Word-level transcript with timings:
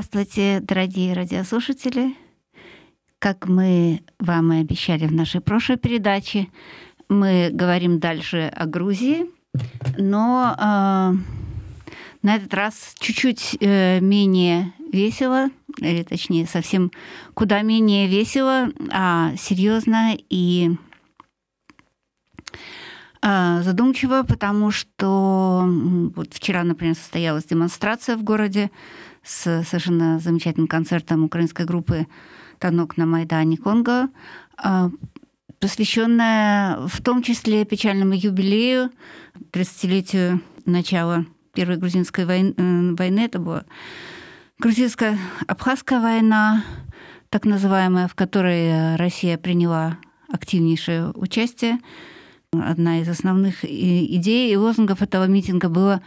Здравствуйте, 0.00 0.60
дорогие 0.60 1.12
радиослушатели! 1.12 2.14
Как 3.18 3.48
мы 3.48 4.04
вам 4.20 4.52
и 4.52 4.60
обещали 4.60 5.08
в 5.08 5.12
нашей 5.12 5.40
прошлой 5.40 5.76
передаче, 5.76 6.46
мы 7.08 7.50
говорим 7.52 7.98
дальше 7.98 8.48
о 8.54 8.66
Грузии, 8.66 9.26
но 9.96 10.54
э, 10.56 10.62
на 12.22 12.36
этот 12.36 12.54
раз 12.54 12.94
чуть-чуть 13.00 13.56
э, 13.58 13.98
менее 13.98 14.72
весело, 14.92 15.48
или 15.78 16.04
точнее 16.04 16.46
совсем 16.46 16.92
куда 17.34 17.62
менее 17.62 18.06
весело, 18.06 18.68
а 18.92 19.34
серьезно 19.36 20.16
и 20.30 20.76
э, 23.20 23.62
задумчиво, 23.64 24.22
потому 24.22 24.70
что 24.70 25.64
вот 26.14 26.34
вчера, 26.34 26.62
например, 26.62 26.94
состоялась 26.94 27.46
демонстрация 27.46 28.16
в 28.16 28.22
городе 28.22 28.70
с 29.28 29.62
совершенно 29.64 30.18
замечательным 30.18 30.68
концертом 30.68 31.24
украинской 31.24 31.66
группы 31.66 32.06
«Танок 32.58 32.96
на 32.96 33.04
Майдане 33.04 33.58
Конго», 33.58 34.08
а, 34.56 34.90
посвященная 35.60 36.78
в 36.86 37.02
том 37.02 37.22
числе 37.22 37.66
печальному 37.66 38.14
юбилею, 38.14 38.90
30-летию 39.52 40.40
начала 40.64 41.26
Первой 41.52 41.76
грузинской 41.76 42.24
войны. 42.24 42.54
Э, 42.56 42.94
войны. 42.96 43.20
Это 43.20 43.38
была 43.38 43.64
грузинско-абхазская 44.60 46.00
война, 46.00 46.64
так 47.28 47.44
называемая, 47.44 48.08
в 48.08 48.14
которой 48.14 48.96
Россия 48.96 49.36
приняла 49.36 49.98
активнейшее 50.32 51.10
участие. 51.10 51.80
Одна 52.52 53.00
из 53.00 53.08
основных 53.08 53.62
идей 53.64 54.52
и 54.52 54.56
лозунгов 54.56 55.02
этого 55.02 55.26
митинга 55.26 55.68
было 55.68 56.00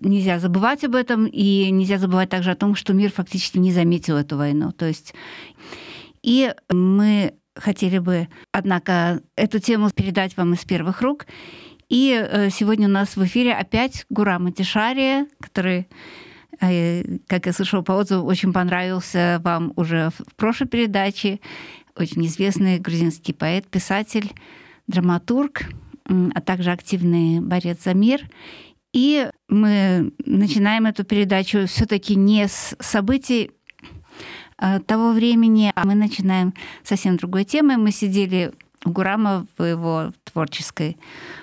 нельзя 0.00 0.38
забывать 0.38 0.84
об 0.84 0.94
этом, 0.94 1.26
и 1.26 1.70
нельзя 1.70 1.98
забывать 1.98 2.28
также 2.28 2.50
о 2.50 2.56
том, 2.56 2.74
что 2.74 2.92
мир 2.92 3.10
фактически 3.10 3.58
не 3.58 3.72
заметил 3.72 4.16
эту 4.16 4.36
войну. 4.36 4.72
То 4.72 4.86
есть 4.86 5.14
и 6.22 6.52
мы 6.68 7.34
хотели 7.54 7.98
бы, 7.98 8.28
однако, 8.52 9.22
эту 9.36 9.58
тему 9.58 9.90
передать 9.90 10.36
вам 10.36 10.54
из 10.54 10.64
первых 10.64 11.02
рук. 11.02 11.26
И 11.88 12.12
э, 12.12 12.50
сегодня 12.50 12.86
у 12.86 12.90
нас 12.90 13.16
в 13.16 13.24
эфире 13.24 13.54
опять 13.54 14.04
Гурам 14.10 14.46
Атишария, 14.46 15.26
который, 15.40 15.88
э, 16.60 17.18
как 17.26 17.46
я 17.46 17.52
слышала 17.52 17.82
по 17.82 17.92
отзыву, 17.92 18.26
очень 18.26 18.52
понравился 18.52 19.40
вам 19.42 19.72
уже 19.76 20.10
в 20.10 20.34
прошлой 20.36 20.66
передаче. 20.66 21.40
Очень 21.96 22.26
известный 22.26 22.78
грузинский 22.78 23.32
поэт, 23.32 23.66
писатель, 23.66 24.32
драматург, 24.86 25.64
а 26.04 26.40
также 26.40 26.70
активный 26.70 27.40
борец 27.40 27.82
за 27.84 27.94
мир. 27.94 28.28
И 28.92 29.28
мы 29.48 30.12
начинаем 30.24 30.86
эту 30.86 31.04
передачу 31.04 31.66
все-таки 31.66 32.14
не 32.14 32.46
с 32.46 32.76
событий 32.80 33.50
а, 34.58 34.80
того 34.80 35.12
времени, 35.12 35.72
а 35.74 35.86
мы 35.86 35.94
начинаем 35.94 36.54
совсем 36.82 37.16
другой 37.16 37.44
темы. 37.44 37.76
Мы 37.76 37.90
сидели 37.90 38.52
у 38.84 38.90
Гурама 38.90 39.46
в 39.56 39.64
его 39.64 40.12
творческой 40.24 40.96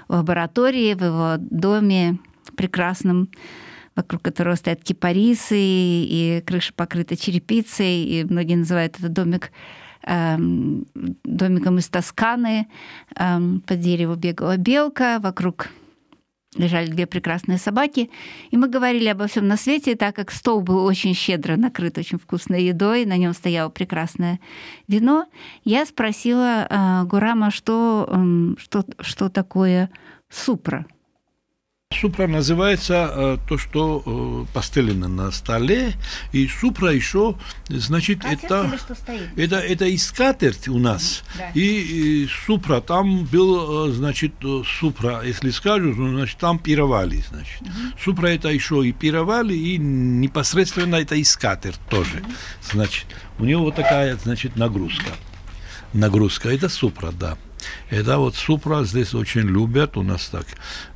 лаборатории, 0.07 0.93
в 0.93 1.03
его 1.03 1.35
доме 1.39 2.19
прекрасном, 2.55 3.29
вокруг 3.95 4.21
которого 4.21 4.55
стоят 4.55 4.83
кипарисы, 4.83 5.55
и 5.57 6.43
крыша 6.45 6.73
покрыта 6.73 7.17
черепицей, 7.17 8.03
и 8.03 8.23
многие 8.23 8.55
называют 8.55 8.99
этот 8.99 9.13
домик 9.13 9.51
эм, 10.03 10.85
домиком 11.23 11.79
из 11.79 11.89
Тосканы. 11.89 12.67
Эм, 13.15 13.61
по 13.61 13.75
дереву 13.75 14.15
бегала 14.15 14.57
белка, 14.57 15.19
вокруг 15.19 15.69
лежали 16.55 16.87
две 16.87 17.05
прекрасные 17.05 17.57
собаки, 17.57 18.09
и 18.51 18.57
мы 18.57 18.67
говорили 18.67 19.07
обо 19.07 19.27
всем 19.27 19.47
на 19.47 19.57
свете, 19.57 19.95
так 19.95 20.15
как 20.15 20.31
стол 20.31 20.61
был 20.61 20.83
очень 20.85 21.13
щедро 21.13 21.55
накрыт 21.55 21.97
очень 21.97 22.17
вкусной 22.17 22.63
едой, 22.63 23.05
на 23.05 23.17
нем 23.17 23.33
стояло 23.33 23.69
прекрасное 23.69 24.39
вино. 24.87 25.27
Я 25.63 25.85
спросила 25.85 26.67
э, 26.69 27.03
Гурама, 27.05 27.51
что, 27.51 28.09
э, 28.09 28.55
что, 28.57 28.85
что 28.99 29.29
такое 29.29 29.89
супра. 30.29 30.85
Супра 31.93 32.25
называется 32.27 33.09
э, 33.13 33.37
то, 33.47 33.57
что 33.59 34.01
э, 34.05 34.53
постелено 34.53 35.07
на 35.07 35.31
столе, 35.31 35.93
и 36.33 36.47
супра 36.47 36.89
еще, 36.91 37.35
значит, 37.69 38.19
скатерть 38.19 38.43
это, 38.43 38.79
это 39.37 39.55
это 39.57 39.85
и 39.85 39.97
скатерть 39.97 40.67
у 40.67 40.79
нас, 40.79 41.23
Да. 41.37 41.51
и, 41.53 41.61
и 41.61 42.27
супра 42.27 42.81
там 42.81 43.25
был, 43.25 43.89
э, 43.89 43.91
значит, 43.93 44.33
э, 44.43 44.63
супра, 44.79 45.21
если 45.23 45.51
скажу, 45.51 45.93
ну, 45.95 46.17
значит, 46.17 46.37
там 46.39 46.57
пировали, 46.57 47.23
значит, 47.29 47.61
супра 48.03 48.27
это 48.27 48.49
еще 48.49 48.85
и 48.85 48.91
пировали, 48.91 49.53
и 49.53 49.77
непосредственно 49.77 50.95
это 50.95 51.15
и 51.15 51.23
скатерть 51.23 51.79
тоже, 51.89 52.23
значит, 52.71 53.05
у 53.37 53.45
него 53.45 53.63
вот 53.65 53.75
такая, 53.75 54.17
значит, 54.17 54.55
нагрузка, 54.57 55.11
нагрузка, 55.93 56.49
это 56.49 56.67
супра, 56.67 57.11
да. 57.11 57.37
Это 57.89 58.17
вот 58.17 58.35
супра 58.35 58.83
здесь 58.83 59.13
очень 59.13 59.41
любят, 59.41 59.97
у 59.97 60.03
нас 60.03 60.27
так 60.27 60.45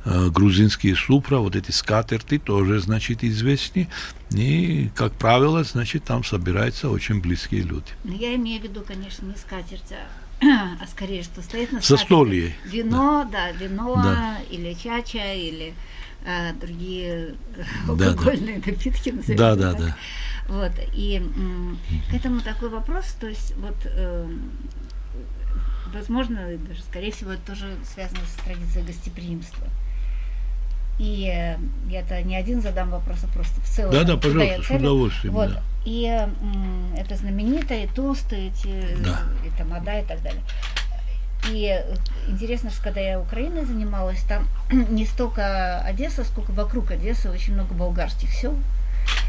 э, 0.04 0.28
грузинские 0.28 0.96
супра, 0.96 1.38
вот 1.38 1.56
эти 1.56 1.70
скатерти 1.70 2.38
тоже, 2.38 2.80
значит, 2.80 3.22
известны. 3.24 3.88
И, 4.30 4.90
как 4.94 5.12
правило, 5.12 5.64
значит, 5.64 6.04
там 6.04 6.24
собираются 6.24 6.88
очень 6.90 7.20
близкие 7.20 7.62
люди. 7.62 7.90
Ну, 8.04 8.14
я 8.16 8.34
имею 8.36 8.60
в 8.60 8.64
виду, 8.64 8.82
конечно, 8.86 9.26
не 9.26 9.36
скатерть, 9.36 9.92
а, 10.42 10.76
а 10.80 10.86
скорее, 10.86 11.22
что 11.22 11.42
стоит 11.42 11.72
на 11.72 11.80
Застолье. 11.80 12.54
Вино, 12.64 13.28
да, 13.30 13.50
вино 13.52 13.94
Да. 13.96 14.38
или 14.50 14.72
чача, 14.74 15.34
или 15.34 15.74
э, 16.24 16.52
другие 16.54 17.34
Да, 17.88 17.94
да. 17.94 18.10
алкогольные 18.10 18.56
напитки. 18.64 19.10
назовем 19.10 19.36
Да, 19.38 19.54
да, 19.56 19.72
так. 19.72 19.80
да. 19.80 19.96
Вот, 20.48 20.72
и 20.94 21.22
к 22.10 22.14
этому 22.14 22.40
такой 22.40 22.70
вопрос, 22.70 23.04
то 23.20 23.28
есть 23.28 23.54
вот, 23.56 23.76
э, 23.84 24.28
возможно, 25.94 26.40
даже, 26.68 26.82
скорее 26.82 27.12
всего, 27.12 27.32
это 27.32 27.42
тоже 27.42 27.76
связано 27.94 28.20
с 28.20 28.42
традицией 28.44 28.86
гостеприимства. 28.86 29.66
И 30.98 31.32
э, 31.34 31.56
я-то 31.88 32.20
не 32.22 32.36
один 32.36 32.60
задам 32.60 32.90
вопрос, 32.90 33.18
а 33.24 33.26
просто 33.28 33.60
в 33.62 33.64
целом. 33.68 33.92
Да, 33.92 34.04
да, 34.04 34.16
пожалуйста, 34.16 34.62
с 34.62 34.70
удовольствием, 34.70 35.34
Вот. 35.34 35.50
да. 35.54 35.62
И 35.86 36.04
м, 36.04 36.94
это 36.96 37.16
знаменитые 37.16 37.88
тосты, 37.88 38.48
эти, 38.48 38.96
Да. 39.02 39.22
и 39.46 39.50
тамада 39.58 39.98
и 39.98 40.04
так 40.04 40.22
далее. 40.22 40.42
И 41.50 41.66
э, 41.68 41.96
интересно, 42.28 42.70
что 42.70 42.82
когда 42.82 43.00
я 43.00 43.18
Украиной 43.18 43.64
занималась, 43.64 44.22
там 44.24 44.46
не 44.70 45.06
столько 45.06 45.80
Одесса, 45.80 46.24
сколько 46.24 46.52
вокруг 46.52 46.90
Одессы 46.90 47.30
очень 47.30 47.54
много 47.54 47.72
болгарских 47.74 48.30
сел. 48.30 48.54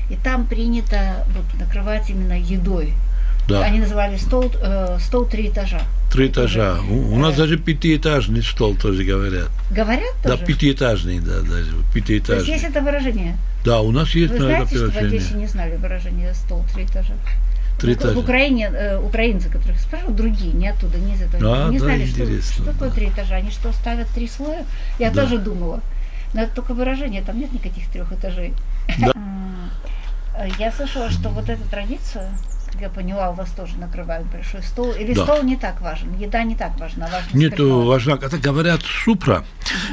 И 0.10 0.18
там 0.18 0.46
принято 0.46 1.26
вот, 1.30 1.46
накрывать 1.58 2.10
именно 2.10 2.38
едой. 2.38 2.94
Да, 3.52 3.66
Они 3.66 3.80
называли 3.80 4.18
стол, 4.18 4.52
э, 4.62 4.98
стол 5.00 5.26
три 5.26 5.50
этажа. 5.50 5.82
три 6.12 6.28
этажа. 6.28 6.78
У, 6.90 7.14
у 7.14 7.18
нас 7.18 7.36
Да. 7.36 7.44
даже 7.44 7.58
пятиэтажный 7.58 8.44
стол 8.44 8.76
тоже 8.76 9.04
говорят. 9.04 9.50
Говорят 9.72 10.14
Да, 10.24 10.32
тоже? 10.32 10.46
пятиэтажный, 10.46 11.20
да, 11.20 11.42
даже 11.42 11.72
То 11.72 11.78
есть 11.78 11.94
пятиэтажный. 11.94 12.54
есть 12.54 12.64
это 12.64 12.82
выражение? 12.82 13.38
Да, 13.66 13.82
у 13.82 13.92
нас 13.92 14.10
есть 14.16 14.34
Вы 14.34 14.40
на 14.40 14.44
это 14.52 14.66
знаете, 14.68 14.76
что 14.78 14.92
в. 14.92 14.98
Одессе 15.06 15.34
не 15.36 15.48
знали 15.48 15.76
выражение 15.78 16.34
стол 16.34 16.64
три 16.74 16.86
этажа? 16.86 17.14
Три 17.80 17.94
В- 17.94 17.98
этажа. 17.98 18.14
В 18.14 18.18
Украине 18.20 18.70
э, 18.74 18.98
украинцы, 19.00 19.50
которых 19.50 19.80
спрашивают, 19.80 20.16
другие, 20.18 20.54
не 20.54 20.68
оттуда, 20.68 20.98
не 20.98 21.14
из 21.16 21.22
этого, 21.22 21.66
А, 21.68 21.70
не 21.70 21.80
да, 21.80 21.86
знали, 21.86 22.06
что, 22.06 22.22
интересно, 22.24 22.54
что 22.54 22.64
такое 22.66 22.90
да. 22.90 22.96
три 22.96 23.10
этажа. 23.10 23.36
Они 23.36 23.50
что, 23.52 23.72
ставят 23.74 24.08
три 24.10 24.28
слоя? 24.28 24.66
Я 25.00 25.10
Да. 25.12 25.24
тоже 25.24 25.38
думала. 25.40 25.80
Но 26.34 26.42
это 26.44 26.56
только 26.56 26.74
выражение, 26.74 27.22
там 27.22 27.40
нет 27.40 27.52
никаких 27.54 27.88
трех 27.92 28.12
этажей. 28.14 28.54
Да. 29.00 29.12
Э, 30.34 30.48
Я 30.58 30.72
слышала, 30.72 31.10
что 31.10 31.28
вот 31.30 31.50
эта 31.50 31.62
традиция, 31.70 32.30
я 32.82 32.90
поняла, 32.90 33.30
у 33.30 33.34
вас 33.34 33.50
тоже 33.52 33.78
накрывают 33.78 34.28
большой 34.28 34.64
стол. 34.64 34.92
Или 34.94 35.14
Да. 35.14 35.24
стол 35.24 35.44
не 35.44 35.56
так 35.56 35.82
важен, 35.82 36.14
еда 36.20 36.44
не 36.44 36.56
так 36.56 36.80
важна, 36.80 37.08
важно 37.12 37.38
Нет, 37.38 37.54
спиртное. 37.54 37.86
важна, 37.86 38.14
это 38.14 38.38
говорят 38.38 38.82
супра. 38.84 39.44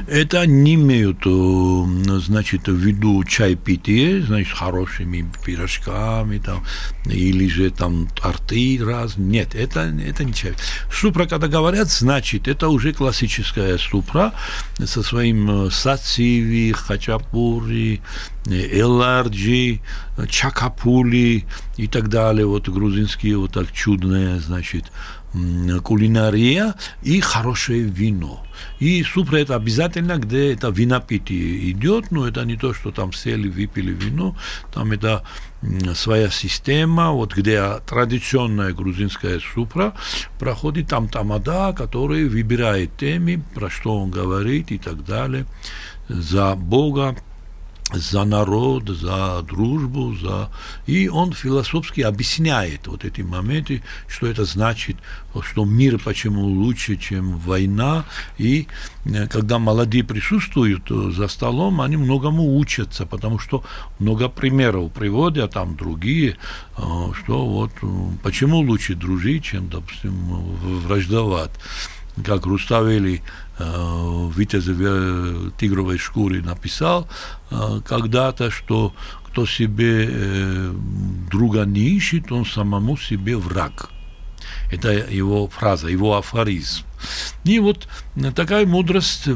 Это 0.08 0.46
не 0.46 0.74
имеют, 0.74 1.18
э, 1.26 2.18
значит, 2.20 2.66
в 2.68 2.74
виду 2.76 3.22
чай 3.24 3.54
питье, 3.54 4.22
значит, 4.22 4.52
хорошими 4.56 5.24
пирожками 5.44 6.38
там, 6.38 6.64
или 7.06 7.48
же 7.48 7.70
там 7.70 8.08
торты 8.08 8.78
раз. 8.82 9.16
Нет, 9.16 9.54
это, 9.54 9.80
это 9.80 10.24
не 10.24 10.32
чай. 10.32 10.52
Супра, 10.92 11.26
когда 11.26 11.48
говорят, 11.48 11.88
значит, 11.90 12.48
это 12.48 12.68
уже 12.68 12.92
классическая 12.92 13.78
супра 13.78 14.32
со 14.84 15.02
своим 15.02 15.66
э, 15.66 15.70
сациви, 15.70 16.72
хачапури, 16.72 18.00
эларджи, 18.48 19.80
чакапули 20.28 21.44
и 21.76 21.86
так 21.86 22.08
далее, 22.08 22.46
вот 22.46 22.68
грузинские 22.68 23.36
вот 23.38 23.52
так 23.52 23.72
чудные, 23.72 24.40
значит, 24.40 24.90
кулинария 25.82 26.74
и 27.02 27.20
хорошее 27.20 27.82
вино. 27.82 28.42
И 28.80 29.02
супра 29.02 29.36
это 29.36 29.56
обязательно, 29.56 30.16
где 30.16 30.52
это 30.54 30.68
винопитие 30.68 31.70
идет, 31.70 32.10
но 32.10 32.26
это 32.26 32.44
не 32.44 32.56
то, 32.56 32.72
что 32.72 32.90
там 32.90 33.12
сели, 33.12 33.48
выпили 33.48 33.92
вино, 33.92 34.36
там 34.72 34.92
это 34.92 35.22
своя 35.94 36.30
система, 36.30 37.10
вот 37.10 37.34
где 37.34 37.78
традиционная 37.86 38.72
грузинская 38.72 39.40
супра 39.40 39.94
проходит 40.38 40.88
там 40.88 41.08
тамада, 41.08 41.74
который 41.76 42.28
выбирает 42.28 42.96
темы, 42.96 43.42
про 43.54 43.68
что 43.68 44.00
он 44.00 44.10
говорит 44.10 44.70
и 44.70 44.78
так 44.78 45.04
далее, 45.04 45.46
за 46.08 46.54
Бога, 46.54 47.16
за 47.92 48.24
народ, 48.24 48.88
за 48.88 49.42
дружбу, 49.42 50.14
за... 50.14 50.50
и 50.86 51.08
он 51.08 51.32
философски 51.32 52.02
объясняет 52.02 52.86
вот 52.86 53.04
эти 53.04 53.22
моменты, 53.22 53.82
что 54.06 54.26
это 54.26 54.44
значит, 54.44 54.96
что 55.42 55.64
мир 55.64 55.98
почему 55.98 56.44
лучше, 56.44 56.96
чем 56.96 57.38
война, 57.38 58.04
и 58.36 58.66
э, 59.04 59.26
когда 59.28 59.58
молодые 59.58 60.04
присутствуют 60.04 60.90
э, 60.90 61.12
за 61.12 61.28
столом, 61.28 61.80
они 61.80 61.96
многому 61.96 62.58
учатся, 62.58 63.06
потому 63.06 63.38
что 63.38 63.64
много 63.98 64.28
примеров 64.28 64.92
приводят, 64.92 65.44
а 65.44 65.48
там 65.48 65.76
другие, 65.76 66.36
э, 66.76 66.82
что 67.22 67.46
вот 67.46 67.72
почему 68.22 68.58
лучше 68.58 68.94
дружить, 68.94 69.44
чем, 69.44 69.68
допустим, 69.68 70.12
враждовать 70.82 71.52
как 72.24 72.46
Руставели 72.46 73.22
в 73.58 74.40
тигровой 75.58 75.98
шкуре 75.98 76.42
написал 76.42 77.08
когда-то, 77.84 78.50
что 78.50 78.94
кто 79.26 79.46
себе 79.46 80.70
друга 81.30 81.64
не 81.64 81.80
ищет, 81.80 82.30
он 82.30 82.46
самому 82.46 82.96
себе 82.96 83.36
враг. 83.36 83.90
Это 84.70 84.92
его 84.92 85.48
фраза, 85.48 85.88
его 85.88 86.16
афоризм. 86.16 86.84
И 87.44 87.58
вот 87.58 87.88
такая 88.34 88.66
мудрость 88.66 89.28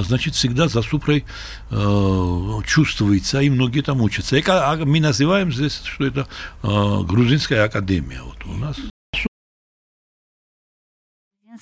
значит, 0.00 0.34
всегда 0.34 0.68
за 0.68 0.82
супрой 0.82 1.24
э, 1.70 2.60
чувствуется, 2.66 3.40
и 3.40 3.50
многие 3.50 3.82
там 3.82 4.00
учатся. 4.00 4.36
И, 4.36 4.44
а 4.46 4.76
мы 4.76 5.00
называем 5.00 5.52
здесь, 5.52 5.82
что 5.84 6.06
это 6.06 6.26
э, 6.62 7.00
грузинская 7.02 7.64
академия. 7.64 8.22
Вот 8.22 8.46
у 8.46 8.54
нас 8.54 8.76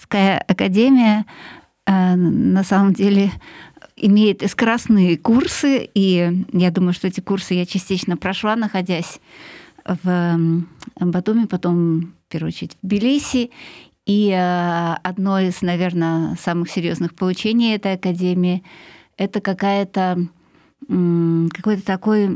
Украинская 0.04 0.38
академия 0.48 1.26
э, 1.86 2.14
на 2.16 2.64
самом 2.64 2.94
деле 2.94 3.30
имеет 3.96 4.42
искрасные 4.42 5.18
курсы, 5.18 5.88
и 5.94 6.44
я 6.52 6.70
думаю, 6.70 6.94
что 6.94 7.06
эти 7.06 7.20
курсы 7.20 7.54
я 7.54 7.66
частично 7.66 8.16
прошла, 8.16 8.56
находясь 8.56 9.20
в 9.84 10.38
Батуми, 10.98 11.44
потом, 11.44 12.14
в 12.26 12.32
первую 12.32 12.48
очередь, 12.48 12.76
в 12.82 12.86
Тбилиси. 12.86 13.50
И 14.06 14.30
э, 14.30 14.94
одно 15.02 15.38
из, 15.38 15.62
наверное, 15.62 16.36
самых 16.36 16.70
серьезных 16.70 17.14
получений 17.14 17.74
этой 17.74 17.94
академии— 17.94 18.62
это 19.16 19.40
какая-то 19.40 20.26
какой-то 20.88 21.84
такой 21.84 22.34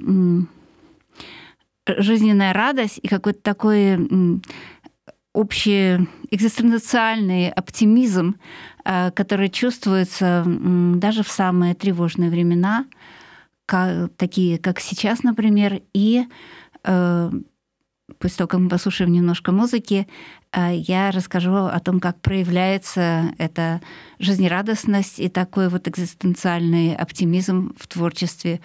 жизненная 1.87 2.53
радость 2.53 3.01
и 3.03 3.09
какой-то 3.09 3.41
такой 3.41 4.41
общий 5.35 6.09
экзистенциальный 6.31 7.51
оптимизм, 7.51 8.37
э, 8.85 9.11
который 9.11 9.51
чувствуется 9.51 10.45
даже 10.47 11.23
в 11.23 11.29
самые 11.29 11.75
тревожные 11.75 12.31
времена, 12.31 12.87
такие 13.67 14.59
как 14.59 14.81
сейчас, 14.81 15.23
например, 15.23 15.83
и 15.93 16.27
э, 16.85 17.31
после 18.19 18.37
того, 18.37 18.49
как 18.49 18.61
мы 18.61 18.69
послушаем 18.69 19.13
немножко 19.13 19.53
музыки, 19.53 20.07
э, 20.53 20.77
я 20.77 21.11
расскажу 21.11 21.55
о 21.55 21.81
том, 21.81 22.01
как 22.01 22.21
проявляется 22.21 23.33
эта 23.39 23.81
жизнерадостность 24.19 25.19
и 25.19 25.29
такой 25.29 25.69
вот 25.69 25.89
экзистенциальный 25.89 26.95
оптимизм 26.95 27.75
в 27.79 27.87
творчестве 27.89 28.61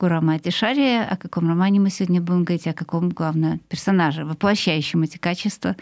Гурама 0.00 0.34
Атишари, 0.34 1.04
о 1.10 1.16
каком 1.16 1.48
романе 1.48 1.80
мы 1.80 1.90
сегодня 1.90 2.20
будем 2.20 2.44
говорить, 2.44 2.68
о 2.68 2.72
каком, 2.72 3.08
главное, 3.08 3.58
персонаже, 3.68 4.24
воплощающем 4.24 5.02
эти 5.02 5.18
качества, 5.18 5.74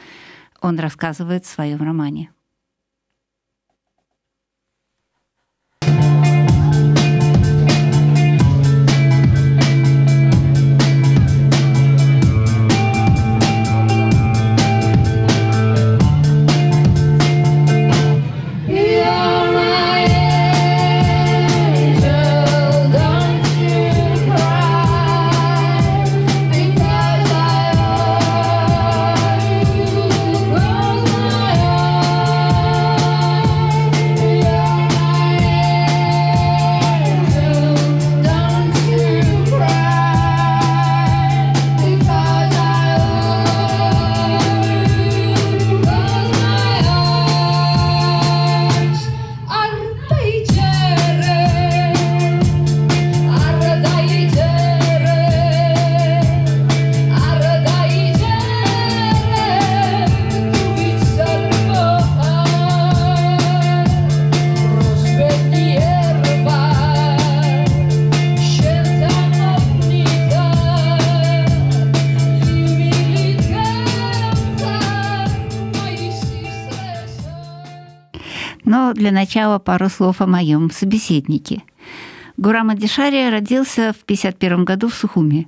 он 0.63 0.79
рассказывает 0.79 1.45
в 1.45 1.51
своем 1.51 1.83
романе. 1.83 2.31
Для 79.07 79.13
начала 79.13 79.61
пару 79.61 79.89
слов 79.89 80.21
о 80.21 80.27
моем 80.27 80.69
собеседнике. 80.73 81.63
Гурам 82.37 82.71
Адишари 82.71 83.31
родился 83.31 83.93
в 83.93 84.03
1951 84.03 84.65
году 84.65 84.89
в 84.89 84.95
Сухуми. 84.95 85.47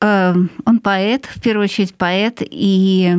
Э, 0.00 0.32
он 0.64 0.78
поэт, 0.78 1.26
в 1.26 1.42
первую 1.42 1.64
очередь 1.64 1.96
поэт, 1.96 2.42
и 2.42 3.12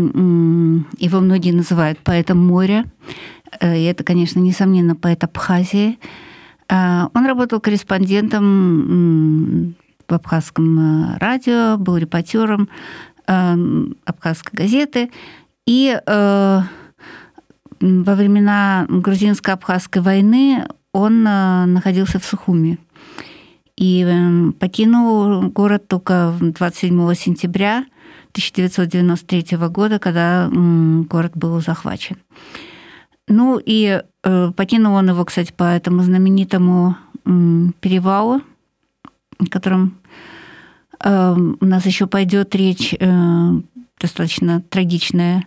его 1.00 1.20
многие 1.20 1.52
называют 1.52 2.00
поэтом 2.00 2.48
моря. 2.48 2.86
Э, 3.60 3.78
и 3.78 3.84
это, 3.84 4.06
конечно, 4.06 4.40
несомненно, 4.40 4.96
поэт 4.96 5.26
Абхазии. 5.26 6.00
Э, 6.70 7.10
он 7.14 7.26
работал 7.26 7.60
корреспондентом 7.60 9.76
в 10.08 10.14
абхазском 10.14 11.18
радио, 11.18 11.76
был 11.76 11.98
репортером 11.98 12.70
абхазской 13.26 14.54
газеты. 14.54 15.12
И 15.68 16.00
во 17.82 18.16
времена 18.16 18.86
грузинско-абхазской 18.88 20.02
войны 20.02 20.66
он 20.94 21.26
э, 21.28 21.66
находился 21.66 22.20
в 22.20 22.26
Сухуми. 22.26 22.78
И 23.76 24.04
эм, 24.04 24.54
покинул 24.54 25.50
город 25.50 25.88
только 25.88 26.36
27 26.40 27.14
сентября 27.16 27.86
1993 28.32 29.58
года, 29.70 30.00
когда 30.00 30.50
город 30.52 31.32
был 31.36 31.60
захвачен. 31.62 32.18
Ну 33.28 33.60
и 33.64 34.02
э, 34.24 34.52
покинул 34.56 34.94
он 34.94 35.10
его, 35.10 35.26
кстати, 35.26 35.52
по 35.52 35.64
этому 35.64 36.04
знаменитому 36.04 36.96
перевалу, 37.24 38.42
о 39.40 39.46
котором 39.50 39.98
э, 41.04 41.36
у 41.60 41.66
нас 41.66 41.86
еще 41.86 42.08
пойдет 42.08 42.56
речь, 42.56 42.96
достаточно 44.00 44.62
трагичная 44.62 45.46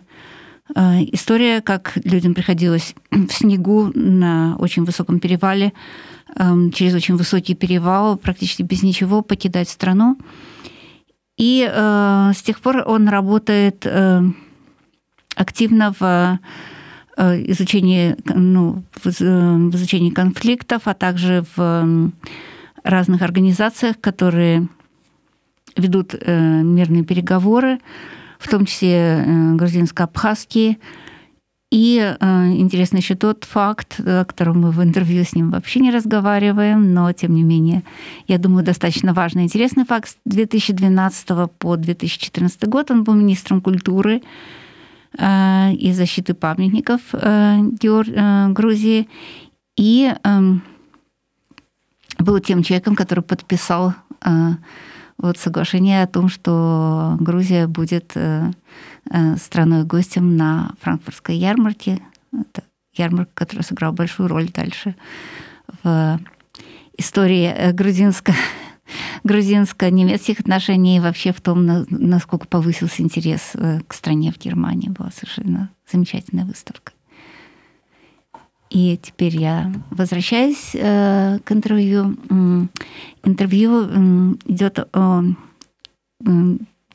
история, 0.73 1.61
как 1.61 1.97
людям 2.03 2.33
приходилось 2.33 2.95
в 3.11 3.31
снегу 3.31 3.91
на 3.93 4.55
очень 4.57 4.83
высоком 4.83 5.19
перевале, 5.19 5.73
эм, 6.35 6.71
через 6.71 6.95
очень 6.95 7.15
высокий 7.15 7.55
перевал, 7.55 8.17
практически 8.17 8.63
без 8.63 8.83
ничего 8.83 9.21
покидать 9.21 9.69
страну. 9.69 10.17
И 11.37 11.69
э, 11.69 12.31
с 12.33 12.41
тех 12.41 12.59
пор 12.61 12.83
он 12.85 13.09
работает 13.09 13.85
э, 13.85 14.21
активно 15.35 15.93
в 15.99 16.39
э, 17.17 17.51
изучении, 17.51 18.15
ну, 18.25 18.83
в, 19.03 19.07
изучении 19.07 20.11
конфликтов, 20.11 20.83
а 20.85 20.93
также 20.93 21.43
в 21.55 22.11
разных 22.83 23.21
организациях, 23.21 23.99
которые 23.99 24.67
ведут 25.75 26.13
мирные 26.13 27.03
переговоры, 27.03 27.79
в 28.39 28.49
том 28.49 28.65
числе 28.65 29.23
э, 29.25 29.55
грузинско-абхазские. 29.55 30.77
И 31.71 31.97
э, 31.97 32.47
интересно 32.53 32.97
еще 32.97 33.15
тот 33.15 33.43
факт, 33.43 33.99
о 33.99 34.23
котором 34.23 34.61
мы 34.61 34.71
в 34.71 34.81
интервью 34.83 35.23
с 35.23 35.33
ним 35.33 35.51
вообще 35.51 35.79
не 35.79 35.91
разговариваем, 35.91 36.93
но 36.93 37.11
тем 37.11 37.33
не 37.33 37.43
менее, 37.43 37.83
я 38.27 38.37
думаю, 38.37 38.63
достаточно 38.63 39.13
важный 39.13 39.43
интересный 39.43 39.85
факт. 39.85 40.09
С 40.09 40.17
2012 40.25 41.51
по 41.57 41.75
2014 41.75 42.67
год 42.67 42.91
он 42.91 43.03
был 43.03 43.13
министром 43.15 43.61
культуры 43.61 44.21
и 45.17 45.91
защиты 45.93 46.33
памятников 46.33 47.01
Грузии. 47.13 49.07
И 49.77 50.13
эм, 50.23 50.61
был 52.19 52.39
тем 52.39 52.63
человеком, 52.63 52.95
который 52.95 53.23
подписал 53.23 53.93
вот 55.17 55.37
соглашение 55.37 56.03
о 56.03 56.07
том, 56.07 56.29
что 56.29 57.15
Грузия 57.19 57.67
будет 57.67 58.11
э, 58.15 58.51
э, 59.09 59.37
страной-гостем 59.37 60.35
на 60.35 60.73
франкфуртской 60.81 61.37
ярмарке. 61.37 62.01
Это 62.33 62.63
ярмарка, 62.93 63.31
которая 63.33 63.63
сыграла 63.63 63.93
большую 63.93 64.27
роль 64.27 64.49
дальше 64.49 64.95
в 65.83 66.19
истории 66.97 67.45
э, 67.45 67.71
грузинско 67.71 68.33
грузинско-немецких 69.23 70.41
отношений 70.41 70.97
и 70.97 70.99
вообще 70.99 71.31
в 71.31 71.41
том, 71.41 71.65
насколько 71.89 72.45
повысился 72.47 73.01
интерес 73.01 73.53
к 73.87 73.93
стране 73.93 74.31
в 74.31 74.37
Германии. 74.37 74.89
Была 74.89 75.11
совершенно 75.11 75.69
замечательная 75.91 76.45
выставка. 76.45 76.94
И 78.75 78.99
теперь 79.01 79.37
я 79.37 79.71
возвращаюсь 79.89 80.71
э, 80.73 81.39
к 81.45 81.51
интервью. 81.53 82.17
Интервью 83.23 83.87
э, 83.87 84.35
идет 84.47 84.79
о 84.91 85.23
э, 85.23 86.29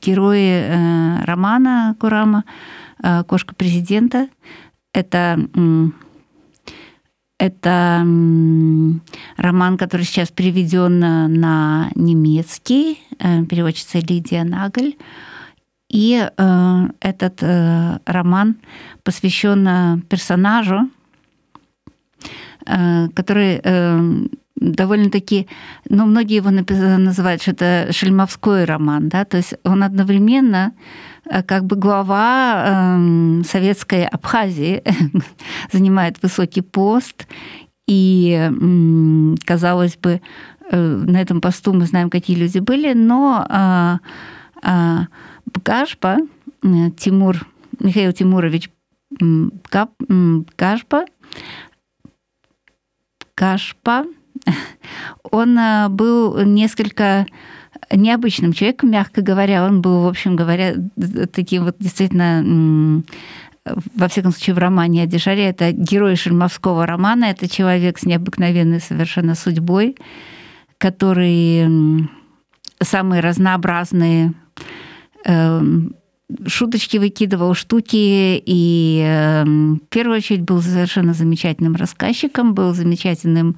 герое 0.02 0.60
э, 0.68 1.24
романа 1.24 1.96
Курама 1.98 2.44
э, 3.02 3.24
«Кошка 3.24 3.54
президента». 3.54 4.28
Это 4.92 5.40
э, 5.54 5.86
это 7.38 8.06
роман, 9.38 9.78
который 9.78 10.04
сейчас 10.04 10.28
переведен 10.30 10.98
на 10.98 11.90
немецкий, 11.94 12.98
э, 13.18 13.46
переводчица 13.46 14.00
Лидия 14.00 14.44
Нагль. 14.44 14.96
И 15.88 16.28
э, 16.28 16.88
этот 17.00 17.38
э, 17.40 18.00
роман 18.04 18.56
посвящен 19.02 20.02
персонажу, 20.10 20.90
который 22.64 23.60
э, 23.62 24.26
довольно-таки, 24.56 25.46
ну, 25.88 26.06
многие 26.06 26.36
его 26.36 26.50
называют, 26.50 27.42
что 27.42 27.52
это 27.52 27.92
шельмовской 27.92 28.64
роман, 28.64 29.08
да, 29.08 29.24
то 29.24 29.38
есть 29.38 29.54
он 29.64 29.82
одновременно 29.82 30.72
э, 31.24 31.42
как 31.42 31.64
бы 31.64 31.76
глава 31.76 32.98
советской 33.44 34.06
Абхазии 34.06 34.82
занимает 35.72 36.22
высокий 36.22 36.62
пост, 36.62 37.26
и, 37.86 38.50
казалось 39.44 39.96
бы, 39.96 40.20
на 40.70 41.20
этом 41.20 41.40
посту 41.40 41.72
мы 41.72 41.86
знаем, 41.86 42.08
какие 42.08 42.36
люди 42.36 42.60
были, 42.60 42.92
но 42.92 43.98
Гашпа, 45.64 46.18
Тимур, 46.62 47.44
Михаил 47.80 48.12
Тимурович 48.12 48.70
Гашпа, 50.56 51.04
Кашпа, 53.40 54.04
он 55.30 55.58
э, 55.58 55.88
был 55.88 56.44
несколько 56.44 57.24
необычным 57.90 58.52
человеком, 58.52 58.90
мягко 58.90 59.22
говоря. 59.22 59.64
Он 59.64 59.80
был, 59.80 60.02
в 60.02 60.08
общем 60.08 60.36
говоря, 60.36 60.74
таким 61.32 61.64
вот 61.64 61.76
действительно 61.78 63.02
во 63.64 64.08
всяком 64.08 64.32
случае, 64.32 64.54
в 64.54 64.58
романе 64.58 65.04
Адишаре, 65.04 65.44
это 65.44 65.72
герой 65.72 66.16
шельмовского 66.16 66.86
романа, 66.86 67.26
это 67.26 67.48
человек 67.48 67.98
с 67.98 68.04
необыкновенной 68.04 68.80
совершенно 68.80 69.34
судьбой, 69.34 69.96
который 70.76 72.08
самые 72.82 73.20
разнообразные 73.20 74.34
эм, 75.24 75.94
шуточки 76.46 76.98
выкидывал, 76.98 77.54
штуки, 77.54 78.42
и 78.44 79.02
э, 79.04 79.44
в 79.44 79.88
первую 79.88 80.18
очередь 80.18 80.42
был 80.42 80.60
совершенно 80.62 81.14
замечательным 81.14 81.76
рассказчиком, 81.76 82.54
был 82.54 82.74
замечательным 82.74 83.56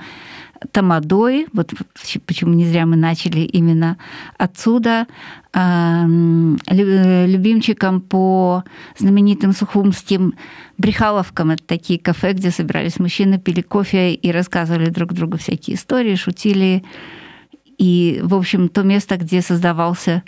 тамадой, 0.70 1.46
вот 1.52 1.72
почему 2.24 2.54
не 2.54 2.64
зря 2.64 2.86
мы 2.86 2.96
начали 2.96 3.40
именно 3.40 3.98
отсюда, 4.38 5.06
э, 5.52 6.04
любимчиком 7.26 8.00
по 8.00 8.62
знаменитым 8.96 9.52
сухумским 9.52 10.34
брехаловкам. 10.78 11.50
Это 11.50 11.64
такие 11.64 11.98
кафе, 11.98 12.32
где 12.32 12.50
собирались 12.50 13.00
мужчины, 13.00 13.38
пили 13.38 13.60
кофе 13.60 14.14
и 14.14 14.30
рассказывали 14.30 14.90
друг 14.90 15.12
другу 15.12 15.36
всякие 15.36 15.76
истории, 15.76 16.14
шутили. 16.14 16.84
И, 17.78 18.20
в 18.22 18.34
общем, 18.34 18.68
то 18.68 18.82
место, 18.82 19.16
где 19.16 19.42
создавался 19.42 20.22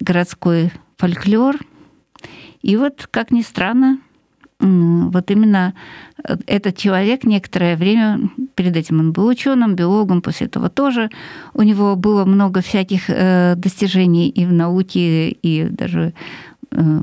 городской 0.00 0.72
фольклор– 0.96 1.56
и 2.62 2.76
вот, 2.76 3.08
как 3.10 3.30
ни 3.30 3.42
странно, 3.42 3.98
вот 4.60 5.30
именно 5.30 5.74
э, 6.22 6.36
этот 6.46 6.76
человек 6.76 7.24
некоторое 7.24 7.76
время, 7.76 8.30
перед 8.54 8.76
этим 8.76 9.00
он 9.00 9.12
был 9.12 9.26
ученым, 9.26 9.74
биологом, 9.74 10.20
после 10.20 10.46
этого 10.46 10.68
тоже 10.68 11.10
у 11.54 11.62
него 11.62 11.96
было 11.96 12.24
много 12.24 12.60
всяких 12.60 13.04
э, 13.08 13.54
достижений 13.56 14.28
и 14.28 14.44
в 14.44 14.52
науке, 14.52 15.30
и 15.30 15.64
даже 15.64 16.12
э, 16.72 17.00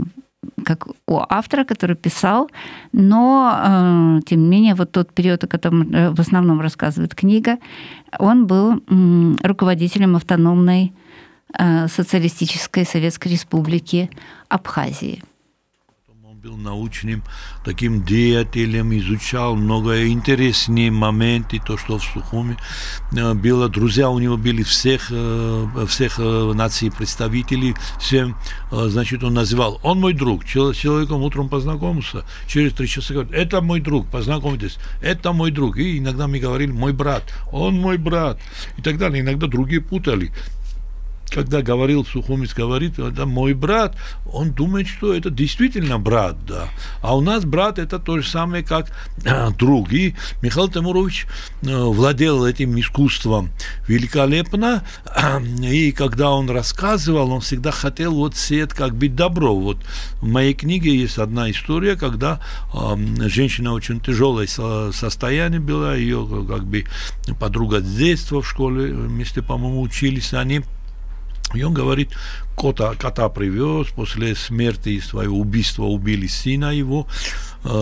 как 0.63 0.87
у 1.07 1.19
автора, 1.29 1.63
который 1.63 1.95
писал, 1.95 2.49
но, 2.93 4.21
тем 4.25 4.41
не 4.41 4.47
менее, 4.47 4.75
вот 4.75 4.91
тот 4.91 5.13
период, 5.13 5.43
о 5.43 5.47
котором 5.47 6.13
в 6.13 6.19
основном 6.19 6.61
рассказывает 6.61 7.15
книга, 7.15 7.57
он 8.17 8.47
был 8.47 8.81
руководителем 9.43 10.15
автономной 10.15 10.93
социалистической 11.87 12.85
Советской 12.85 13.29
Республики 13.29 14.09
Абхазии 14.47 15.21
был 16.47 16.55
научным 16.55 17.23
таким 17.65 18.03
деятелем, 18.03 18.97
изучал 18.97 19.55
много 19.55 20.07
интересные 20.07 20.91
моменты, 20.91 21.59
то, 21.65 21.77
что 21.77 21.97
в 21.97 22.03
Сухуме 22.03 22.55
э, 23.11 23.33
было. 23.33 23.67
Друзья 23.67 24.09
у 24.09 24.19
него 24.19 24.37
были 24.37 24.63
всех, 24.63 25.07
э, 25.11 25.85
всех 25.87 26.19
э, 26.19 26.53
наций 26.55 26.89
представителей, 26.89 27.75
всем, 27.99 28.37
значит, 28.71 29.23
он 29.23 29.33
называл, 29.33 29.79
он 29.83 29.99
мой 29.99 30.13
друг, 30.13 30.45
человеком 30.45 31.21
утром 31.21 31.49
познакомился, 31.49 32.23
через 32.47 32.73
три 32.73 32.87
часа 32.87 33.13
говорит, 33.13 33.33
это 33.33 33.61
мой 33.61 33.81
друг, 33.81 34.07
познакомьтесь, 34.07 34.77
это 35.01 35.33
мой 35.33 35.51
друг. 35.51 35.77
И 35.77 35.97
иногда 35.97 36.27
мы 36.27 36.39
говорили, 36.39 36.71
мой 36.71 36.93
брат, 36.93 37.23
он 37.51 37.75
мой 37.75 37.97
брат, 37.97 38.39
и 38.77 38.81
так 38.81 38.97
далее. 38.97 39.21
Иногда 39.21 39.47
другие 39.47 39.81
путали 39.81 40.31
когда 41.29 41.61
говорил 41.61 42.05
Сухомец, 42.05 42.53
говорит, 42.53 42.99
это 42.99 43.25
мой 43.25 43.53
брат, 43.53 43.95
он 44.31 44.51
думает, 44.51 44.87
что 44.87 45.13
это 45.13 45.29
действительно 45.29 45.99
брат, 45.99 46.45
да. 46.45 46.69
А 47.01 47.15
у 47.15 47.21
нас 47.21 47.45
брат 47.45 47.79
это 47.79 47.99
то 47.99 48.19
же 48.19 48.27
самое, 48.27 48.63
как 48.63 48.91
э, 49.23 49.49
друг. 49.51 49.91
И 49.91 50.15
Михаил 50.41 50.69
Тимурович 50.69 51.27
э, 51.61 51.67
владел 51.67 52.45
этим 52.45 52.79
искусством 52.79 53.51
великолепно, 53.87 54.83
э, 55.05 55.43
и 55.63 55.91
когда 55.91 56.31
он 56.31 56.49
рассказывал, 56.49 57.31
он 57.31 57.41
всегда 57.41 57.71
хотел 57.71 58.15
вот 58.15 58.35
сеять 58.35 58.73
как 58.73 58.95
бы 58.95 59.09
добро. 59.09 59.55
Вот 59.55 59.77
в 60.21 60.27
моей 60.27 60.53
книге 60.53 60.95
есть 60.95 61.17
одна 61.17 61.51
история, 61.51 61.95
когда 61.95 62.41
э, 62.73 62.95
женщина 63.27 63.73
очень 63.73 63.99
тяжелое 63.99 64.47
состояние 64.47 65.59
была, 65.59 65.95
ее 65.95 66.25
как 66.47 66.65
бы 66.65 66.85
подруга 67.39 67.81
с 67.81 67.95
детства 67.95 68.41
в 68.41 68.47
школе 68.47 68.93
вместе, 68.93 69.41
по-моему, 69.41 69.81
учились 69.81 70.33
они, 70.33 70.61
и 71.53 71.63
он 71.63 71.73
говорит, 71.73 72.11
кота, 72.57 72.95
кота 72.95 73.29
привез, 73.29 73.87
после 73.95 74.35
смерти 74.35 74.99
своего 74.99 75.39
убийства 75.39 75.83
убили 75.83 76.27
сына 76.27 76.75
его, 76.75 77.07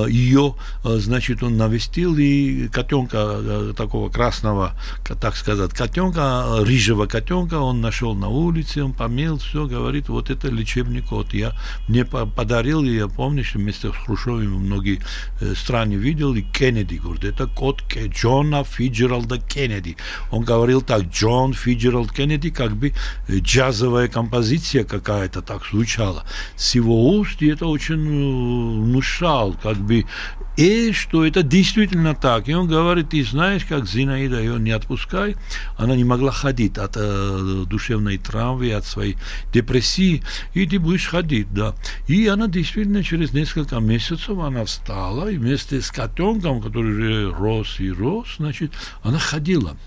ее, 0.08 0.56
значит, 0.84 1.44
он 1.44 1.58
навестил 1.58 2.18
и 2.18 2.68
котенка 2.70 3.74
такого 3.78 4.10
красного, 4.10 4.74
так 5.22 5.36
сказать, 5.36 5.72
котенка, 5.72 6.60
рыжего 6.62 7.06
котенка 7.06 7.60
он 7.60 7.82
нашел 7.82 8.16
на 8.16 8.28
улице, 8.28 8.84
он 8.84 8.94
помел, 8.94 9.38
все, 9.38 9.68
говорит, 9.68 10.10
вот 10.10 10.30
это 10.30 10.48
лечебный 10.50 11.02
кот. 11.02 11.34
Я 11.34 11.54
мне 11.88 12.04
подарил, 12.04 12.84
и 12.84 12.96
я 12.96 13.08
помню, 13.08 13.44
что 13.44 13.60
вместе 13.60 13.92
с 13.92 13.96
Хрущевым 13.96 14.54
многие 14.54 15.02
страны 15.56 15.94
видел, 15.94 16.34
и 16.34 16.42
Кеннеди, 16.42 16.96
говорит, 16.96 17.26
это 17.26 17.46
кот 17.46 17.84
Джона 17.94 18.64
Фиджералда 18.64 19.38
Кеннеди. 19.38 19.98
Он 20.32 20.44
говорил 20.44 20.82
так, 20.82 21.04
Джон 21.04 21.54
Фиджералд 21.54 22.12
Кеннеди, 22.12 22.50
как 22.50 22.76
бы 22.76 22.94
джазовая 23.30 24.08
композиция 24.08 24.65
какая-то 24.74 25.42
так 25.42 25.66
звучала 25.66 26.24
с 26.56 26.76
его 26.76 27.18
уст, 27.18 27.42
и 27.42 27.48
это 27.48 27.68
очень 27.68 28.84
внушал, 28.84 29.54
как 29.62 29.78
бы, 29.78 30.06
и 30.58 30.92
что 30.94 31.26
это 31.26 31.44
действительно 31.44 32.16
так. 32.16 32.48
И 32.48 32.54
он 32.54 32.68
говорит, 32.68 33.10
ты 33.10 33.24
знаешь, 33.24 33.66
как 33.66 33.88
Зинаида, 33.88 34.40
ее 34.40 34.60
не 34.60 34.72
отпускай, 34.72 35.36
она 35.78 35.96
не 35.96 36.04
могла 36.04 36.32
ходить 36.32 36.78
от 36.78 36.94
э, 36.96 37.66
душевной 37.68 38.18
травмы, 38.18 38.72
от 38.74 38.86
своей 38.86 39.18
депрессии, 39.54 40.24
и 40.54 40.66
ты 40.66 40.80
будешь 40.80 41.08
ходить, 41.08 41.54
да. 41.54 41.76
И 42.08 42.28
она 42.28 42.48
действительно 42.48 43.04
через 43.04 43.34
несколько 43.34 43.80
месяцев 43.80 44.38
она 44.40 44.64
встала, 44.66 45.30
и 45.30 45.38
вместе 45.38 45.82
с 45.82 45.92
котенком, 45.92 46.62
который 46.62 46.92
уже 46.92 47.32
рос 47.32 47.80
и 47.80 47.92
рос, 47.92 48.36
значит, 48.38 48.72
она 49.04 49.20
ходила 49.20 49.78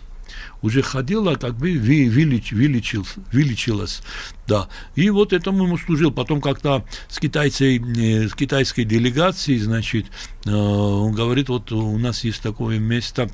уже 0.62 0.82
ходила, 0.82 1.34
как 1.34 1.56
бы 1.56 1.78
вылечил, 1.78 3.06
вылечилась. 3.32 4.02
Да. 4.46 4.68
И 4.94 5.10
вот 5.10 5.32
этому 5.32 5.64
ему 5.64 5.78
служил. 5.78 6.10
Потом 6.10 6.40
как-то 6.40 6.84
с, 7.08 7.18
китайцей, 7.18 7.78
э, 7.78 8.28
с 8.28 8.34
китайской 8.34 8.84
делегацией, 8.84 9.58
значит, 9.58 10.06
э, 10.46 10.50
он 10.50 11.12
говорит, 11.12 11.48
вот 11.48 11.72
у 11.72 11.98
нас 11.98 12.24
есть 12.24 12.42
такое 12.42 12.78
место, 12.78 13.30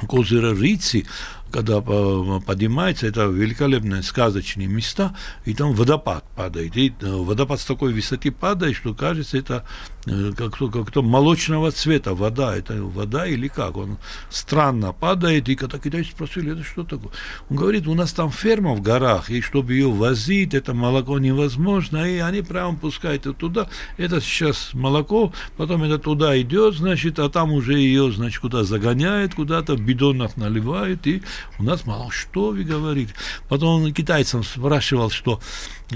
Рицы, 0.00 1.04
когда 1.52 1.80
поднимается, 1.80 3.06
это 3.06 3.26
великолепные 3.26 4.02
сказочные 4.02 4.66
места, 4.66 5.14
и 5.44 5.54
там 5.54 5.74
водопад 5.74 6.24
падает. 6.34 6.76
И 6.76 6.94
э, 7.00 7.06
водопад 7.06 7.60
с 7.60 7.64
такой 7.64 7.92
высоты 7.92 8.32
падает, 8.32 8.74
что 8.74 8.94
кажется, 8.94 9.36
это 9.36 9.56
э, 9.56 9.91
как 10.04 10.56
то, 10.56 10.68
как 10.68 10.90
то 10.90 11.02
молочного 11.02 11.70
цвета 11.70 12.14
вода. 12.14 12.56
Это 12.56 12.82
вода 12.82 13.26
или 13.26 13.48
как? 13.48 13.76
Он 13.76 13.98
странно 14.30 14.92
падает, 14.92 15.48
и 15.48 15.54
когда 15.54 15.78
китайцы 15.78 16.10
спросили, 16.10 16.52
это 16.52 16.64
что 16.64 16.82
такое? 16.82 17.12
Он 17.48 17.56
говорит, 17.56 17.86
у 17.86 17.94
нас 17.94 18.12
там 18.12 18.30
ферма 18.30 18.74
в 18.74 18.82
горах, 18.82 19.30
и 19.30 19.40
чтобы 19.40 19.74
ее 19.74 19.90
возить, 19.90 20.54
это 20.54 20.74
молоко 20.74 21.18
невозможно, 21.18 21.98
и 22.08 22.18
они 22.18 22.42
прямо 22.42 22.76
пускают 22.76 23.22
это 23.22 23.32
туда. 23.32 23.68
Это 23.96 24.20
сейчас 24.20 24.70
молоко, 24.74 25.32
потом 25.56 25.84
это 25.84 25.98
туда 25.98 26.40
идет, 26.40 26.74
значит, 26.74 27.18
а 27.18 27.28
там 27.28 27.52
уже 27.52 27.78
ее, 27.78 28.10
значит, 28.10 28.40
куда 28.40 28.64
загоняет, 28.64 29.34
куда-то 29.34 29.74
в 29.74 29.80
бидонах 29.80 30.36
наливают, 30.36 31.06
и 31.06 31.22
у 31.58 31.62
нас 31.62 31.86
мало 31.86 32.10
что 32.10 32.50
вы 32.50 32.64
говорите. 32.64 33.14
Потом 33.48 33.84
он 33.84 33.94
китайцам 33.94 34.42
спрашивал, 34.42 35.10
что 35.10 35.40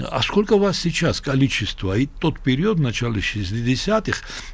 а 0.03 0.21
сколько 0.21 0.53
у 0.53 0.59
вас 0.59 0.79
сейчас 0.79 1.21
количество? 1.21 1.97
И 1.97 2.05
тот 2.05 2.39
период, 2.39 2.77
в 2.77 2.81
начале 2.81 3.19
60-х, 3.19 3.96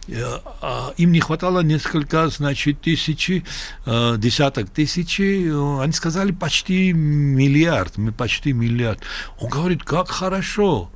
э, 0.08 0.40
а, 0.62 0.94
им 0.98 1.12
не 1.12 1.20
хватало 1.20 1.62
несколько, 1.62 2.28
значит, 2.30 2.82
тысячи, 2.82 3.44
э, 3.86 4.16
десяток 4.18 4.70
тысяч. 4.70 5.20
Они 5.20 5.94
сказали 5.94 6.32
почти 6.32 6.94
миллиард, 6.94 7.98
мы 7.98 8.12
почти 8.12 8.54
миллиард. 8.54 9.00
Он 9.40 9.50
говорит, 9.50 9.84
как 9.84 10.10
хорошо. 10.10 10.90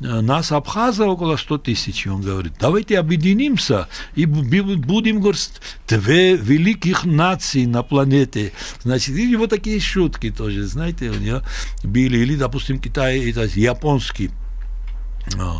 Э, 0.00 0.20
нас 0.20 0.52
абхаза 0.52 1.06
около 1.06 1.36
100 1.36 1.58
тысяч, 1.58 2.06
он 2.06 2.22
говорит, 2.22 2.54
давайте 2.58 2.98
объединимся 2.98 3.88
и 4.14 4.24
будем, 4.24 5.20
говорит, 5.20 5.60
две 5.88 6.36
великих 6.36 7.04
нации 7.04 7.66
на 7.66 7.82
планете. 7.82 8.52
Значит, 8.82 9.16
и 9.16 9.36
вот 9.36 9.50
такие 9.50 9.80
шутки 9.80 10.30
тоже, 10.30 10.64
знаете, 10.64 11.10
у 11.10 11.18
него 11.18 11.42
были, 11.84 12.18
или, 12.18 12.36
допустим, 12.36 12.78
Китай, 12.78 13.30
это 13.30 13.44
японский 13.44 14.30
Э, 15.38 15.58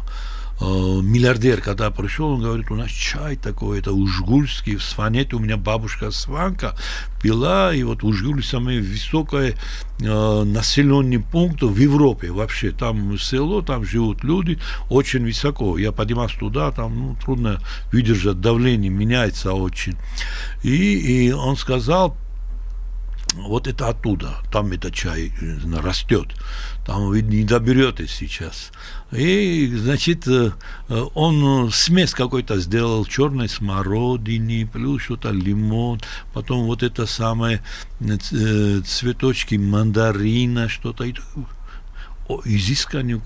миллиардер, 0.61 1.61
когда 1.61 1.91
пришел, 1.91 2.33
он 2.33 2.43
говорит, 2.43 2.71
у 2.71 2.75
нас 2.75 2.91
чай 2.91 3.37
такой, 3.37 3.79
это 3.79 3.93
ужгульский, 3.93 4.77
в 4.77 4.83
Сванете 4.83 5.37
у 5.37 5.39
меня 5.39 5.57
бабушка 5.57 6.11
Сванка 6.11 6.75
пила, 7.23 7.75
и 7.75 7.83
вот 7.83 8.03
Ужгуль 8.03 8.43
самый 8.43 8.81
высокий 8.81 9.55
э, 10.01 10.43
населенный 10.45 11.19
пункт 11.19 11.63
в 11.63 11.77
Европе 11.77 12.31
вообще. 12.31 12.71
Там 12.71 13.19
село, 13.19 13.63
там 13.63 13.85
живут 13.85 14.25
люди 14.25 14.59
очень 14.89 15.25
высоко. 15.25 15.79
Я 15.79 15.93
поднимался 15.93 16.39
туда, 16.39 16.71
там 16.73 16.99
ну, 16.99 17.17
трудно 17.23 17.61
выдержать 17.93 18.41
давление, 18.41 18.91
меняется 18.91 19.53
очень. 19.53 19.97
И, 20.63 21.27
и 21.29 21.33
он 21.33 21.57
сказал, 21.57 22.17
вот 23.35 23.67
это 23.67 23.89
оттуда, 23.89 24.37
там 24.53 24.73
это 24.73 24.91
чай 24.91 25.33
растет, 25.83 26.29
там 26.87 27.07
вы 27.07 27.23
не 27.23 27.45
доберетесь 27.45 28.11
сейчас. 28.11 28.73
И, 29.13 29.73
значит, 29.77 30.27
э, 30.27 30.53
он 31.15 31.71
смесь 31.73 32.13
какой-то 32.13 32.59
сделал 32.59 33.05
черной 33.05 33.49
смородины, 33.49 34.67
плюс 34.67 35.03
что-то 35.03 35.31
лимон, 35.31 36.01
потом 36.33 36.65
вот 36.65 36.83
это 36.83 37.07
самое 37.07 37.63
э, 38.01 38.81
цветочки 38.85 39.57
мандарина, 39.57 40.69
что-то. 40.69 41.05
Изысканный 42.45 43.19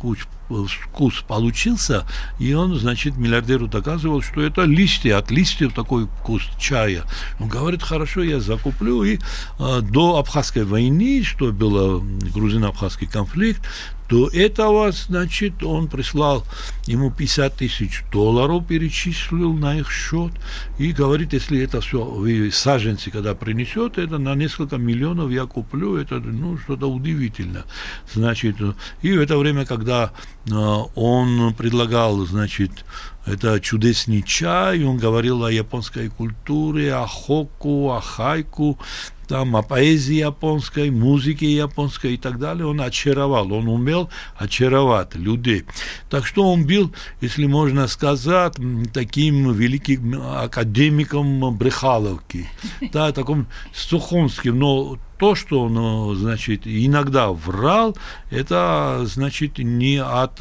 вкус 0.48 1.22
получился, 1.26 2.07
и 2.38 2.52
он, 2.54 2.74
значит, 2.76 3.16
миллиардеру 3.16 3.66
доказывал, 3.66 4.22
что 4.22 4.42
это 4.42 4.62
листья, 4.62 5.18
от 5.18 5.30
листьев 5.30 5.72
такой 5.72 6.07
вкус 6.07 6.42
чая. 6.59 7.04
Он 7.40 7.48
говорит, 7.48 7.83
хорошо, 7.83 8.22
я 8.22 8.40
закуплю, 8.40 9.02
и 9.04 9.18
э, 9.59 9.80
до 9.80 10.18
Абхазской 10.18 10.64
войны, 10.64 11.22
что 11.24 11.52
было 11.52 12.00
грузино-абхазский 12.00 13.07
конфликт, 13.07 13.62
до 14.09 14.28
этого, 14.28 14.92
значит, 14.92 15.62
он 15.62 15.88
прислал 15.88 16.44
ему 16.87 17.11
50 17.11 17.57
тысяч 17.57 18.04
долларов, 18.12 18.66
перечислил 18.66 19.54
на 19.54 19.78
их 19.78 19.90
счет, 19.90 20.33
и 20.78 20.92
говорит, 20.92 21.33
если 21.33 21.62
это 21.62 21.80
все, 21.80 22.04
вы 22.04 22.50
саженцы, 22.52 23.11
когда 23.11 23.35
принесет, 23.35 23.96
это 23.98 24.18
на 24.18 24.35
несколько 24.35 24.76
миллионов 24.76 25.30
я 25.30 25.46
куплю, 25.46 25.96
это, 25.96 26.20
ну, 26.20 26.59
что-то 26.59 26.87
удивительно. 26.87 27.64
Значит, 28.12 28.57
и 29.00 29.12
в 29.12 29.20
это 29.20 29.38
время, 29.38 29.64
когда 29.64 30.12
он 30.50 31.54
предлагал, 31.54 32.18
значит, 32.26 32.85
это 33.26 33.59
чудесный 33.61 34.22
чай, 34.22 34.85
он 34.85 34.98
говорил 34.98 35.44
о 35.44 35.52
японской 35.52 36.09
культуре, 36.09 36.94
о 36.94 37.07
хоку, 37.07 37.90
о 37.90 38.00
хайку, 38.00 38.78
там 39.26 39.57
о 39.57 39.62
поэзии 39.62 40.16
японской, 40.16 40.90
музыке 40.90 41.50
японской 41.50 42.14
и 42.14 42.16
так 42.16 42.38
далее. 42.38 42.66
Он 42.66 42.80
очаровал, 42.80 43.52
он 43.52 43.68
умел 43.68 44.11
очаровать 44.37 45.14
людей. 45.14 45.64
Так 46.11 46.26
что 46.26 46.52
он 46.52 46.66
был, 46.66 46.92
если 47.20 47.46
можно 47.46 47.88
сказать, 47.88 48.57
таким 48.92 49.52
великим 49.52 50.20
академиком 50.22 51.57
Брехаловки, 51.57 52.46
да, 52.92 53.12
таким 53.12 53.46
сухомским, 53.72 54.59
но 54.59 54.98
то, 55.24 55.34
что 55.34 55.62
он, 55.62 56.16
значит, 56.16 56.66
иногда 56.66 57.30
врал, 57.32 57.96
это, 58.30 59.02
значит, 59.04 59.58
не 59.58 59.96
от 59.96 60.40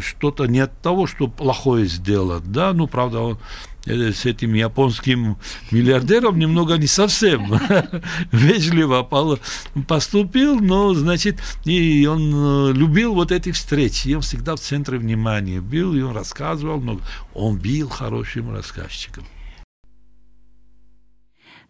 что-то 0.00 0.46
не 0.46 0.60
от 0.60 0.80
того, 0.80 1.06
что 1.06 1.28
плохое 1.28 1.86
сделать, 1.86 2.50
да, 2.50 2.72
ну, 2.72 2.86
правда, 2.86 3.20
он 3.20 3.38
Э, 3.86 4.12
с 4.12 4.26
этим 4.26 4.54
японским 4.54 5.36
миллиардером 5.70 6.38
немного 6.38 6.76
не 6.76 6.86
совсем 6.86 7.60
вежливо 8.32 9.02
поступил, 9.88 10.60
но, 10.60 10.94
значит, 10.94 11.40
и 11.64 12.06
он 12.06 12.70
э, 12.70 12.72
любил 12.74 13.14
вот 13.14 13.32
эти 13.32 13.50
встречи, 13.50 14.08
и 14.08 14.14
он 14.14 14.22
всегда 14.22 14.54
в 14.54 14.60
центре 14.60 14.98
внимания 14.98 15.60
был, 15.60 15.94
и 15.94 16.02
он 16.02 16.14
рассказывал 16.14 16.80
много. 16.80 17.02
Он 17.34 17.56
был 17.56 17.88
хорошим 17.88 18.54
рассказчиком. 18.54 19.24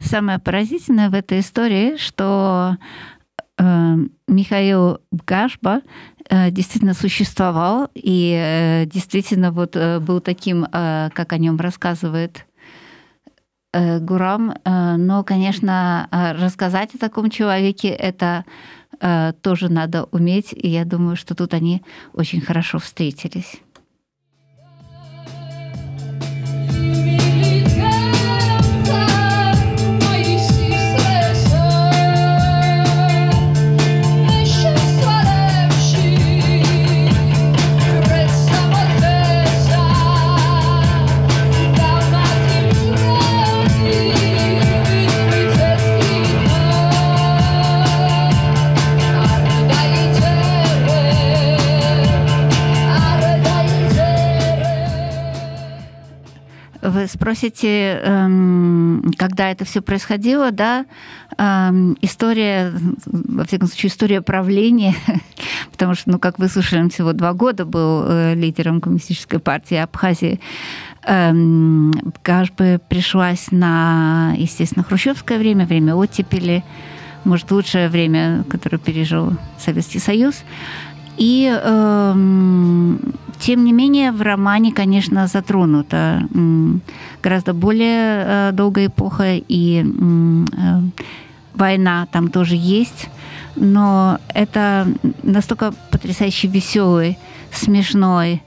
Самое 0.05 0.39
поразительное 0.39 1.11
в 1.11 1.15
этой 1.15 1.41
истории, 1.41 1.97
что 1.97 2.77
э, 3.59 3.97
Михаил 4.27 4.99
Гашба 5.11 5.83
Э, 6.33 6.51
действительно 6.51 6.95
существовал 6.95 7.91
и 7.95 8.35
э, 8.35 8.87
действительно 8.87 9.53
вот 9.53 9.77
э, 9.77 9.99
был 9.99 10.21
таким, 10.21 10.65
как 10.65 11.33
о 11.33 11.39
нем 11.39 11.59
рассказывает 11.59 12.47
Гурам. 13.75 14.55
Но, 14.67 15.25
конечно, 15.25 16.07
рассказать 16.39 16.95
о 16.95 16.99
таком 16.99 17.31
человеке 17.31 17.89
это 17.89 18.45
тоже 19.41 19.71
надо 19.71 20.05
уметь, 20.11 20.53
и 20.53 20.69
я 20.69 20.85
думаю, 20.85 21.17
что 21.17 21.35
тут 21.35 21.55
они 21.55 21.83
очень 22.13 22.43
хорошо 22.43 22.79
встретились. 22.79 23.63
Спросите, 57.43 58.01
эм, 58.05 59.03
когда 59.17 59.51
это 59.51 59.65
все 59.65 59.81
происходило, 59.81 60.53
да, 60.53 60.87
эм, 61.39 61.97
история, 62.01 62.73
во 63.07 63.45
всяком 63.45 63.67
случае, 63.67 63.91
история 63.91 64.23
правления, 64.23 64.95
потому 65.73 65.97
что, 65.97 66.11
ну, 66.11 66.19
как 66.21 66.39
вы 66.39 66.49
слышали, 66.49 66.81
он 66.81 66.91
всего 66.91 67.13
два 67.13 67.33
года 67.33 67.65
был 67.65 68.05
э, 68.07 68.35
лидером 68.35 68.81
коммунистической 68.81 69.41
партии 69.41 69.75
Абхазии, 69.75 70.39
эм, 71.05 71.93
как 72.23 72.55
бы 72.55 72.81
пришлась 72.89 73.51
на, 73.51 74.35
естественно, 74.37 74.85
хрущевское 74.85 75.39
время, 75.39 75.67
время 75.67 75.97
оттепели, 75.97 76.63
может, 77.25 77.51
лучшее 77.51 77.89
время, 77.89 78.45
которое 78.49 78.79
пережил 78.79 79.33
Советский 79.59 79.99
Союз. 79.99 80.45
И 81.19 81.53
э, 81.53 82.15
тем 83.43 83.65
не 83.65 83.73
менее 83.73 84.13
в 84.13 84.23
романе, 84.23 84.73
конечно, 84.73 85.27
затронута 85.27 86.29
гораздо 87.23 87.53
более 87.53 88.25
э, 88.25 88.51
долгая 88.53 88.87
эпоха, 88.87 89.35
и 89.37 89.85
э, 89.85 90.81
война 91.53 92.07
там 92.13 92.31
тоже 92.31 92.55
есть, 92.57 93.09
но 93.57 94.19
это 94.29 94.87
настолько 95.25 95.75
потрясающе 95.91 96.47
веселый, 96.47 97.19
смешной, 97.53 98.43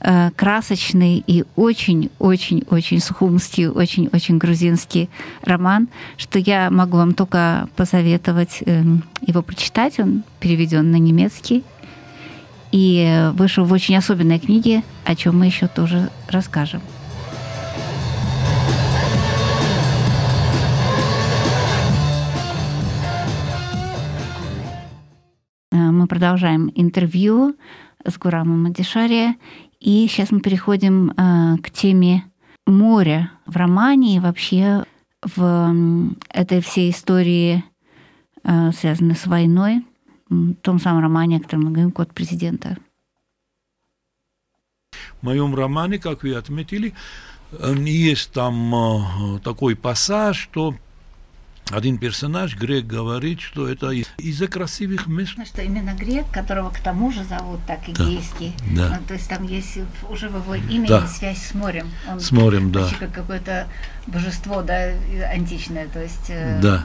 э, 0.00 0.30
красочный 0.34 1.22
и 1.26 1.44
очень-очень-очень 1.56 3.00
сухумский, 3.00 3.68
очень-очень 3.68 4.38
грузинский 4.38 5.10
роман, 5.42 5.88
что 6.16 6.38
я 6.38 6.70
могу 6.70 6.96
вам 6.96 7.12
только 7.12 7.68
посоветовать 7.76 8.62
э, 8.64 8.82
его 9.20 9.42
прочитать. 9.42 10.00
Он 10.00 10.22
переведен 10.40 10.90
на 10.90 10.96
немецкий 10.96 11.62
и 12.72 13.30
вышел 13.34 13.64
в 13.64 13.72
очень 13.72 13.96
особенной 13.96 14.38
книге, 14.38 14.82
о 15.04 15.14
чем 15.14 15.38
мы 15.38 15.46
еще 15.46 15.66
тоже 15.66 16.10
расскажем. 16.28 16.80
Э, 25.72 25.76
мы 25.76 26.06
продолжаем 26.06 26.70
интервью 26.74 27.56
с 28.04 28.16
Гурамом 28.18 28.66
Адишари, 28.66 29.36
и 29.80 30.06
сейчас 30.08 30.30
мы 30.30 30.40
переходим 30.40 31.10
э, 31.10 31.56
к 31.62 31.70
теме 31.70 32.24
моря 32.66 33.32
в 33.46 33.56
романе 33.56 34.16
и 34.16 34.20
вообще 34.20 34.84
в 35.22 35.74
этой 36.28 36.60
всей 36.60 36.90
истории, 36.90 37.64
э, 38.44 38.72
связанной 38.72 39.16
с 39.16 39.26
войной 39.26 39.84
в 40.30 40.54
том 40.54 40.80
самом 40.80 41.02
романе, 41.02 41.36
о 41.36 41.40
котором 41.40 41.64
мы 41.64 41.70
говорим, 41.72 41.90
«Код 41.90 42.14
президента». 42.14 42.78
В 45.20 45.24
моем 45.24 45.54
романе, 45.54 45.98
как 45.98 46.22
вы 46.22 46.34
отметили, 46.34 46.94
есть 47.76 48.32
там 48.32 48.74
э, 48.74 49.38
такой 49.40 49.76
пассаж, 49.76 50.38
что 50.38 50.74
один 51.70 51.98
персонаж, 51.98 52.56
грек, 52.56 52.86
говорит, 52.86 53.40
что 53.40 53.68
это 53.68 53.90
из-за 53.90 54.48
красивых 54.48 55.06
мест. 55.06 55.34
Что 55.46 55.62
именно 55.62 55.94
грек, 55.94 56.28
которого 56.32 56.70
к 56.70 56.80
тому 56.80 57.12
же 57.12 57.22
зовут 57.24 57.60
так 57.66 57.88
игейский. 57.88 58.54
Да, 58.74 58.88
да. 58.88 58.98
Ну, 58.98 59.06
то 59.06 59.14
есть 59.14 59.28
там 59.28 59.44
есть 59.46 59.78
уже 60.08 60.28
в 60.28 60.36
его 60.36 60.54
имени 60.54 60.88
да. 60.88 61.06
связь 61.06 61.38
с 61.38 61.54
морем. 61.54 61.88
Он 62.08 62.18
с 62.18 62.32
морем, 62.32 62.72
да. 62.72 62.88
как 62.98 63.12
какое-то 63.12 63.68
божество, 64.06 64.62
да, 64.62 64.94
античное. 65.32 65.86
То 65.88 66.02
есть 66.02 66.26
э, 66.28 66.60
да. 66.60 66.84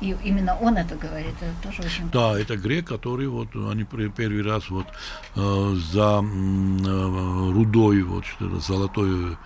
И 0.00 0.16
именно 0.24 0.56
он 0.60 0.76
это 0.76 0.96
говорит, 0.96 1.34
это 1.40 1.54
тоже 1.62 1.82
очень... 1.82 2.10
Да, 2.10 2.38
это 2.38 2.56
грек, 2.56 2.88
который 2.88 3.26
вот, 3.28 3.48
они 3.54 3.84
первый 3.84 4.42
раз 4.42 4.70
вот 4.70 4.86
э, 5.36 5.76
за 5.92 6.22
э, 6.22 7.52
рудой, 7.52 8.02
вот 8.02 8.24
что-то 8.26 8.60
золотое 8.60 9.38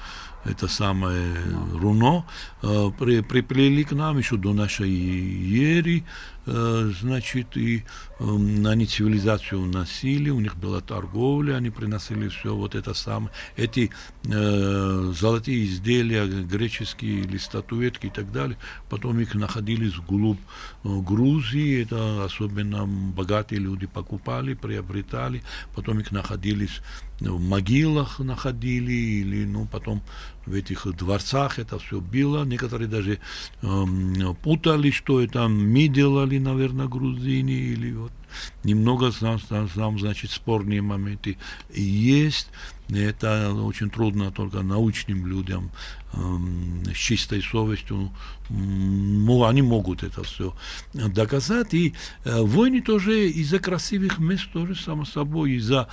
это 0.45 0.69
самое 0.69 1.35
руно, 1.75 2.25
э, 2.63 2.91
при, 2.99 3.21
приплели 3.21 3.85
к 3.85 3.93
нам 3.93 4.19
еще 4.19 4.37
до 4.37 4.53
нашей 4.53 4.91
ери, 4.91 6.05
значит, 7.01 7.57
и 7.57 7.85
эм, 8.21 8.67
они 8.67 8.87
цивилизацию 8.87 9.61
носили, 9.67 10.31
у 10.31 10.41
них 10.41 10.57
была 10.57 10.81
торговля, 10.81 11.57
они 11.57 11.71
приносили 11.71 12.29
все 12.29 12.55
вот 12.55 12.75
это 12.75 12.95
самое, 12.95 13.31
эти 13.57 13.91
э, 14.25 15.13
золотые 15.15 15.65
изделия, 15.65 16.27
греческие 16.27 17.21
или 17.21 17.37
статуэтки 17.37 18.07
и 18.07 18.11
так 18.11 18.33
далее, 18.33 18.57
потом 18.89 19.21
их 19.21 19.35
находились 19.35 19.97
вглубь 19.97 20.41
э, 20.85 20.89
Грузии, 21.01 21.83
это 21.83 22.25
особенно 22.25 22.87
богатые 22.87 23.61
люди 23.61 23.87
покупали, 23.87 24.55
приобретали, 24.55 25.43
потом 25.75 26.01
их 26.01 26.11
находились 26.13 26.81
в 27.21 27.41
могилах 27.41 28.21
находили, 28.21 28.93
или 28.93 29.45
ну, 29.45 29.67
потом 29.67 30.03
в 30.49 30.55
этих 30.55 30.87
дворцах 30.97 31.59
это 31.59 31.79
все 31.79 32.01
было. 32.01 32.45
Некоторые 32.45 32.89
даже 32.89 33.21
э, 33.63 33.85
путали, 34.43 34.91
что 34.91 35.21
это 35.21 35.49
мы 35.49 35.89
делали, 35.89 36.39
наверное, 36.39 36.89
грузине, 36.89 37.55
или 37.55 37.93
вот 37.93 38.13
немного 38.65 39.13
там, 39.13 39.39
там, 39.49 39.69
там, 39.69 39.99
значит, 39.99 40.31
спорные 40.31 40.83
моменты 40.83 41.39
есть. 41.73 42.49
Это 42.89 43.53
очень 43.53 43.91
трудно 43.91 44.31
только 44.31 44.63
научным 44.63 45.27
людям 45.27 45.71
эм, 46.15 46.83
с 46.87 46.97
чистой 46.97 47.43
совестью. 47.43 48.11
Они 48.49 49.61
могут 49.61 50.03
это 50.03 50.23
все 50.23 50.55
доказать. 50.95 51.75
И 51.75 51.95
э, 52.25 52.41
войны 52.41 52.81
тоже 52.81 53.29
из-за 53.29 53.59
красивых 53.59 54.19
мест, 54.19 54.51
тоже 54.53 54.75
само 54.75 55.05
собой, 55.05 55.53
из-за 55.53 55.89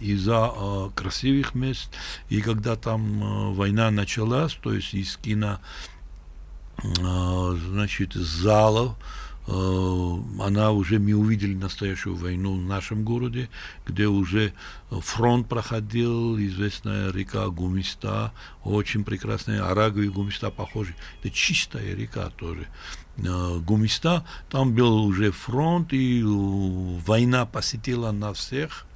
из-за 0.00 0.52
э, 0.54 0.90
красивых 0.94 1.54
мест. 1.54 1.90
И 2.30 2.40
когда 2.40 2.76
там 2.76 3.22
э, 3.22 3.54
война 3.54 3.90
началась, 3.90 4.54
то 4.54 4.72
есть 4.72 4.94
из 4.94 5.16
кино, 5.18 5.60
э, 6.82 7.58
значит, 7.70 8.14
залов, 8.14 8.96
она 9.48 10.72
уже, 10.72 10.98
мы 10.98 11.14
увидели 11.14 11.54
настоящую 11.54 12.16
войну 12.16 12.58
в 12.58 12.62
нашем 12.62 13.02
городе, 13.02 13.48
где 13.86 14.06
уже 14.06 14.52
фронт 14.90 15.48
проходил, 15.48 16.38
известная 16.38 17.10
река 17.10 17.48
Гумиста, 17.48 18.32
очень 18.62 19.04
прекрасная, 19.04 19.64
Арагу 19.64 20.02
и 20.02 20.08
Гумиста 20.08 20.50
похожи, 20.50 20.94
это 21.20 21.30
чистая 21.30 21.94
река 21.94 22.28
тоже. 22.36 22.66
Э, 23.16 23.58
Гумиста, 23.58 24.26
там 24.50 24.74
был 24.74 25.04
уже 25.04 25.30
фронт, 25.30 25.94
и 25.94 26.22
война 26.22 27.46
посетила 27.46 28.12
нас 28.12 28.36
всех, 28.36 28.86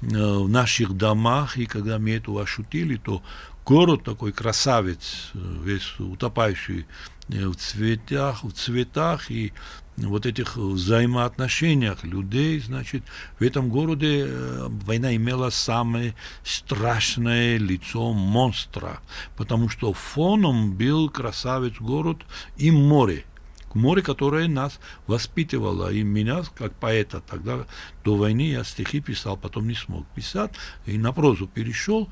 э, 0.00 0.06
в 0.06 0.48
наших 0.48 0.96
домах, 0.96 1.56
и 1.56 1.66
когда 1.66 2.00
мы 2.00 2.10
это 2.10 2.32
ощутили, 2.32 2.96
то 2.96 3.22
город 3.64 4.02
такой 4.02 4.32
красавец, 4.32 5.30
весь 5.34 6.00
утопающий 6.00 6.86
в 7.28 7.54
цветах, 7.54 8.44
в 8.44 8.52
цветах 8.52 9.30
и 9.30 9.52
вот 9.96 10.26
этих 10.26 10.56
взаимоотношениях 10.56 12.04
людей, 12.04 12.60
значит, 12.60 13.02
в 13.38 13.42
этом 13.42 13.68
городе 13.68 14.26
э, 14.26 14.66
война 14.68 15.14
имела 15.16 15.50
самое 15.50 16.14
страшное 16.44 17.58
лицо 17.58 18.12
монстра, 18.12 19.00
потому 19.36 19.68
что 19.68 19.92
фоном 19.92 20.74
был 20.76 21.10
красавец 21.10 21.74
город 21.80 22.18
и 22.56 22.70
море, 22.70 23.24
море, 23.78 24.02
которое 24.02 24.48
нас 24.48 24.78
воспитывало. 25.06 25.90
И 25.92 26.02
меня, 26.02 26.42
как 26.54 26.74
поэта, 26.74 27.20
тогда 27.20 27.66
до 28.04 28.16
войны 28.16 28.50
я 28.50 28.64
стихи 28.64 29.00
писал, 29.00 29.36
потом 29.36 29.68
не 29.68 29.74
смог 29.74 30.06
писать, 30.08 30.52
и 30.86 30.98
на 30.98 31.12
прозу 31.12 31.46
перешел. 31.46 32.08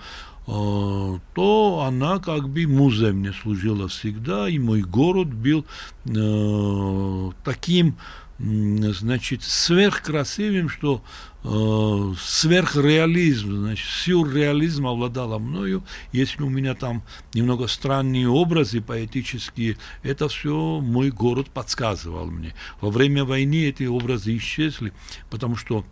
Э, 0.47 1.19
то 1.35 1.85
она 1.87 2.19
как 2.19 2.49
бы 2.49 2.67
музеем 2.67 3.17
мне 3.17 3.33
служила 3.33 3.89
всегда, 3.89 4.49
и 4.49 4.59
мой 4.59 4.83
город 4.83 5.35
был 5.35 5.67
э, 6.05 7.31
таким, 7.45 7.97
значит, 8.39 9.43
сверхкрасивым, 9.43 10.69
что 10.69 11.03
э, 11.43 12.15
сверхреализм, 12.21 13.57
значит, 13.57 13.87
сюрреализм 13.87 14.87
обладала 14.87 15.39
мною. 15.39 15.83
Если 16.13 16.43
у 16.43 16.49
меня 16.49 16.75
там 16.75 17.03
немного 17.35 17.67
странные 17.67 18.29
образы 18.29 18.81
поэтические, 18.81 19.79
это 20.03 20.29
все 20.29 20.81
мой 20.81 21.11
город 21.11 21.51
подсказывал 21.51 22.27
мне. 22.27 22.55
Во 22.81 22.91
время 22.91 23.25
войны 23.25 23.69
эти 23.69 23.85
образы 23.85 24.37
исчезли, 24.37 24.93
потому 25.31 25.57
что 25.57 25.85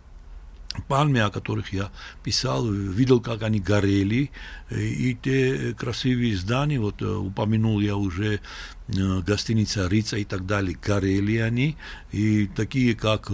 пальмы, 0.83 1.21
о 1.21 1.29
которых 1.29 1.73
я 1.73 1.91
писал, 2.23 2.69
видел, 2.69 3.21
как 3.21 3.43
они 3.43 3.59
горели, 3.59 4.31
и 4.71 5.17
те 5.21 5.73
красивые 5.73 6.35
здания, 6.35 6.79
вот 6.79 7.01
э, 7.01 7.05
упомянул 7.05 7.79
я 7.79 7.95
уже 7.95 8.39
э, 8.87 9.19
гостиница 9.21 9.87
Рица 9.87 10.17
и 10.17 10.23
так 10.23 10.45
далее, 10.45 10.77
горели 10.81 11.37
они, 11.37 11.77
и 12.11 12.47
такие, 12.47 12.95
как 12.95 13.31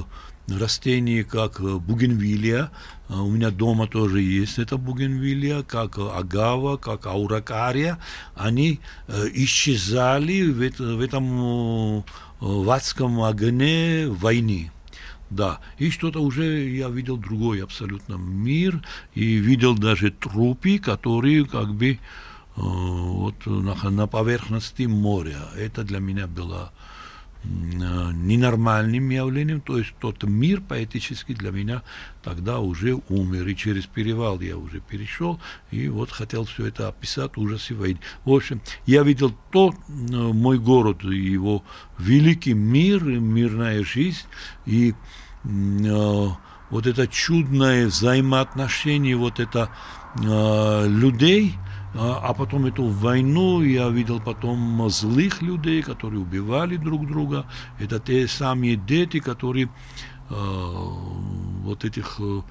растения, 0.47 1.23
как 1.23 1.62
бугенвилия, 1.62 2.71
у 3.10 3.30
меня 3.30 3.51
дома 3.51 3.88
тоже 3.88 4.21
есть 4.21 4.60
эта 4.60 4.77
бугенвилия, 4.77 5.63
как 5.63 5.97
агава, 5.97 6.77
как 6.77 7.06
ауракария, 7.06 7.99
они 8.36 8.80
э, 9.08 9.27
исчезали 9.34 10.49
в, 10.49 10.62
это, 10.62 10.84
в 10.84 11.01
этом 11.01 12.04
в 12.41 12.69
адском 12.71 13.21
огне 13.21 14.08
войны. 14.08 14.71
Да, 15.32 15.62
и 15.78 15.89
что-то 15.89 16.20
уже 16.20 16.67
я 16.70 16.89
видел 16.89 17.15
другой 17.15 17.63
абсолютно 17.63 18.15
мир, 18.15 18.84
и 19.15 19.38
видел 19.38 19.76
даже 19.76 20.12
трупы, 20.12 20.78
которые 20.78 21.46
как 21.46 21.74
бы 21.74 22.00
вот 22.58 23.46
на, 23.46 23.89
на 23.89 24.08
поверхности 24.08 24.84
моря. 24.84 25.39
Это 25.58 25.84
для 25.86 26.00
меня 26.00 26.28
было 26.28 26.74
ненормальным 27.44 29.10
явлением, 29.10 29.62
то 29.62 29.78
есть 29.78 29.94
тот 30.00 30.24
мир 30.24 30.62
поэтический 30.62 31.34
для 31.34 31.50
меня 31.50 31.82
тогда 32.24 32.60
уже 32.60 33.00
умер, 33.10 33.48
и 33.48 33.56
через 33.56 33.88
перевал 33.88 34.39
я 34.41 34.58
уже 34.58 34.80
перешел, 34.80 35.39
и 35.72 35.88
вот 35.88 36.12
хотел 36.12 36.46
все 36.46 36.67
это 36.67 36.88
описать, 36.89 37.38
ужасы 37.38 37.74
войны. 37.74 38.00
В 38.26 38.32
общем, 38.32 38.62
я 38.86 39.02
видел 39.02 39.34
то, 39.52 39.74
мой 39.88 40.60
город, 40.60 41.04
его 41.04 41.63
великий 41.98 42.54
мир, 42.54 43.04
мирная 43.04 43.84
жизнь, 43.84 44.28
и 44.67 44.91
э, 44.91 44.94
вот 45.43 46.88
это 46.88 47.08
чудное 47.08 47.88
взаимоотношение 47.88 49.15
вот 49.15 49.39
это 49.39 49.69
э, 50.15 50.88
людей– 50.88 51.56
а, 51.93 52.19
а 52.23 52.34
потом 52.34 52.65
эту 52.65 52.86
войну 52.86 53.62
я 53.62 53.89
видел 53.89 54.21
потом 54.21 54.89
злых 54.89 55.41
людей, 55.41 55.82
которые 55.82 56.21
убивали 56.21 56.77
друг 56.77 57.06
друга. 57.08 57.45
Это 57.80 57.99
те 57.99 58.27
самые 58.27 58.77
дети, 58.77 59.19
которые 59.19 59.65
э, 59.65 59.69
вот 60.30 61.84
этих 61.84 62.15
э, 62.19 62.41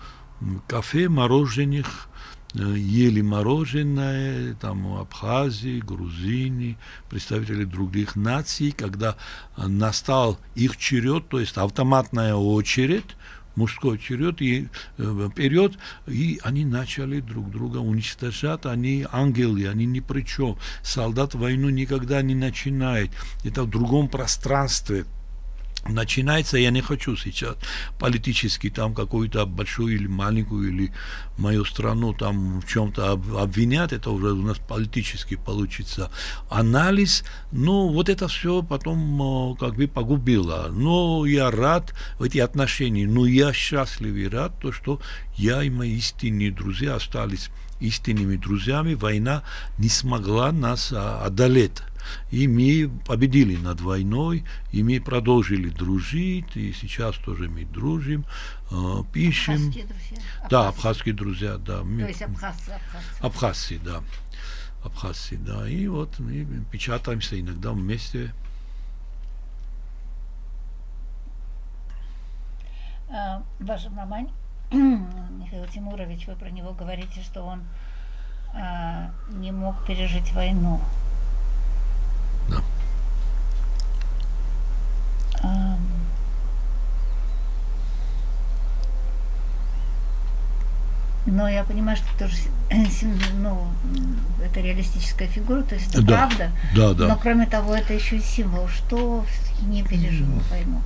кафе 0.66 1.08
мороженых 1.08 2.08
э, 2.08 2.09
ели 2.54 3.20
мороженое, 3.20 4.54
там 4.54 4.96
Абхазии, 4.96 5.80
Грузини, 5.80 6.78
представители 7.08 7.64
других 7.64 8.16
наций, 8.16 8.72
когда 8.72 9.16
настал 9.56 10.38
их 10.54 10.76
черед, 10.76 11.28
то 11.28 11.38
есть 11.38 11.56
автоматная 11.56 12.34
очередь, 12.34 13.16
мужской 13.56 13.98
черед 13.98 14.40
и 14.40 14.68
э, 14.98 15.28
вперед, 15.30 15.78
и 16.06 16.40
они 16.42 16.64
начали 16.64 17.20
друг 17.20 17.50
друга 17.50 17.78
уничтожать, 17.78 18.66
они 18.66 19.06
ангелы, 19.10 19.68
они 19.68 19.86
ни 19.86 20.00
при 20.00 20.22
чем. 20.22 20.56
Солдат 20.82 21.34
войну 21.34 21.68
никогда 21.68 22.22
не 22.22 22.34
начинает, 22.34 23.10
это 23.44 23.64
в 23.64 23.70
другом 23.70 24.08
пространстве, 24.08 25.04
начинается, 25.88 26.58
я 26.58 26.70
не 26.70 26.82
хочу 26.82 27.16
сейчас 27.16 27.56
политически 27.98 28.70
там 28.70 28.94
какую-то 28.94 29.46
большую 29.46 29.94
или 29.94 30.06
маленькую, 30.06 30.68
или 30.68 30.92
мою 31.38 31.64
страну 31.64 32.12
там 32.12 32.60
в 32.60 32.66
чем-то 32.66 33.12
обвинять, 33.38 33.92
это 33.92 34.10
уже 34.10 34.32
у 34.32 34.42
нас 34.42 34.58
политически 34.58 35.36
получится 35.36 36.10
анализ, 36.50 37.24
но 37.50 37.88
вот 37.88 38.08
это 38.08 38.28
все 38.28 38.62
потом 38.62 39.52
э, 39.52 39.56
как 39.58 39.74
бы 39.74 39.88
погубило. 39.88 40.68
Но 40.70 41.24
я 41.26 41.50
рад 41.50 41.94
в 42.18 42.24
эти 42.24 42.38
отношения, 42.38 43.06
но 43.06 43.26
я 43.26 43.52
счастлив 43.52 44.14
и 44.14 44.28
рад, 44.28 44.58
то, 44.60 44.72
что 44.72 45.00
я 45.36 45.62
и 45.62 45.70
мои 45.70 45.96
истинные 45.96 46.50
друзья 46.50 46.96
остались 46.96 47.50
истинными 47.80 48.36
друзьями, 48.36 48.94
война 48.94 49.42
не 49.78 49.88
смогла 49.88 50.52
нас 50.52 50.92
а, 50.92 51.24
одолеть. 51.24 51.82
И 52.30 52.48
мы 52.48 52.90
победили 53.06 53.56
над 53.56 53.80
войной, 53.80 54.44
и 54.72 54.82
мы 54.82 55.00
продолжили 55.00 55.68
дружить, 55.68 56.56
и 56.56 56.72
сейчас 56.72 57.16
тоже 57.16 57.48
мы 57.48 57.64
дружим, 57.64 58.24
э, 58.70 59.02
пишем. 59.12 59.54
Абхазские 59.54 59.84
друзья? 59.84 60.18
Да, 60.50 60.68
абхазские 60.68 61.14
друзья, 61.14 61.56
да. 61.58 61.80
То 61.80 62.08
есть 62.08 62.22
абхазцы, 62.22 62.70
абхазцы. 62.70 63.20
Абхазцы, 63.20 63.80
да. 63.84 64.02
Абхазцы, 64.84 65.36
да. 65.38 65.68
И 65.68 65.86
вот 65.88 66.18
мы 66.18 66.46
печатаемся 66.70 67.38
иногда 67.38 67.72
вместе. 67.72 68.32
В 73.08 73.42
вашем 73.58 73.96
романе 73.98 74.30
Михаил 74.70 75.66
Тимурович, 75.66 76.28
вы 76.28 76.36
про 76.36 76.48
него 76.48 76.72
говорите, 76.72 77.20
что 77.22 77.42
он 77.42 77.64
а, 78.54 79.10
не 79.30 79.50
мог 79.50 79.84
пережить 79.84 80.32
войну. 80.32 80.80
Да. 82.48 82.62
Но 91.26 91.48
я 91.48 91.64
понимаю, 91.64 91.96
что 91.96 92.06
тоже 92.18 92.36
ну, 93.40 93.68
это 94.44 94.60
реалистическая 94.60 95.28
фигура, 95.28 95.62
то 95.62 95.74
есть 95.74 95.90
это 95.90 96.02
да, 96.02 96.16
правда. 96.16 96.52
Да, 96.74 96.94
да. 96.94 97.08
Но 97.08 97.16
кроме 97.16 97.46
того, 97.46 97.74
это 97.74 97.94
еще 97.94 98.16
и 98.16 98.20
символ, 98.20 98.68
что 98.68 99.24
не 99.62 99.82
пережило 99.82 100.40
войну. 100.50 100.82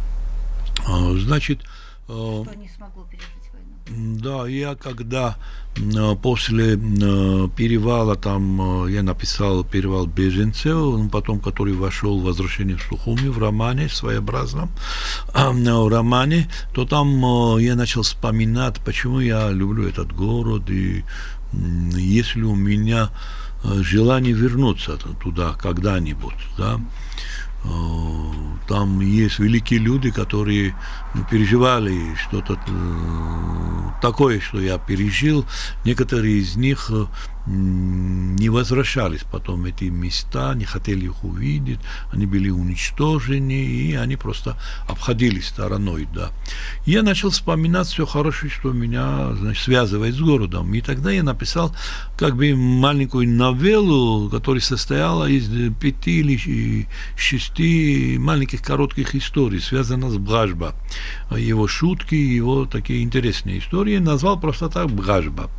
А, 0.86 1.16
значит, 1.18 1.62
что 2.06 2.46
не 2.56 2.68
смогло 2.68 3.04
пережить. 3.04 3.43
Да, 3.86 4.46
я 4.48 4.76
когда 4.76 5.36
после 6.22 6.76
перевала 6.76 8.16
там 8.16 8.86
я 8.88 9.02
написал 9.02 9.62
перевал 9.62 10.06
беженцев, 10.06 11.10
потом 11.10 11.38
который 11.40 11.74
вошел 11.74 12.18
в 12.18 12.24
возвращение 12.24 12.76
в 12.76 12.82
Сухуми 12.82 13.28
в 13.28 13.38
романе 13.38 13.88
своеобразном 13.90 14.70
в 15.34 15.88
романе, 15.88 16.48
то 16.72 16.86
там 16.86 17.58
я 17.58 17.76
начал 17.76 18.02
вспоминать, 18.02 18.80
почему 18.84 19.20
я 19.20 19.50
люблю 19.50 19.86
этот 19.86 20.12
город 20.12 20.70
и 20.70 21.04
если 21.52 22.42
у 22.42 22.54
меня 22.54 23.10
желание 23.62 24.32
вернуться 24.32 24.98
туда 25.22 25.52
когда-нибудь, 25.52 26.34
да, 26.56 26.80
там 28.68 29.00
есть 29.00 29.38
великие 29.38 29.80
люди, 29.80 30.10
которые 30.10 30.74
переживали 31.30 32.14
что-то 32.14 32.54
э, 32.54 34.00
такое, 34.00 34.40
что 34.40 34.60
я 34.60 34.78
пережил. 34.78 35.44
Некоторые 35.84 36.38
из 36.38 36.56
них 36.56 36.90
э, 36.90 37.06
не 37.46 38.48
возвращались 38.48 39.22
потом 39.30 39.66
эти 39.66 39.84
места, 39.84 40.54
не 40.54 40.64
хотели 40.64 41.04
их 41.04 41.24
увидеть, 41.24 41.78
они 42.10 42.26
были 42.26 42.48
уничтожены, 42.48 43.52
и 43.52 43.94
они 43.94 44.16
просто 44.16 44.56
обходили 44.88 45.40
стороной, 45.40 46.08
да. 46.14 46.30
Я 46.86 47.02
начал 47.02 47.30
вспоминать 47.30 47.86
все 47.86 48.06
хорошее, 48.06 48.50
что 48.50 48.72
меня 48.72 49.34
значит, 49.34 49.64
связывает 49.64 50.14
с 50.14 50.20
городом. 50.20 50.72
И 50.74 50.80
тогда 50.80 51.10
я 51.10 51.22
написал 51.22 51.74
как 52.18 52.36
бы 52.36 52.54
маленькую 52.54 53.28
новеллу, 53.28 54.30
которая 54.30 54.62
состояла 54.62 55.28
из 55.28 55.48
пяти 55.74 56.20
или 56.20 56.88
шести 57.16 58.16
маленьких 58.18 58.62
коротких 58.62 59.14
историй, 59.14 59.60
связанных 59.60 60.12
с 60.12 60.16
Бражба. 60.16 60.74
Его 61.30 61.68
шутки, 61.68 62.14
его 62.14 62.64
такие 62.64 63.02
интересные 63.02 63.58
истории. 63.58 63.98
Назвал 63.98 64.40
просто 64.40 64.68
так 64.68 64.90
Бражба. 64.90 65.50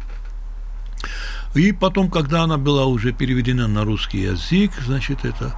И 1.56 1.72
потом, 1.72 2.12
когда 2.12 2.44
она 2.44 2.58
была 2.58 2.86
уже 2.86 3.14
переведена 3.14 3.68
на 3.68 3.86
русский 3.86 4.20
язык, 4.20 4.72
значит, 4.86 5.24
это 5.24 5.56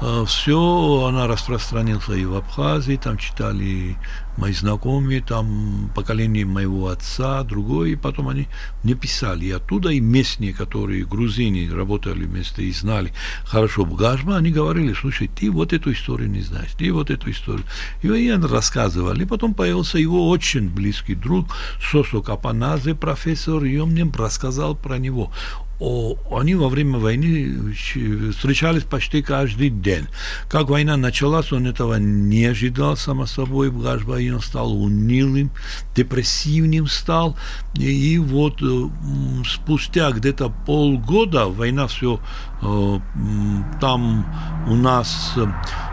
э, 0.00 0.24
все, 0.26 1.06
она 1.08 1.26
распространилась 1.26 2.08
и 2.08 2.24
в 2.24 2.36
Абхазии, 2.36 2.96
там 2.96 3.18
читали 3.18 3.96
мои 4.36 4.52
знакомые, 4.52 5.20
там 5.20 5.90
поколение 5.94 6.44
моего 6.44 6.88
отца, 6.88 7.42
другое, 7.42 7.90
и 7.90 7.96
потом 7.96 8.28
они 8.28 8.48
мне 8.82 8.94
писали. 8.94 9.46
И 9.46 9.50
оттуда 9.50 9.90
и 9.90 10.00
местные, 10.00 10.52
которые 10.52 11.04
грузины 11.04 11.68
работали 11.72 12.24
вместе 12.24 12.64
и 12.64 12.72
знали 12.72 13.12
хорошо 13.44 13.84
Бгажма, 13.84 14.36
они 14.36 14.50
говорили, 14.50 14.92
слушай, 14.92 15.28
ты 15.28 15.50
вот 15.50 15.72
эту 15.72 15.92
историю 15.92 16.30
не 16.30 16.42
знаешь, 16.42 16.70
ты 16.78 16.92
вот 16.92 17.10
эту 17.10 17.30
историю. 17.30 17.64
И 18.02 18.08
они 18.08 18.30
рассказывали. 18.32 19.22
И 19.22 19.26
потом 19.26 19.54
появился 19.54 19.98
его 19.98 20.28
очень 20.28 20.68
близкий 20.68 21.14
друг 21.14 21.48
Сосо 21.80 22.20
Капаназе, 22.20 22.94
профессор, 22.94 23.64
и 23.64 23.76
он 23.78 23.90
мне 23.90 24.10
рассказал 24.16 24.74
про 24.74 24.98
него 24.98 25.32
они 26.30 26.54
во 26.54 26.68
время 26.68 26.98
войны 26.98 27.72
встречались 28.32 28.84
почти 28.84 29.22
каждый 29.22 29.70
день. 29.70 30.06
Как 30.48 30.68
война 30.68 30.96
началась, 30.96 31.52
он 31.52 31.66
этого 31.66 31.94
не 31.94 32.44
ожидал, 32.44 32.96
само 32.96 33.26
собой, 33.26 33.68
и 33.68 34.30
он 34.30 34.40
стал 34.40 34.72
унылым, 34.72 35.50
депрессивным 35.96 36.86
стал. 36.86 37.36
И, 37.76 38.14
и 38.14 38.18
вот 38.18 38.62
э, 38.62 38.88
спустя 39.46 40.10
где-то 40.10 40.52
полгода 40.66 41.46
война 41.46 41.86
все 41.86 42.20
э, 42.62 43.00
там 43.80 44.26
у 44.68 44.74
нас 44.74 45.36
Э, 45.36 45.46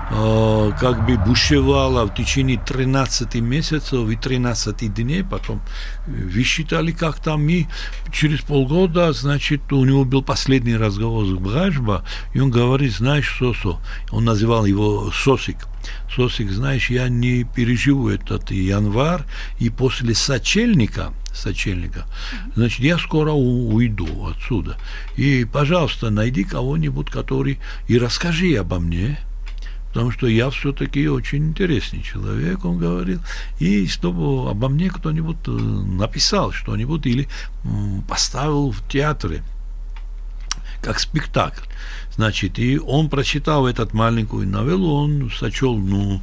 как 0.09 1.05
бы 1.05 1.17
бушевала 1.17 2.05
в 2.05 2.15
течение 2.15 2.57
13 2.57 3.35
месяцев 3.35 4.09
и 4.09 4.15
13 4.15 4.93
дней, 4.93 5.23
потом 5.23 5.61
высчитали 6.07 6.91
как 6.91 7.19
там, 7.19 7.47
и 7.49 7.65
через 8.11 8.39
полгода, 8.41 9.11
значит, 9.11 9.71
у 9.73 9.83
него 9.83 10.05
был 10.05 10.23
последний 10.23 10.77
разговор 10.77 11.25
с 11.25 11.33
Бражба, 11.33 12.05
и 12.33 12.39
он 12.39 12.51
говорит, 12.51 12.93
знаешь, 12.93 13.35
Сосо, 13.37 13.79
он 14.11 14.23
называл 14.23 14.65
его 14.65 15.11
Сосик, 15.11 15.67
Сосик, 16.15 16.51
знаешь, 16.51 16.89
я 16.89 17.09
не 17.09 17.43
переживу 17.43 18.09
этот 18.09 18.51
январь, 18.51 19.23
и 19.59 19.69
после 19.69 20.15
сочельника, 20.15 21.11
сочельника, 21.33 22.05
значит, 22.55 22.79
я 22.79 22.97
скоро 22.97 23.31
уйду 23.31 24.27
отсюда. 24.27 24.77
И, 25.17 25.45
пожалуйста, 25.51 26.09
найди 26.09 26.45
кого-нибудь, 26.45 27.09
который 27.09 27.59
и 27.87 27.97
расскажи 27.97 28.55
обо 28.55 28.79
мне, 28.79 29.19
потому 29.97 30.11
что 30.11 30.27
я 30.27 30.51
все-таки 30.51 31.09
очень 31.09 31.47
интересный 31.47 32.03
человек, 32.03 32.63
он 32.65 32.77
говорил, 32.77 33.19
и 33.57 33.87
чтобы 33.87 34.47
обо 34.47 34.69
мне 34.69 34.91
кто-нибудь 34.91 35.37
э, 35.47 35.49
написал 35.49 36.51
что-нибудь 36.51 37.07
или 37.07 37.27
поставил 38.07 38.69
в 38.69 38.87
театре 38.87 39.41
как 40.83 40.99
спектакль. 40.99 41.65
Значит, 42.13 42.59
и 42.59 42.77
он, 42.77 43.09
прочитал 43.09 43.65
этот 43.65 43.95
маленькую 43.95 44.47
новеллу, 44.47 44.93
он 44.93 45.31
сочел 45.31 45.75
ну, 45.75 46.21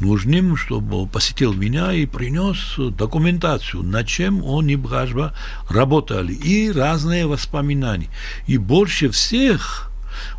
нужным, 0.00 0.54
чтобы 0.58 1.06
посетил 1.06 1.54
меня 1.54 1.94
и 1.94 2.04
принес 2.04 2.74
документацию, 2.76 3.82
над 3.84 4.06
чем 4.06 4.44
он 4.44 4.68
и 4.68 4.76
Бражба 4.76 5.32
работали, 5.70 6.34
и 6.34 6.70
разные 6.70 7.26
воспоминания. 7.26 8.10
И 8.46 8.58
больше 8.58 9.08
всех 9.08 9.90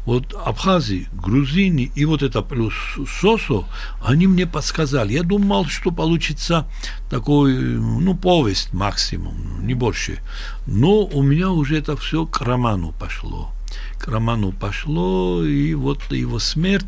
вот 0.05 0.33
Абхазии, 0.33 1.07
грузины 1.13 1.91
и 1.95 2.05
вот 2.05 2.23
это 2.23 2.41
плюс 2.41 2.73
Сосо, 3.19 3.65
они 4.03 4.27
мне 4.27 4.45
подсказали. 4.45 5.13
Я 5.13 5.23
думал, 5.23 5.65
что 5.65 5.91
получится 5.91 6.67
такой, 7.09 7.53
ну, 7.55 8.15
повесть 8.15 8.73
максимум, 8.73 9.65
не 9.65 9.73
больше. 9.73 10.19
Но 10.67 11.05
у 11.05 11.21
меня 11.23 11.49
уже 11.51 11.77
это 11.77 11.97
все 11.97 12.25
к 12.25 12.41
роману 12.41 12.93
пошло 12.99 13.51
к 13.97 14.07
роману 14.07 14.51
пошло, 14.51 15.43
и 15.43 15.73
вот 15.73 16.11
его 16.11 16.39
смерть, 16.39 16.87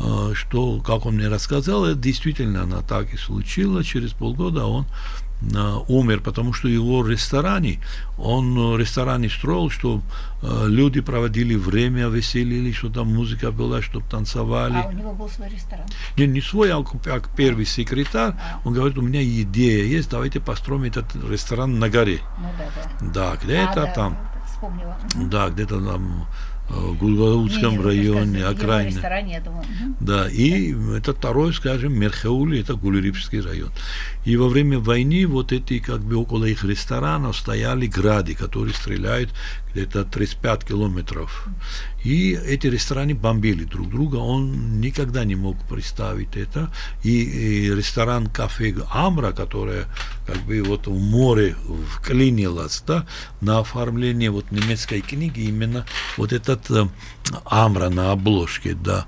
э, 0.00 0.32
что, 0.34 0.80
как 0.80 1.06
он 1.06 1.16
мне 1.16 1.28
рассказал, 1.28 1.84
это 1.84 1.98
действительно 1.98 2.62
она 2.62 2.82
так 2.82 3.12
и 3.14 3.16
случилась, 3.16 3.86
через 3.86 4.12
полгода 4.12 4.66
он 4.66 4.86
умер, 5.88 6.20
потому 6.22 6.52
что 6.52 6.68
его 6.68 7.06
ресторане, 7.06 7.80
он 8.18 8.76
рестораны 8.78 9.28
строил, 9.28 9.70
чтобы 9.70 10.02
э, 10.42 10.64
люди 10.66 11.00
проводили 11.00 11.54
время, 11.54 12.08
веселились, 12.08 12.76
что 12.76 12.88
там 12.88 13.14
музыка 13.14 13.52
была, 13.52 13.82
чтобы 13.82 14.06
танцевали. 14.08 14.76
А 14.82 14.88
у 14.88 14.92
него 14.92 15.12
был 15.12 15.28
свой 15.28 15.48
ресторан? 15.48 15.86
Не, 16.16 16.26
не 16.26 16.40
свой, 16.40 16.72
а 16.72 16.82
как 16.82 17.28
первый 17.36 17.66
секретарь. 17.66 18.32
А. 18.32 18.60
Он 18.64 18.72
говорит, 18.72 18.96
у 18.98 19.02
меня 19.02 19.22
идея 19.22 19.84
есть, 19.84 20.10
давайте 20.10 20.40
построим 20.40 20.84
этот 20.84 21.14
ресторан 21.28 21.78
на 21.78 21.90
горе. 21.90 22.20
Ну 22.38 22.48
да, 22.58 22.70
да. 22.74 23.36
Да, 23.36 23.36
где-то 23.42 23.82
а, 23.82 23.86
да, 23.86 23.92
там. 23.92 24.18
Вспомнила. 24.46 24.96
Да, 25.14 25.48
где-то 25.50 25.80
там 25.84 26.26
в 26.68 26.98
Гулгаутском 26.98 27.80
районе, 27.80 28.44
окраине. 28.44 28.90
Да, 30.00 30.28
и 30.28 30.74
это 30.96 31.14
второй, 31.14 31.54
скажем, 31.54 31.92
Мерхаули, 31.94 32.60
это 32.60 32.74
Гулерипский 32.74 33.40
район. 33.40 33.70
И 34.24 34.36
во 34.36 34.48
время 34.48 34.78
войны 34.78 35.26
вот 35.26 35.52
эти, 35.52 35.78
как 35.78 36.00
бы 36.00 36.16
около 36.16 36.44
их 36.44 36.64
ресторанов 36.64 37.36
стояли 37.36 37.86
грады, 37.86 38.34
которые 38.34 38.74
стреляют 38.74 39.30
где-то 39.76 40.04
35 40.04 40.64
километров. 40.64 41.48
И 42.02 42.32
эти 42.32 42.66
рестораны 42.66 43.14
бомбили 43.14 43.64
друг 43.64 43.90
друга. 43.90 44.16
Он 44.16 44.80
никогда 44.80 45.24
не 45.24 45.34
мог 45.34 45.56
представить 45.68 46.34
это. 46.36 46.72
И, 47.04 47.10
и 47.10 47.74
ресторан 47.74 48.26
кафе 48.28 48.74
Амра, 48.90 49.32
которое 49.32 49.86
как 50.26 50.38
бы 50.46 50.62
вот 50.62 50.86
в 50.86 50.98
море 50.98 51.56
вклинилось, 51.90 52.82
да, 52.86 53.06
на 53.42 53.58
оформление 53.58 54.30
вот 54.30 54.50
немецкой 54.50 55.02
книги 55.02 55.40
именно 55.40 55.84
вот 56.16 56.32
этот 56.32 56.70
э, 56.70 56.88
Амра 57.44 57.90
на 57.90 58.12
обложке, 58.12 58.74
да. 58.74 59.06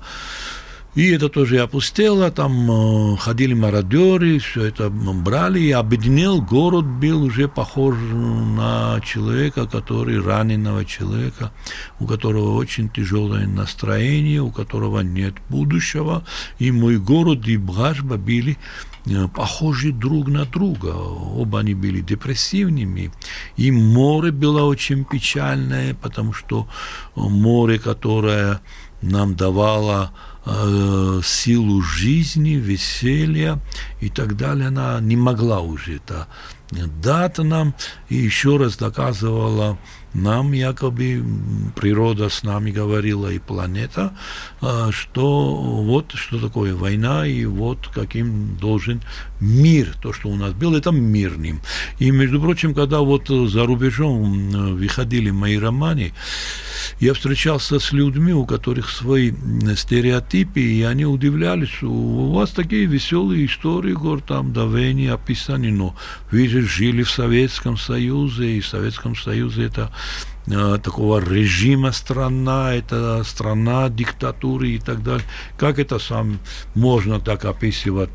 И 0.95 1.11
это 1.11 1.29
тоже 1.29 1.59
опустело, 1.59 2.31
там 2.31 2.71
э, 3.13 3.17
ходили 3.17 3.53
мародеры, 3.53 4.39
все 4.39 4.65
это 4.65 4.89
брали, 4.89 5.59
и 5.59 5.71
объединил 5.71 6.41
город 6.41 6.85
был 6.85 7.23
уже 7.23 7.47
похож 7.47 7.95
на 7.95 8.99
человека, 9.05 9.67
который, 9.67 10.19
раненого 10.19 10.85
человека, 10.85 11.51
у 11.99 12.07
которого 12.07 12.55
очень 12.55 12.89
тяжелое 12.89 13.45
настроение, 13.45 14.41
у 14.41 14.49
которого 14.49 15.01
нет 15.01 15.35
будущего, 15.47 16.23
и 16.57 16.71
мой 16.71 16.97
город 16.97 17.47
и 17.47 17.57
Бхажба 17.57 18.17
были 18.17 18.57
э, 19.05 19.27
похожи 19.27 19.91
друг 19.91 20.27
на 20.27 20.45
друга. 20.45 20.87
Оба 20.87 21.59
они 21.59 21.75
были 21.75 22.01
депрессивными. 22.01 23.11
И 23.57 23.71
море 23.71 24.31
было 24.31 24.63
очень 24.63 25.05
печальное, 25.05 25.93
потому 25.93 26.33
что 26.33 26.67
море, 27.15 27.77
которое 27.77 28.59
нам 29.01 29.35
давало 29.35 30.11
э, 30.45 31.21
силу 31.23 31.81
жизни, 31.81 32.51
веселья 32.51 33.59
и 33.99 34.09
так 34.09 34.37
далее, 34.37 34.67
она 34.67 34.99
не 34.99 35.15
могла 35.15 35.61
уже 35.61 35.97
это 35.97 36.27
дать 36.71 37.37
нам 37.39 37.73
и 38.09 38.15
еще 38.15 38.57
раз 38.57 38.77
доказывала 38.77 39.77
нам 40.13 40.53
якобы 40.53 41.23
природа 41.75 42.29
с 42.29 42.43
нами 42.43 42.71
говорила 42.71 43.27
и 43.27 43.39
планета, 43.39 44.15
э, 44.61 44.89
что 44.91 45.55
вот 45.55 46.13
что 46.15 46.39
такое 46.39 46.75
война 46.75 47.27
и 47.27 47.45
вот 47.45 47.87
каким 47.93 48.57
должен 48.57 49.01
мир, 49.39 49.93
то, 50.01 50.11
что 50.11 50.29
у 50.29 50.35
нас 50.35 50.53
был, 50.53 50.75
это 50.75 50.91
мирным. 50.91 51.61
И, 51.99 52.09
между 52.09 52.41
прочим, 52.41 52.73
когда 52.73 53.01
вот 53.01 53.27
за 53.27 53.65
рубежом 53.65 54.49
э, 54.49 54.73
выходили 54.73 55.29
мои 55.29 55.57
романы, 55.57 56.13
я 56.99 57.13
встречался 57.13 57.79
с 57.79 57.91
людьми, 57.91 58.33
у 58.33 58.45
которых 58.45 58.89
свои 58.89 59.33
стереотипы, 59.75 60.59
и 60.59 60.83
они 60.83 61.05
удивлялись, 61.05 61.81
у 61.81 62.33
вас 62.33 62.51
такие 62.51 62.85
веселые 62.85 63.45
истории, 63.45 63.93
говорят, 63.93 64.25
там 64.25 64.53
войны 64.53 65.09
описаны, 65.09 65.71
но 65.71 65.95
вы 66.31 66.47
же 66.47 66.61
жили 66.61 67.03
в 67.03 67.09
Советском 67.09 67.77
Союзе, 67.77 68.57
и 68.57 68.61
в 68.61 68.67
Советском 68.67 69.15
Союзе 69.15 69.65
это 69.65 69.91
э, 70.47 70.77
такого 70.83 71.19
режима 71.19 71.91
страна, 71.91 72.73
это 72.73 73.23
страна 73.23 73.89
диктатуры 73.89 74.69
и 74.69 74.79
так 74.79 75.03
далее. 75.03 75.25
Как 75.57 75.79
это 75.79 75.99
сам 75.99 76.39
можно 76.75 77.19
так 77.19 77.45
описывать 77.45 78.09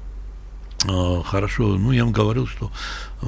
а, 0.87 1.22
хорошо, 1.22 1.79
ну, 1.79 1.92
я 1.92 2.05
вам 2.05 2.12
говорил, 2.12 2.46
что 2.46 2.70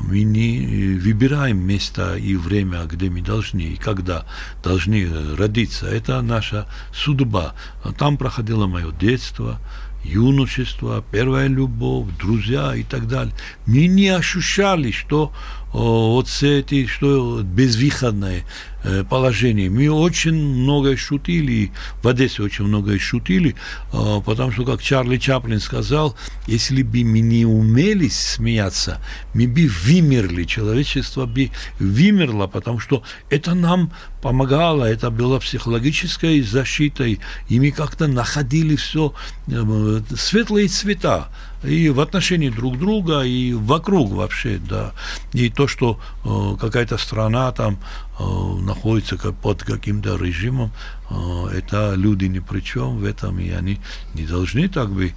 мы 0.03 0.23
не 0.23 0.99
выбираем 0.99 1.59
место 1.59 2.17
и 2.17 2.37
время, 2.37 2.85
где 2.85 3.11
мы 3.11 3.21
должны 3.21 3.61
и 3.61 3.77
когда 3.77 4.27
должны 4.63 5.09
родиться. 5.37 5.87
Это 5.87 6.21
наша 6.23 6.67
судьба. 6.93 7.55
Там 7.99 8.17
проходило 8.17 8.67
мое 8.67 8.93
детство, 8.93 9.59
юношество, 10.05 11.05
первая 11.11 11.49
любовь, 11.49 12.09
друзья 12.19 12.75
и 12.75 12.83
так 12.83 13.09
далее. 13.09 13.35
Мы 13.67 13.87
не 13.87 14.09
ощущали, 14.09 14.91
что 14.93 15.33
вот 15.73 16.29
эти, 16.43 16.87
что 16.87 17.43
безвыходное 17.43 18.45
э, 18.87 19.05
положение. 19.05 19.69
Мы 19.69 19.91
очень 19.91 20.35
много 20.35 20.97
шутили, 20.97 21.73
в 22.03 22.09
Одессе 22.09 22.43
очень 22.43 22.65
много 22.65 22.99
шутили, 22.99 23.55
а, 23.93 24.21
потому 24.21 24.53
что, 24.53 24.65
как 24.65 24.83
Чарли 24.83 25.19
Чаплин 25.19 25.61
сказал, 25.61 26.17
если 26.47 26.83
бы 26.83 27.05
мы 27.05 27.21
не 27.21 27.45
умели 27.45 28.09
смеяться, 28.09 29.01
мы 29.35 29.47
бы 29.47 29.69
вымерли, 29.85 30.45
человечество 30.45 31.27
бы 31.27 31.51
вымерло, 31.79 32.47
потому 32.47 32.79
что 32.79 33.03
это 33.29 33.55
нам 33.55 33.93
помогало, 34.27 34.83
это 34.85 35.11
было 35.13 35.39
психологической 35.39 36.43
защитой, 36.43 37.21
и 37.49 37.61
мы 37.61 37.71
как-то 37.71 38.09
находили 38.09 38.75
все 38.75 39.13
э, 39.47 40.01
светлые 40.17 40.67
цвета 40.67 41.29
и 41.63 41.91
в 41.91 42.01
отношении 42.01 42.51
друг 42.51 42.77
друга, 42.77 43.23
и 43.23 43.53
вокруг 43.53 44.11
вообще, 44.11 44.59
да. 44.59 44.93
И 45.33 45.49
то, 45.49 45.69
что 45.69 46.01
э, 46.25 46.57
какая-то 46.61 46.99
страна 46.99 47.53
там 47.53 47.79
э, 48.19 48.25
находится 48.63 49.17
как, 49.17 49.35
под 49.37 49.63
каким-то 49.63 50.17
режимом, 50.17 50.73
э, 51.09 51.59
это 51.59 51.95
люди 51.95 52.25
ни 52.25 52.41
при 52.41 52.63
чем 52.63 52.99
в 52.99 53.05
этом, 53.05 53.39
и 53.39 53.51
они 53.51 53.79
не 54.15 54.27
должны 54.27 54.69
так 54.69 54.91
бы 54.91 55.13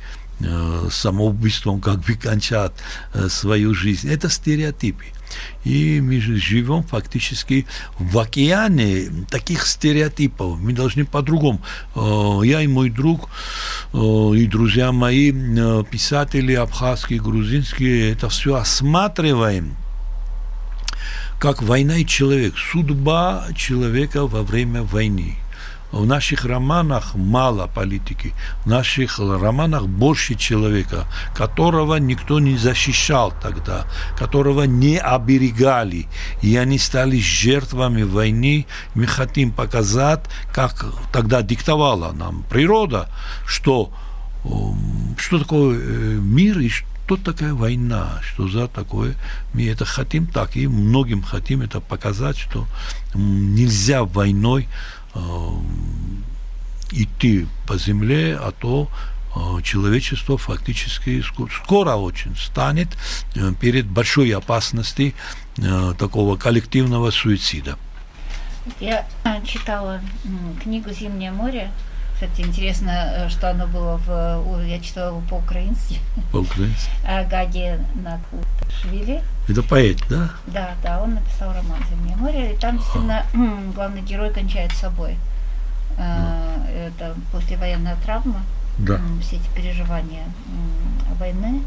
самоубийством 0.89 1.81
как 1.81 1.99
бы 1.99 2.13
кончать 2.13 2.71
э, 3.13 3.27
свою 3.29 3.73
жизнь. 3.73 4.09
Это 4.09 4.29
стереотипы. 4.29 5.05
И 5.63 6.01
мы 6.01 6.19
живем 6.19 6.83
фактически 6.83 7.67
в 7.99 8.17
океане 8.17 9.25
таких 9.29 9.65
стереотипов. 9.67 10.59
Мы 10.59 10.73
должны 10.73 11.05
по-другому. 11.05 11.61
Э, 11.95 12.41
я 12.43 12.61
и 12.61 12.67
мой 12.67 12.89
друг, 12.89 13.29
э, 13.93 13.97
и 13.97 14.45
друзья 14.47 14.91
мои, 14.91 15.31
э, 15.31 15.83
писатели 15.89 16.53
абхазские, 16.53 17.21
грузинские, 17.21 18.11
это 18.11 18.29
все 18.29 18.55
осматриваем 18.55 19.75
как 21.39 21.61
война 21.61 21.95
и 21.95 22.05
человек, 22.05 22.57
судьба 22.57 23.45
человека 23.55 24.27
во 24.27 24.43
время 24.43 24.83
войны. 24.83 25.37
В 25.91 26.05
наших 26.05 26.45
романах 26.45 27.15
мало 27.15 27.65
политики, 27.65 28.33
в 28.63 28.67
наших 28.67 29.17
романах 29.17 29.87
больше 29.87 30.35
человека, 30.35 31.07
которого 31.35 31.95
никто 31.95 32.39
не 32.39 32.57
защищал 32.57 33.33
тогда, 33.41 33.87
которого 34.15 34.63
не 34.63 34.99
оберегали, 34.99 36.07
и 36.43 36.55
они 36.57 36.77
стали 36.77 37.19
жертвами 37.19 38.03
войны. 38.03 38.67
Мы 38.93 39.07
хотим 39.07 39.51
показать, 39.51 40.21
как 40.53 40.85
тогда 41.11 41.41
диктовала 41.41 42.11
нам 42.11 42.43
природа, 42.43 43.09
что, 43.47 43.91
что 45.17 45.39
такое 45.39 45.79
э, 45.79 46.19
мир 46.21 46.59
и 46.59 46.69
что 46.69 47.17
такая 47.17 47.55
война, 47.55 48.21
что 48.21 48.47
за 48.47 48.67
такое. 48.67 49.15
Мы 49.55 49.67
это 49.67 49.85
хотим 49.85 50.27
так, 50.27 50.55
и 50.55 50.67
многим 50.67 51.23
хотим 51.23 51.61
это 51.61 51.79
показать, 51.79 52.37
что 52.37 52.67
нельзя 53.15 54.03
войной 54.03 54.67
идти 56.91 57.47
по 57.67 57.77
земле, 57.77 58.35
а 58.35 58.51
то 58.51 58.89
э, 59.35 59.61
человечество 59.63 60.37
фактически 60.37 61.23
скоро 61.63 61.95
очень 61.95 62.35
станет 62.35 62.87
э, 63.35 63.53
перед 63.59 63.85
большой 63.85 64.31
опасностью 64.31 65.13
такого 65.97 66.37
коллективного 66.37 67.11
суицида. 67.11 67.77
Я 68.79 69.05
э, 69.23 69.43
читала 69.45 70.01
книгу 70.63 70.91
«Зимнее 70.91 71.31
море». 71.31 71.71
Кстати, 72.13 72.41
интересно, 72.41 72.89
э, 72.91 73.29
что 73.29 73.49
оно 73.49 73.67
было 73.67 73.97
в... 73.97 74.65
Я 74.65 74.79
читала 74.79 75.19
по-украински. 75.29 75.99
По-украински. 76.31 76.89
Гаге 77.29 77.79
Накуташвили. 77.95 79.23
Это 79.49 79.63
поэт, 79.63 79.97
да? 80.09 80.29
Да, 80.45 80.75
да, 80.83 81.01
он 81.01 81.15
написал 81.15 81.51
роман 81.51 81.79
«Зимнее 81.89 82.15
море», 82.15 82.53
и 82.53 82.55
там 82.55 82.77
действительно 82.77 83.25
главный 83.73 84.01
герой 84.01 84.31
кончает 84.31 84.71
собой. 84.73 85.17
Да. 85.97 86.35
Это 86.71 87.15
послевоенная 87.31 87.97
травма, 88.05 88.41
да. 88.77 88.99
все 89.21 89.37
эти 89.37 89.49
переживания 89.55 90.23
войны. 91.19 91.63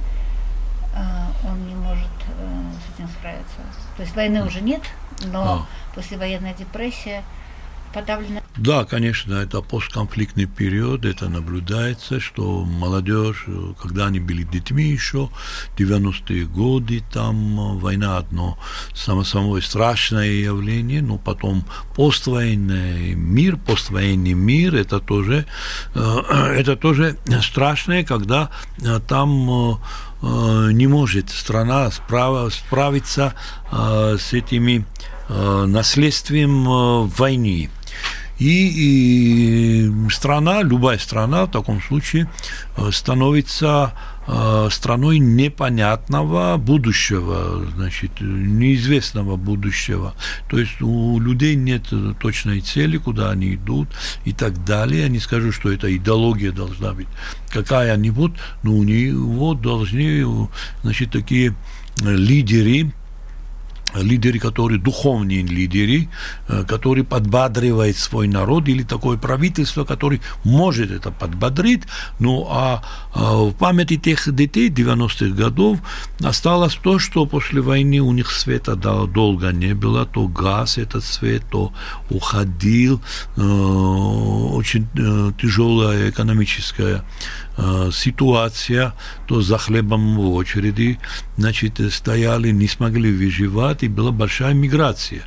Он 1.45 1.67
не 1.67 1.75
может 1.75 2.07
э, 2.39 2.73
с 2.87 2.95
этим 2.95 3.09
справиться. 3.09 3.57
То 3.97 4.03
есть 4.03 4.15
войны 4.15 4.45
уже 4.45 4.61
нет, 4.61 4.83
но 5.25 5.43
а. 5.43 5.67
послевоенная 5.95 6.53
депрессия 6.53 7.25
подавлена. 7.95 8.42
Да, 8.57 8.85
конечно, 8.85 9.35
это 9.35 9.63
постконфликтный 9.63 10.45
период, 10.45 11.07
это 11.07 11.31
наблюдается, 11.31 12.21
что 12.21 12.65
молодежь, 12.65 13.47
когда 13.81 14.07
они 14.07 14.21
были 14.21 14.43
детьми 14.43 14.85
еще, 14.85 15.31
90-е 15.79 16.45
годы, 16.45 17.03
там 17.13 17.79
война 17.79 18.19
одно 18.19 18.59
само 18.95 19.25
самое 19.25 19.63
страшное 19.63 20.31
явление, 20.31 21.01
но 21.01 21.17
потом 21.17 21.65
поствоенный 21.97 23.15
мир, 23.15 23.57
поствоенный 23.57 24.35
мир, 24.35 24.75
это 24.75 25.01
тоже, 25.01 25.47
э, 25.95 26.55
это 26.59 26.77
тоже 26.77 27.17
страшное, 27.43 28.05
когда 28.05 28.51
э, 28.83 29.01
там 29.09 29.81
э, 30.23 30.73
не 30.73 30.87
может 30.87 31.31
страна 31.31 31.91
справиться 31.91 33.35
с 33.73 34.33
этими 34.33 34.85
наследствием 35.29 37.09
войны. 37.09 37.71
И, 38.43 39.87
и 39.87 40.11
страна, 40.11 40.63
любая 40.63 40.99
страна 40.99 41.47
в 41.47 41.51
таком 41.53 41.81
случае 41.81 42.29
э, 42.77 42.91
становится 42.91 43.93
э, 44.27 44.69
страной 44.69 45.21
непонятного 45.21 46.57
будущего, 46.57 47.65
значит, 47.77 48.21
неизвестного 48.21 49.37
будущего. 49.37 50.15
То 50.51 50.59
есть 50.59 50.83
у 50.83 51.21
людей 51.21 51.55
нет 51.55 51.85
точной 52.19 52.63
цели, 52.63 52.97
куда 52.97 53.31
они 53.31 53.55
идут 53.55 53.89
и 54.25 54.33
так 54.33 54.65
далее. 54.65 55.03
Я 55.03 55.09
не 55.09 55.21
скажу, 55.21 55.53
что 55.53 55.71
эта 55.71 55.97
идеология 55.97 56.51
должна 56.51 56.95
быть 56.95 57.09
какая-нибудь, 57.49 58.33
но 58.65 58.73
у 58.73 58.83
него 58.83 59.55
должны, 59.55 60.49
значит, 60.83 61.13
такие 61.13 61.55
лидеры, 62.01 62.93
лидеры, 63.95 64.39
которые 64.39 64.79
духовные 64.79 65.43
лидеры, 65.43 66.09
э, 66.49 66.65
которые 66.65 67.05
подбадривают 67.05 67.97
свой 67.97 68.29
народ, 68.29 68.69
или 68.69 68.83
такое 68.83 69.19
правительство, 69.19 69.85
которое 69.85 70.21
может 70.45 70.91
это 70.91 71.11
подбодрить. 71.11 71.83
Ну, 72.19 72.47
а, 72.49 72.83
а 73.15 73.35
в 73.45 73.53
памяти 73.53 73.97
тех 73.97 74.35
детей 74.35 74.71
90-х 74.71 75.35
годов 75.35 75.79
осталось 76.23 76.75
то, 76.75 76.99
что 76.99 77.27
после 77.27 77.61
войны 77.61 78.01
у 78.01 78.13
них 78.13 78.31
света 78.31 78.77
долго 78.77 79.53
не 79.53 79.75
было, 79.75 80.07
то 80.07 80.29
газ 80.29 80.79
этот 80.79 81.05
свет, 81.05 81.43
то 81.51 81.73
уходил, 82.11 83.01
э, 83.37 83.41
очень 83.43 84.87
э, 84.97 85.33
тяжелая 85.41 86.11
экономическая 86.11 87.05
ситуация, 87.93 88.95
то 89.27 89.41
за 89.41 89.59
хлебом 89.59 90.17
в 90.17 90.35
очереди, 90.35 90.99
значит, 91.37 91.81
стояли, 91.93 92.51
не 92.51 92.69
смогли 92.69 93.13
выживать, 93.13 93.83
и 93.83 93.89
была 93.89 94.11
большая 94.11 94.55
миграция. 94.55 95.23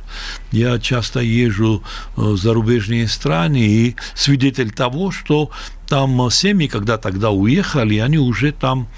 Я 0.52 0.78
часто 0.78 1.20
езжу 1.20 1.82
в 2.16 2.36
зарубежные 2.36 3.08
страны 3.08 3.66
и 3.66 3.96
свидетель 4.14 4.70
того, 4.70 5.10
что 5.10 5.50
там 5.88 6.30
семьи, 6.30 6.66
когда 6.66 6.98
тогда 6.98 7.30
уехали, 7.30 7.98
они 7.98 8.18
уже 8.18 8.52
там 8.52 8.88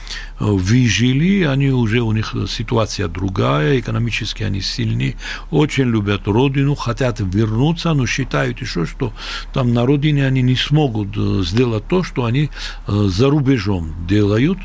выжили, 0.41 1.43
они 1.43 1.70
уже, 1.70 2.01
у 2.01 2.12
них 2.12 2.34
ситуация 2.49 3.09
другая, 3.09 3.78
экономически 3.78 4.43
они 4.43 4.61
сильнее, 4.61 5.16
очень 5.51 5.84
любят 5.84 6.26
родину, 6.26 6.74
хотят 6.74 7.20
вернуться, 7.20 7.93
но 7.95 8.07
считают 8.07 8.61
еще, 8.61 8.86
что 8.86 9.12
там 9.53 9.74
на 9.74 9.86
родине 9.86 10.26
они 10.26 10.43
не 10.43 10.57
смогут 10.57 11.16
сделать 11.47 11.86
то, 11.89 12.03
что 12.03 12.24
они 12.24 12.51
за 12.86 13.28
рубежом 13.28 14.07
делают. 14.07 14.59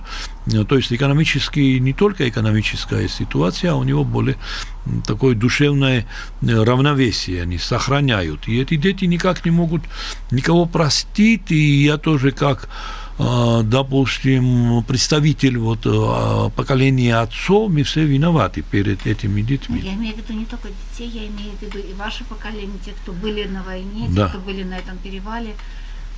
То 0.45 0.75
есть 0.75 0.91
экономически, 0.91 1.79
не 1.79 1.93
только 1.93 2.27
экономическая 2.27 3.07
ситуация, 3.07 3.71
а 3.71 3.75
у 3.75 3.83
него 3.83 4.03
более 4.03 4.35
такое 5.05 5.35
душевное 5.35 6.05
равновесие 6.41 7.41
они 7.43 7.57
сохраняют. 7.57 8.47
И 8.47 8.59
эти 8.59 8.75
дети 8.75 9.05
никак 9.05 9.45
не 9.45 9.51
могут 9.51 9.83
никого 10.31 10.65
простить, 10.65 11.51
и 11.51 11.83
я 11.83 11.97
тоже 11.97 12.31
как 12.31 12.69
допустим, 13.15 14.83
представитель 14.87 15.59
вот 15.59 15.83
поколения 16.55 17.17
отцов, 17.17 17.71
мы 17.71 17.83
все 17.83 18.03
виноваты 18.05 18.63
перед 18.63 19.05
этими 19.05 19.41
детьми. 19.41 19.81
Я 19.83 19.93
имею 19.93 20.15
в 20.15 20.17
виду 20.17 20.33
не 20.33 20.45
только 20.45 20.69
детей, 20.69 21.09
я 21.09 21.27
имею 21.27 21.51
в 21.55 21.61
виду 21.61 21.77
и 21.77 21.93
ваше 21.93 22.23
поколение, 22.23 22.75
те, 22.83 22.91
кто 22.91 23.11
были 23.11 23.43
на 23.47 23.61
войне, 23.61 24.07
да. 24.09 24.25
те, 24.25 24.29
кто 24.29 24.39
были 24.39 24.63
на 24.63 24.73
этом 24.73 24.97
перевале, 24.97 25.53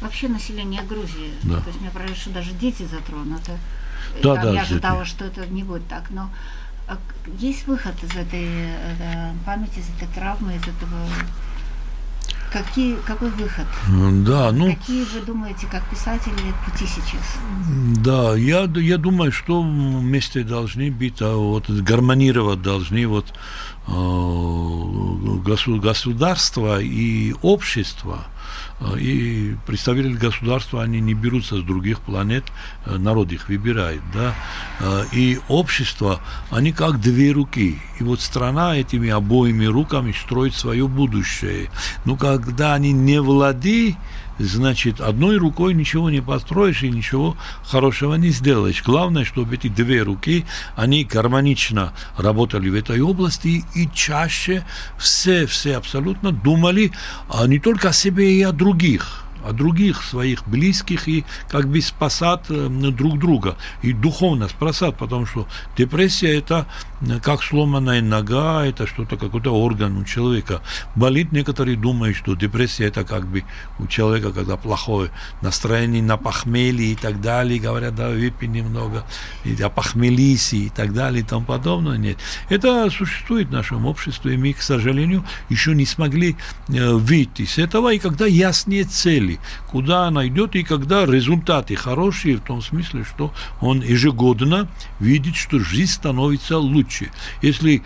вообще 0.02 0.30
население 0.30 0.84
Грузии. 0.84 1.32
Да. 1.44 1.60
То 1.60 1.68
есть 1.68 1.82
мне 1.82 1.90
кажется, 1.94 2.22
что 2.22 2.30
даже 2.30 2.52
дети 2.54 2.88
затронуты. 2.90 3.52
Да, 4.24 4.36
да, 4.36 4.52
я 4.54 4.62
ожидала, 4.62 5.06
что 5.06 5.26
это 5.26 5.46
не 5.48 5.64
будет 5.64 5.88
так, 5.88 6.10
но 6.10 6.30
а 6.88 6.98
есть 7.40 7.66
выход 7.68 7.96
из 8.04 8.16
этой 8.16 8.46
э, 8.46 9.34
памяти, 9.46 9.80
из 9.80 9.90
этой 9.98 10.08
травмы, 10.14 10.56
из 10.56 10.62
этого 10.62 11.08
Какие, 12.56 12.96
какой 13.06 13.30
выход? 13.32 13.66
Да, 14.24 14.52
ну... 14.54 14.74
Какие 14.74 15.04
вы 15.04 15.20
думаете, 15.26 15.68
как 15.70 15.84
писатели, 15.90 16.54
пути 16.64 16.86
сейчас? 16.86 17.38
Да, 17.98 18.34
я, 18.38 18.64
я 18.64 18.98
думаю, 18.98 19.34
что 19.34 19.62
вместе 19.62 20.44
должны 20.44 20.90
быть, 20.90 21.22
а 21.22 21.36
вот 21.36 21.70
гармонировать 21.70 22.62
должны 22.62 23.08
вот 23.08 23.34
э, 23.88 23.92
государство 25.44 26.80
и 26.82 27.34
общество 27.42 28.26
и 29.00 29.56
представители 29.66 30.14
государства, 30.14 30.84
они 30.84 31.00
не 31.00 31.14
берутся 31.14 31.58
с 31.58 31.64
других 31.64 32.02
планет, 32.02 32.44
э, 32.86 32.98
народ 32.98 33.32
их 33.32 33.48
выбирает, 33.48 34.02
да, 34.14 34.36
э, 34.80 35.04
и 35.14 35.40
общество, 35.48 36.20
они 36.52 36.72
как 36.72 37.00
две 37.00 37.32
руки, 37.32 37.80
и 38.00 38.04
вот 38.04 38.22
страна 38.22 38.76
этими 38.76 39.10
обоими 39.10 39.66
руками 39.66 40.12
строит 40.12 40.56
свое 40.56 40.88
будущее. 40.88 41.70
Но 42.04 42.18
когда 42.18 42.74
они 42.74 42.92
не 42.92 43.22
владеют 43.22 43.98
значит, 44.40 45.00
одной 45.02 45.38
рукой 45.38 45.74
ничего 45.74 46.10
не 46.10 46.22
построишь 46.22 46.84
и 46.84 46.90
ничего 46.90 47.38
хорошего 47.64 48.16
не 48.16 48.30
сделаешь. 48.30 48.84
Главное, 48.84 49.26
чтобы 49.26 49.56
эти 49.56 49.68
две 49.68 50.04
руки, 50.04 50.46
они 50.76 51.04
гармонично 51.04 51.94
работали 52.18 52.70
в 52.70 52.76
этой 52.76 53.02
области 53.02 53.64
и 53.76 53.90
чаще 53.94 54.66
все, 54.98 55.46
все 55.46 55.78
абсолютно 55.78 56.32
думали 56.32 56.92
а 57.30 57.48
не 57.48 57.60
только 57.60 57.90
о 57.90 57.94
себе 57.94 58.34
и 58.34 58.42
о 58.44 58.52
других 58.52 59.25
о 59.46 59.54
других 59.54 60.04
своих 60.04 60.48
близких 60.48 61.08
и 61.08 61.26
как 61.50 61.68
бы 61.68 61.82
спасать 61.82 62.48
друг 62.48 63.20
друга. 63.20 63.58
И 63.82 63.94
духовно 63.94 64.48
спасать, 64.48 64.98
потому 64.98 65.26
что 65.26 65.48
депрессия 65.78 66.38
это 66.38 66.68
как 67.22 67.44
сломанная 67.44 68.02
нога, 68.02 68.66
это 68.66 68.88
что-то, 68.88 69.18
какой-то 69.18 69.52
орган 69.52 69.98
у 69.98 70.04
человека. 70.04 70.62
Болит, 70.96 71.32
некоторые 71.32 71.78
думают, 71.78 72.18
что 72.18 72.36
депрессия 72.36 72.86
это 72.86 73.04
как 73.04 73.28
бы 73.28 73.44
у 73.80 73.88
человека, 73.88 74.32
когда 74.32 74.58
плохое 74.58 75.12
настроение 75.42 76.02
на 76.02 76.18
похмелье 76.18 76.92
и 76.92 76.96
так 76.96 77.22
далее, 77.22 77.60
говорят, 77.60 77.96
да, 77.96 78.10
выпей 78.10 78.48
немного, 78.48 79.06
и 79.44 79.62
опохмелись 79.62 80.54
и 80.54 80.70
так 80.70 80.94
далее 80.94 81.22
и 81.22 81.26
тому 81.26 81.46
подобное. 81.46 81.98
Нет. 81.98 82.18
Это 82.50 82.90
существует 82.90 83.50
в 83.50 83.52
нашем 83.52 83.86
обществе, 83.86 84.34
и 84.34 84.38
мы, 84.38 84.54
к 84.54 84.62
сожалению, 84.62 85.24
еще 85.50 85.76
не 85.76 85.86
смогли 85.86 86.36
э, 86.70 86.92
выйти 86.92 87.46
с 87.46 87.58
этого, 87.58 87.94
и 87.94 88.00
когда 88.00 88.26
яснее 88.26 88.84
цели, 88.84 89.35
куда 89.68 90.08
она 90.08 90.28
идет, 90.28 90.56
и 90.56 90.64
когда 90.64 91.06
результаты 91.06 91.76
хорошие, 91.76 92.38
в 92.38 92.42
том 92.42 92.62
смысле, 92.62 93.04
что 93.04 93.34
он 93.62 93.82
ежегодно 93.82 94.68
видит, 95.00 95.36
что 95.36 95.60
жизнь 95.60 95.92
становится 95.92 96.58
лучше. 96.58 97.12
Если 97.42 97.82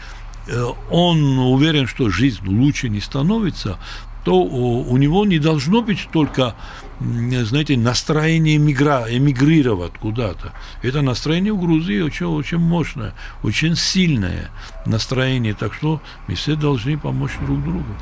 э, 0.47 0.66
он 0.89 1.39
уверен, 1.39 1.88
что 1.88 2.10
жизнь 2.10 2.45
лучше 2.45 2.89
не 2.89 3.02
становится, 3.02 3.78
то 4.24 4.43
у 4.43 4.97
него 4.97 5.26
не 5.26 5.39
должно 5.39 5.82
быть 5.82 6.08
только, 6.12 6.54
знаете, 7.00 7.78
настроение 7.78 8.58
эмигра, 8.58 9.06
эмигрировать 9.10 9.93
куда-то. 9.93 10.54
Это 10.84 11.02
настроение 11.02 11.54
в 11.54 11.60
Грузии 11.60 12.02
очень, 12.02 12.26
очень 12.26 12.58
мощное, 12.58 13.14
очень 13.43 13.76
сильное 13.76 14.52
настроение. 14.86 15.54
Так 15.54 15.74
что 15.74 16.02
мы 16.28 16.36
все 16.36 16.56
должны 16.56 16.97
помочь 16.97 17.32
друг 17.41 17.64
другу. 17.64 17.95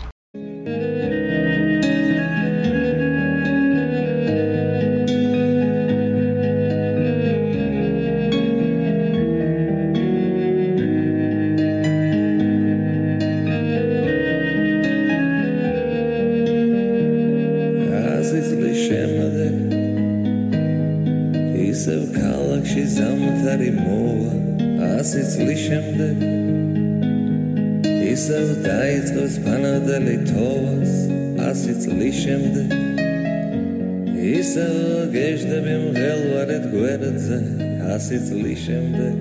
შემდეგ. 38.68 39.16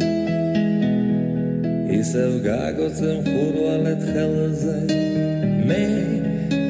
ისევ 2.01 2.33
გაგოცე 2.47 3.11
მხურვალეთ 3.23 4.03
ხელზე. 4.13 4.79
მე 5.69 5.83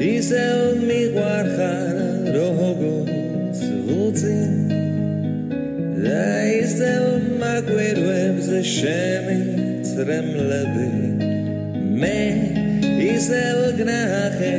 ისევ 0.07 0.59
მიყვარხარ 0.87 1.95
როგორც 2.37 3.59
უცი 3.97 4.41
და 6.03 6.25
ისევ 6.61 7.03
მაგვირვებს 7.41 8.49
შენი 8.73 9.39
წრემლები 9.89 10.89
მე 12.01 12.19
ისევ 13.09 13.59
გნახე 13.79 14.55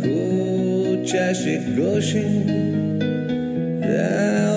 ქუჩაში 0.00 1.56
გოში. 1.78 2.26
და 3.86 4.53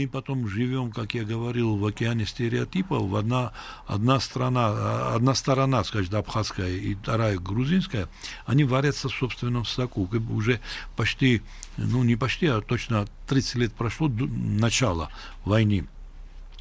мы 0.00 0.08
потом 0.08 0.48
живем, 0.48 0.92
как 0.92 1.14
я 1.14 1.24
говорил, 1.24 1.76
в 1.76 1.84
океане 1.84 2.24
стереотипов. 2.24 3.12
Одна, 3.14 3.52
одна 3.86 4.18
страна, 4.20 5.14
одна 5.14 5.34
сторона, 5.34 5.84
скажем, 5.84 6.14
абхазская 6.16 6.70
и 6.70 6.94
вторая 6.94 7.38
грузинская, 7.38 8.08
они 8.46 8.64
варятся 8.64 9.08
в 9.08 9.12
собственном 9.12 9.64
соку. 9.64 10.08
Уже 10.30 10.60
почти, 10.96 11.42
ну 11.76 12.02
не 12.02 12.16
почти, 12.16 12.46
а 12.46 12.60
точно 12.62 13.06
30 13.28 13.54
лет 13.56 13.72
прошло 13.72 14.08
начало 14.08 15.10
войны 15.44 15.86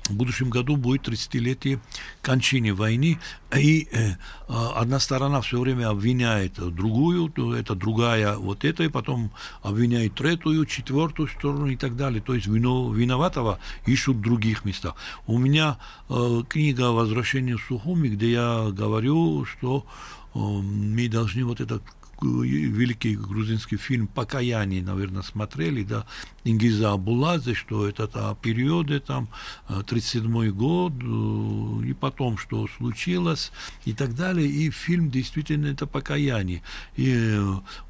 в 0.10 0.16
будущем 0.16 0.49
году 0.49 0.76
будет 0.76 1.07
30-летие 1.07 1.80
кончины 2.22 2.74
войны, 2.74 3.20
и 3.55 3.88
э, 3.91 4.16
одна 4.47 4.99
сторона 4.99 5.41
все 5.41 5.60
время 5.60 5.89
обвиняет 5.89 6.53
другую, 6.53 7.30
то 7.30 7.55
это 7.55 7.76
другая 7.76 8.36
вот 8.38 8.66
это, 8.66 8.84
и 8.84 8.89
потом 8.89 9.32
обвиняет 9.62 10.16
третью, 10.16 10.66
четвертую 10.66 11.28
сторону 11.28 11.68
и 11.68 11.76
так 11.76 11.95
далее. 11.95 12.22
То 12.22 12.34
есть 12.34 12.47
вино, 12.47 12.91
виноватого 12.91 13.60
ищут 13.86 14.18
в 14.18 14.22
других 14.22 14.66
местах. 14.66 14.95
У 15.28 15.38
меня 15.38 15.78
э, 16.10 16.43
книга 16.47 16.91
«Возвращение 16.91 17.57
в 17.57 17.62
Сухуми», 17.62 18.10
где 18.10 18.32
я 18.32 18.70
говорю, 18.72 19.45
что 19.45 19.86
э, 20.34 20.39
мы 20.39 21.07
должны 21.07 21.45
вот 21.45 21.62
этот 21.62 21.84
великий 22.22 23.15
грузинский 23.15 23.78
фильм 23.78 24.07
«Покаяние», 24.07 24.82
наверное, 24.82 25.22
смотрели, 25.22 25.84
да, 25.84 26.05
Ингиза 26.43 26.93
Абуладзе, 26.93 27.53
что 27.53 27.88
это 27.88 28.03
о 28.05 28.36
периоде, 28.36 28.99
там, 28.99 29.30
37 29.88 30.51
год, 30.51 30.93
и 31.84 31.93
потом, 31.93 32.38
что 32.38 32.67
случилось, 32.78 33.51
и 33.86 33.93
так 33.93 34.15
далее, 34.15 34.47
и 34.47 34.70
фильм 34.72 35.09
действительно 35.09 35.67
это 35.67 35.86
покаяние. 35.86 36.61
И 36.95 37.39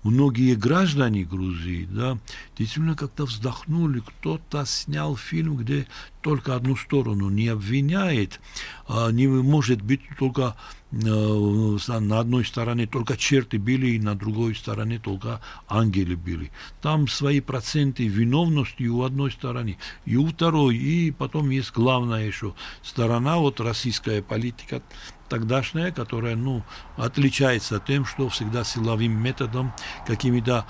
многие 0.03 0.55
граждане 0.55 1.23
Грузии, 1.23 1.87
да, 1.89 2.17
действительно 2.59 2.95
как-то 2.95 3.25
вздохнули, 3.25 4.01
кто-то 4.01 4.65
снял 4.65 5.15
фильм, 5.15 5.55
где 5.55 5.87
только 6.21 6.55
одну 6.55 6.75
сторону 6.75 7.29
не 7.29 7.47
обвиняет, 7.47 8.41
а 8.87 9.09
не 9.11 9.27
может 9.27 9.81
быть 9.81 10.01
только 10.19 10.55
на 10.91 12.19
одной 12.19 12.43
стороне 12.43 12.85
только 12.85 13.15
черты 13.15 13.57
били, 13.57 13.91
и 13.91 13.99
на 13.99 14.15
другой 14.15 14.55
стороне 14.55 14.99
только 14.99 15.39
ангелы 15.69 16.15
били. 16.15 16.51
Там 16.81 17.07
свои 17.07 17.39
проценты 17.39 18.07
виновности 18.07 18.83
у 18.83 19.03
одной 19.03 19.31
стороны, 19.31 19.77
и 20.05 20.17
у 20.17 20.27
второй, 20.27 20.75
и 20.75 21.11
потом 21.11 21.51
есть 21.51 21.71
главная 21.71 22.27
еще 22.27 22.53
сторона, 22.83 23.37
вот 23.37 23.61
российская 23.61 24.21
политика 24.21 24.81
тогдашняя, 25.29 25.91
которая, 25.91 26.35
ну, 26.35 26.63
отличается 26.97 27.81
тем, 27.85 28.03
что 28.03 28.27
всегда 28.29 28.63
силовым 28.63 29.11
методом, 29.11 29.71
какими-то 30.07 30.65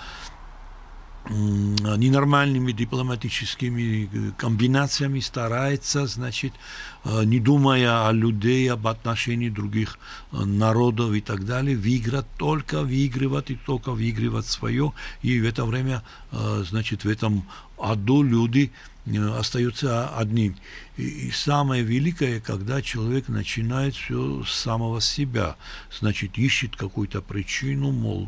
ненормальными 1.29 2.71
дипломатическими 2.71 4.09
э, 4.11 4.31
комбинациями 4.37 5.19
старается, 5.19 6.07
значит, 6.07 6.53
э, 7.05 7.23
не 7.23 7.39
думая 7.39 8.07
о 8.07 8.11
людей, 8.11 8.71
об 8.71 8.87
отношении 8.87 9.49
других 9.49 9.99
э, 10.31 10.43
народов 10.43 11.13
и 11.13 11.21
так 11.21 11.45
далее, 11.45 11.77
выиграть 11.77 12.25
только 12.37 12.81
выигрывать 12.81 13.51
и 13.51 13.55
только 13.55 13.91
выигрывать 13.91 14.47
свое. 14.47 14.93
И 15.21 15.39
в 15.39 15.45
это 15.45 15.65
время, 15.65 16.03
значит, 16.31 17.03
в 17.03 17.09
этом 17.09 17.43
аду 17.77 18.23
люди 18.23 18.71
остаются 19.37 20.09
одним. 20.09 20.55
И, 20.99 21.27
и 21.27 21.31
самое 21.31 21.81
великое, 21.81 22.41
когда 22.41 22.81
человек 22.81 23.29
начинает 23.29 23.95
все 23.95 24.43
с 24.43 24.51
самого 24.51 24.99
себя, 24.99 25.55
значит, 25.97 26.37
ищет 26.37 26.75
какую-то 26.75 27.21
причину, 27.21 27.91
мол, 27.91 28.27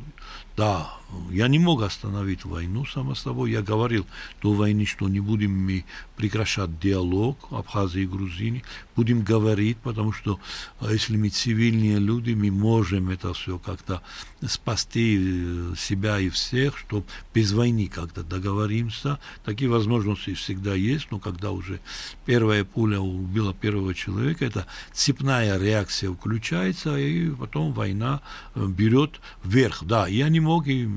да, 0.55 0.93
я 1.31 1.47
не 1.47 1.59
мог 1.59 1.81
остановить 1.81 2.45
войну, 2.45 2.85
само 2.85 3.15
собой. 3.15 3.51
Я 3.51 3.61
говорил 3.61 4.05
до 4.41 4.53
войны, 4.53 4.85
что 4.85 5.09
не 5.09 5.19
будем 5.19 5.51
мы 5.51 5.85
прекращать 6.15 6.79
диалог 6.79 7.47
Абхазии 7.51 8.01
и 8.01 8.07
Грузии, 8.07 8.63
будем 8.95 9.23
говорить, 9.23 9.77
потому 9.77 10.11
что 10.11 10.39
а, 10.79 10.91
если 10.91 11.17
мы 11.17 11.29
цивильные 11.29 11.99
люди, 11.99 12.33
мы 12.33 12.51
можем 12.51 13.09
это 13.09 13.33
все 13.33 13.57
как-то 13.57 14.01
спасти 14.47 15.17
э, 15.19 15.73
себя 15.77 16.19
и 16.19 16.29
всех, 16.29 16.77
что 16.77 17.03
без 17.33 17.51
войны 17.53 17.87
как-то 17.87 18.23
договоримся. 18.23 19.19
Такие 19.43 19.69
возможности 19.69 20.33
всегда 20.33 20.75
есть, 20.75 21.07
но 21.11 21.19
когда 21.19 21.51
уже 21.51 21.79
первая 22.25 22.60
пуля 22.63 22.99
убила 22.99 23.53
первого 23.53 23.93
человека, 23.93 24.45
это 24.45 24.67
цепная 24.93 25.57
реакция 25.59 26.11
включается, 26.11 26.97
и 26.97 27.29
потом 27.29 27.73
война 27.73 28.21
э, 28.55 28.65
берет 28.65 29.19
вверх. 29.43 29.83
Да, 29.83 30.07
я 30.07 30.29
не 30.29 30.39
мог, 30.39 30.67
и 30.67 30.87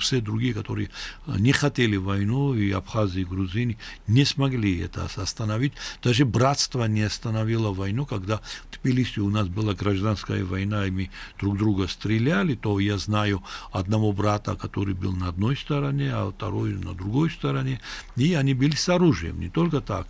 все 0.00 0.20
другие, 0.20 0.54
которые 0.54 0.90
не 1.26 1.52
хотели 1.52 1.96
войну, 1.96 2.54
и 2.54 2.70
Абхазия, 2.70 3.22
и 3.22 3.24
Грузия, 3.24 3.76
не 4.06 4.24
смогли 4.24 4.78
это 4.78 5.04
остановить. 5.04 5.72
Даже 6.02 6.24
братство 6.24 6.84
не 6.84 7.02
остановило 7.02 7.72
войну, 7.72 8.06
когда 8.06 8.38
в 8.38 8.80
Тбилиси 8.80 9.20
у 9.20 9.30
нас 9.30 9.48
была 9.48 9.74
гражданская 9.74 10.44
война, 10.44 10.86
и 10.86 10.90
мы 10.90 11.10
друг 11.38 11.58
друга 11.58 11.88
стреляли, 11.88 12.54
то 12.54 12.78
я 12.80 12.98
знаю 12.98 13.42
одного 13.72 14.12
брата, 14.12 14.56
который 14.56 14.94
был 14.94 15.12
на 15.12 15.28
одной 15.28 15.56
стороне, 15.56 16.10
а 16.12 16.30
второй 16.30 16.74
на 16.74 16.94
другой 16.94 17.30
стороне, 17.30 17.80
и 18.16 18.34
они 18.34 18.54
были 18.54 18.74
с 18.74 18.88
оружием, 18.88 19.40
не 19.40 19.48
только 19.48 19.80
так, 19.80 20.06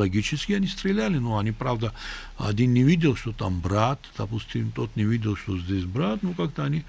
идеологически 0.00 0.52
они 0.52 0.66
стреляли, 0.66 1.18
но 1.18 1.38
они, 1.38 1.52
правда, 1.52 1.92
один 2.38 2.72
не 2.72 2.82
видел, 2.82 3.16
что 3.16 3.32
там 3.32 3.60
брат, 3.60 4.00
допустим, 4.16 4.72
тот 4.72 4.94
не 4.96 5.04
видел, 5.04 5.36
что 5.36 5.58
здесь 5.58 5.84
брат, 5.84 6.22
ну 6.22 6.34
как-то 6.34 6.64
они 6.64 6.84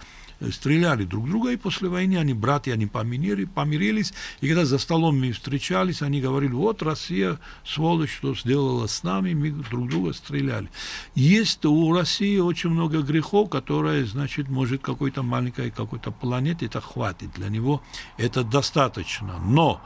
стреляли 0.49 1.05
друг 1.05 1.29
друга, 1.29 1.51
и 1.51 1.57
после 1.57 1.89
войны 1.89 2.15
они, 2.15 2.33
братья, 2.33 2.73
они 2.73 2.87
помирили, 2.87 3.45
помирились, 3.45 4.13
и 4.39 4.47
когда 4.47 4.65
за 4.65 4.79
столом 4.79 5.19
мы 5.19 5.31
встречались, 5.31 6.01
они 6.01 6.21
говорили, 6.21 6.53
вот 6.53 6.81
Россия, 6.81 7.39
сволочь, 7.65 8.15
что 8.15 8.33
сделала 8.33 8.87
с 8.87 9.03
нами, 9.03 9.33
мы 9.33 9.51
друг 9.51 9.89
друга 9.89 10.13
стреляли. 10.13 10.69
Есть 11.13 11.65
у 11.65 11.93
России 11.93 12.39
очень 12.39 12.69
много 12.69 13.01
грехов, 13.01 13.49
которые, 13.49 14.05
значит, 14.05 14.49
может 14.49 14.81
какой-то 14.81 15.21
маленькой 15.21 15.71
какой-то 15.71 16.11
планете, 16.11 16.65
это 16.65 16.81
хватит, 16.81 17.31
для 17.33 17.49
него 17.49 17.81
это 18.17 18.43
достаточно. 18.43 19.39
Но 19.45 19.81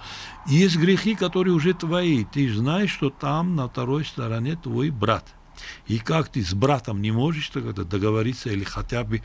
есть 0.48 0.78
грехи, 0.78 1.16
которые 1.16 1.54
уже 1.54 1.74
твои, 1.74 2.24
ты 2.24 2.54
знаешь, 2.54 2.92
что 2.92 3.10
там 3.10 3.56
на 3.56 3.68
второй 3.68 4.06
стороне 4.06 4.56
твой 4.56 4.90
брат. 4.90 5.26
И 5.88 6.00
как 6.00 6.30
ты 6.30 6.44
с 6.44 6.54
братом 6.54 7.02
не 7.02 7.12
можешь 7.12 7.50
тогда 7.50 7.84
договориться 7.84 8.50
или 8.50 8.64
хотя 8.64 9.04
бы 9.04 9.22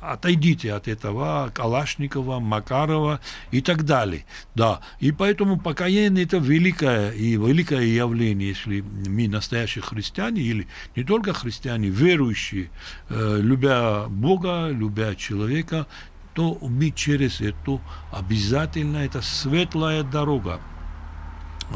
отойдите 0.00 0.72
от 0.72 0.88
этого 0.88 1.50
Калашникова, 1.54 2.40
Макарова 2.40 3.20
и 3.50 3.60
так 3.60 3.84
далее. 3.84 4.24
Да, 4.54 4.80
и 4.98 5.12
поэтому 5.12 5.58
покаяние 5.58 6.24
это 6.24 6.38
великое 6.38 7.12
и 7.12 7.32
великое 7.32 7.84
явление, 7.84 8.48
если 8.48 8.80
мы 8.80 9.28
настоящие 9.28 9.82
христиане 9.82 10.42
или 10.42 10.66
не 10.96 11.04
только 11.04 11.32
христиане, 11.32 11.88
верующие, 11.88 12.70
э, 13.08 13.38
любя 13.40 14.06
Бога, 14.08 14.68
любя 14.70 15.14
человека, 15.14 15.86
то 16.34 16.58
мы 16.62 16.90
через 16.90 17.40
эту 17.40 17.80
обязательно 18.12 18.98
это 18.98 19.20
светлая 19.20 20.02
дорога 20.02 20.60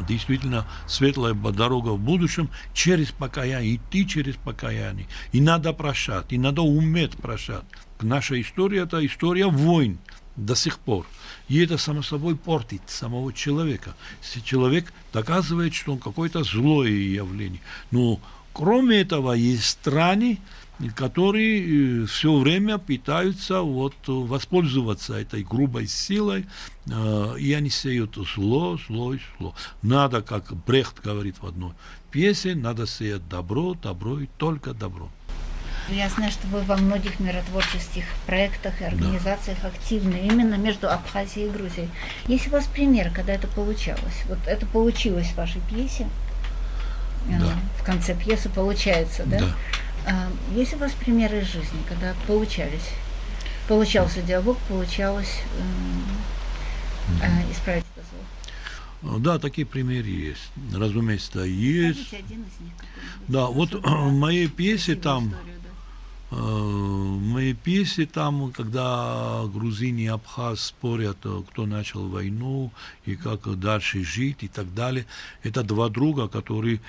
действительно 0.02 0.66
светлая 0.86 1.34
дорога 1.34 1.90
в 1.90 2.00
будущем 2.00 2.50
через 2.72 3.12
покаяние, 3.12 3.76
идти 3.76 4.06
через 4.06 4.34
покаяние. 4.36 5.06
И 5.32 5.40
надо 5.40 5.72
прощать, 5.72 6.32
и 6.32 6.38
надо 6.38 6.62
уметь 6.62 7.16
прощать. 7.16 7.64
Наша 8.00 8.40
история– 8.40 8.82
это 8.84 9.04
история 9.04 9.46
войн 9.46 9.98
до 10.36 10.54
сих 10.54 10.78
пор. 10.78 11.06
И 11.48 11.58
это, 11.62 11.78
само 11.78 12.02
собой, 12.02 12.36
портит 12.36 12.82
самого 12.86 13.32
человека. 13.32 13.94
Если 14.22 14.40
человек 14.40 14.92
доказывает, 15.12 15.74
что 15.74 15.92
он 15.92 15.98
какое-то 15.98 16.42
злое 16.42 16.90
явление. 16.90 17.60
Но, 17.90 18.20
кроме 18.52 19.00
этого, 19.00 19.32
есть 19.32 19.64
страны, 19.64 20.40
которые 20.96 22.04
все 22.06 22.36
время 22.36 22.78
пытаются 22.78 23.60
вот 23.60 23.94
воспользоваться 24.06 25.14
этой 25.14 25.44
грубой 25.44 25.86
силой, 25.86 26.46
и 27.38 27.52
они 27.52 27.70
сеют 27.70 28.16
зло, 28.34 28.76
зло 28.88 29.14
и 29.14 29.20
зло. 29.38 29.54
Надо, 29.82 30.20
как 30.20 30.52
Брехт 30.66 31.00
говорит 31.00 31.36
в 31.40 31.46
одной 31.46 31.74
пьесе, 32.10 32.54
надо 32.54 32.86
сеять 32.86 33.28
добро, 33.28 33.74
добро 33.74 34.20
и 34.20 34.28
только 34.36 34.72
добро. 34.72 35.10
Я 35.88 36.08
знаю, 36.08 36.32
что 36.32 36.46
вы 36.46 36.60
во 36.62 36.76
многих 36.76 37.20
миротворческих 37.20 38.04
проектах 38.26 38.80
и 38.80 38.84
организациях 38.84 39.58
да. 39.62 39.68
активны, 39.68 40.16
именно 40.16 40.54
между 40.54 40.90
Абхазией 40.90 41.48
и 41.48 41.50
Грузией. 41.50 41.90
Есть 42.26 42.48
у 42.48 42.50
вас 42.50 42.66
пример, 42.66 43.10
когда 43.10 43.34
это 43.34 43.48
получалось? 43.48 44.22
Вот 44.28 44.38
это 44.46 44.64
получилось 44.66 45.28
в 45.28 45.36
вашей 45.36 45.60
пьесе? 45.68 46.08
Да. 47.28 47.54
В 47.78 47.84
конце 47.84 48.14
пьесы 48.14 48.48
получается, 48.48 49.24
да? 49.26 49.38
Да. 49.40 49.54
А, 50.06 50.28
есть 50.54 50.74
у 50.74 50.78
вас 50.78 50.92
примеры 50.92 51.40
из 51.40 51.46
жизни, 51.46 51.82
когда 51.88 52.14
получались? 52.26 52.90
Получался 53.68 54.20
диалог, 54.20 54.58
получалось 54.68 55.40
э, 57.20 57.24
э, 57.24 57.52
исправить 57.52 57.84
это 57.96 58.06
зло? 59.02 59.18
Да, 59.18 59.38
такие 59.38 59.66
примеры 59.66 60.08
есть. 60.08 60.50
Разумеется, 60.74 61.40
есть. 61.40 62.12
один 62.12 62.42
из 62.42 62.60
них. 62.60 62.72
Да, 63.28 63.46
вот 63.46 63.72
в 63.82 64.12
моей 64.12 64.48
пьесе 64.48 64.96
там... 64.96 65.28
Историю 65.28 65.53
Э, 65.53 65.53
мои 66.30 67.54
песни 67.54 68.04
там, 68.04 68.52
когда 68.52 69.44
грузины 69.46 70.00
и 70.00 70.06
абхаз 70.06 70.60
спорят, 70.60 71.18
э, 71.24 71.42
кто 71.50 71.66
начал 71.66 72.08
войну 72.08 72.72
и 73.04 73.16
как 73.16 73.58
дальше 73.58 74.04
жить 74.04 74.42
и 74.42 74.48
так 74.48 74.74
далее, 74.74 75.06
это 75.42 75.62
два 75.62 75.88
друга, 75.88 76.28
которые 76.28 76.80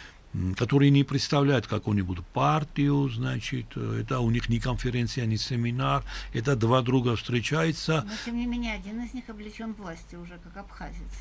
которые 0.57 0.91
не 0.91 1.03
представляют 1.03 1.65
какую-нибудь 1.65 2.25
партию, 2.27 3.09
значит, 3.09 3.67
э, 3.75 4.01
это 4.01 4.19
у 4.19 4.29
них 4.29 4.49
не 4.49 4.59
конференция, 4.59 5.25
не 5.25 5.37
семинар, 5.37 6.03
это 6.33 6.55
два 6.55 6.81
друга 6.81 7.15
встречаются. 7.15 8.03
Но, 8.05 8.13
тем 8.25 8.37
не 8.37 8.45
менее, 8.45 8.73
один 8.73 9.01
из 9.03 9.13
них 9.13 9.29
облечен 9.29 9.73
властью 9.73 10.21
уже, 10.21 10.37
как 10.43 10.57
абхазец. 10.57 11.13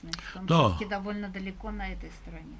Значит, 0.00 0.22
он 0.34 0.46
да. 0.46 0.78
довольно 0.88 1.28
далеко 1.28 1.70
на 1.70 1.92
этой 1.92 2.10
стороне. 2.22 2.56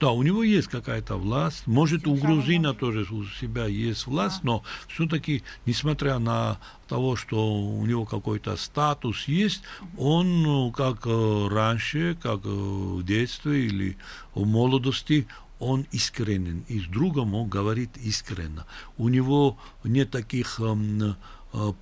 Да, 0.00 0.12
у 0.12 0.22
него 0.22 0.42
есть 0.42 0.68
какая-то 0.68 1.16
власть. 1.16 1.66
Может, 1.66 2.06
у 2.06 2.14
грузина 2.14 2.72
тоже 2.72 3.06
у 3.12 3.22
себя 3.26 3.66
есть 3.66 4.06
власть, 4.06 4.42
но 4.42 4.62
все-таки, 4.88 5.42
несмотря 5.66 6.18
на 6.18 6.58
того, 6.88 7.16
что 7.16 7.54
у 7.54 7.84
него 7.84 8.06
какой-то 8.06 8.56
статус 8.56 9.28
есть, 9.28 9.62
он, 9.98 10.42
ну, 10.42 10.72
как 10.72 11.02
э, 11.04 11.48
раньше, 11.50 12.16
как 12.22 12.40
э, 12.46 12.48
в 12.48 13.04
детстве 13.04 13.66
или 13.66 13.98
в 14.34 14.46
молодости, 14.46 15.26
он 15.58 15.86
искренен, 15.92 16.64
и 16.68 16.80
с 16.80 16.86
другом 16.86 17.34
он 17.34 17.50
говорит 17.50 17.90
искренно. 17.98 18.64
У 18.96 19.08
него 19.08 19.58
нет 19.84 20.10
таких 20.10 20.60
эм, 20.60 21.14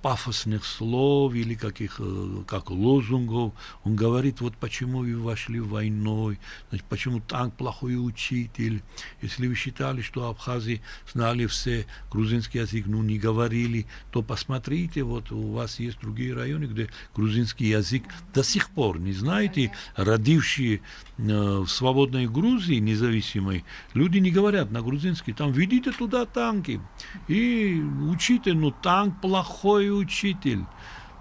пафосных 0.01 0.65
слов 0.65 1.33
или 1.33 1.55
каких, 1.55 1.99
э, 1.99 2.43
как 2.47 2.69
лозунгов. 2.69 3.53
Он 3.83 3.95
говорит, 3.95 4.41
вот 4.41 4.55
почему 4.57 4.99
вы 4.99 5.17
вошли 5.17 5.59
войной, 5.59 6.39
значит, 6.69 6.87
почему 6.87 7.19
танк 7.19 7.55
плохой 7.55 7.95
учитель. 7.95 8.81
Если 9.21 9.47
вы 9.47 9.55
считали, 9.55 10.01
что 10.01 10.27
абхазы 10.27 10.81
знали 11.11 11.45
все 11.45 11.85
грузинский 12.11 12.59
язык, 12.59 12.85
ну 12.87 13.03
не 13.03 13.19
говорили, 13.19 13.85
то 14.11 14.21
посмотрите, 14.21 15.03
вот 15.03 15.31
у 15.31 15.53
вас 15.53 15.79
есть 15.79 15.99
другие 15.99 16.33
районы, 16.33 16.65
где 16.65 16.89
грузинский 17.15 17.67
язык 17.67 18.03
до 18.33 18.43
сих 18.43 18.69
пор 18.69 18.99
не 18.99 19.13
знаете, 19.13 19.71
родившие 19.95 20.81
э, 21.17 21.21
в 21.21 21.67
свободной 21.67 22.27
Грузии 22.27 22.75
независимой, 22.75 23.65
люди 23.93 24.19
не 24.19 24.31
говорят 24.31 24.71
на 24.71 24.81
грузинский, 24.81 25.33
там 25.33 25.51
видите 25.51 25.91
туда 25.91 26.25
танки 26.25 26.81
и 27.27 27.81
учите, 28.09 28.53
ну 28.53 28.71
танк 28.71 29.21
плохой, 29.21 29.58
плохой 29.59 29.89
учитель. 29.89 30.63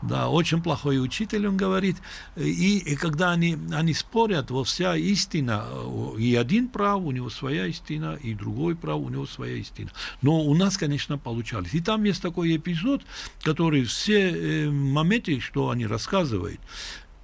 Да, 0.00 0.28
очень 0.28 0.62
плохой 0.62 1.02
учитель, 1.02 1.48
он 1.48 1.56
говорит. 1.56 1.96
И, 2.36 2.78
и 2.78 2.94
когда 2.94 3.32
они, 3.32 3.58
они 3.72 3.94
спорят, 3.94 4.48
во 4.52 4.62
вся 4.62 4.96
истина, 4.96 5.64
и 6.16 6.36
один 6.36 6.68
прав, 6.68 7.02
у 7.02 7.10
него 7.10 7.30
своя 7.30 7.66
истина, 7.66 8.16
и 8.22 8.32
другой 8.34 8.76
прав, 8.76 9.00
у 9.00 9.08
него 9.08 9.26
своя 9.26 9.56
истина. 9.56 9.90
Но 10.22 10.40
у 10.40 10.54
нас, 10.54 10.76
конечно, 10.78 11.18
получались. 11.18 11.74
И 11.74 11.80
там 11.80 12.04
есть 12.04 12.22
такой 12.22 12.56
эпизод, 12.56 13.02
который 13.42 13.82
все 13.84 14.30
э, 14.30 14.70
моменты, 14.70 15.40
что 15.40 15.70
они 15.70 15.84
рассказывают, 15.84 16.60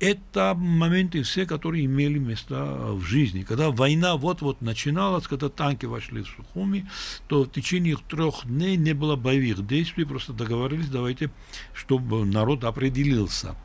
это 0.05 0.55
моменты 0.55 1.22
все, 1.22 1.46
которые 1.46 1.86
имели 1.86 2.18
место 2.18 2.55
в 2.92 3.02
жизни. 3.02 3.42
Когда 3.42 3.70
война 3.70 4.16
вот-вот 4.16 4.61
начиналась, 4.61 5.26
когда 5.26 5.48
танки 5.48 5.86
вошли 5.86 6.22
в 6.22 6.28
Сухуми, 6.28 6.86
то 7.26 7.44
в 7.44 7.50
течение 7.50 7.96
трех 8.09 8.46
дней 8.46 8.76
не 8.76 8.92
было 8.92 9.16
боевых 9.16 9.66
действий, 9.66 10.05
просто 10.05 10.32
договорились, 10.32 10.88
давайте, 10.88 11.30
чтобы 11.72 12.26
народ 12.26 12.64
определился. 12.64 13.57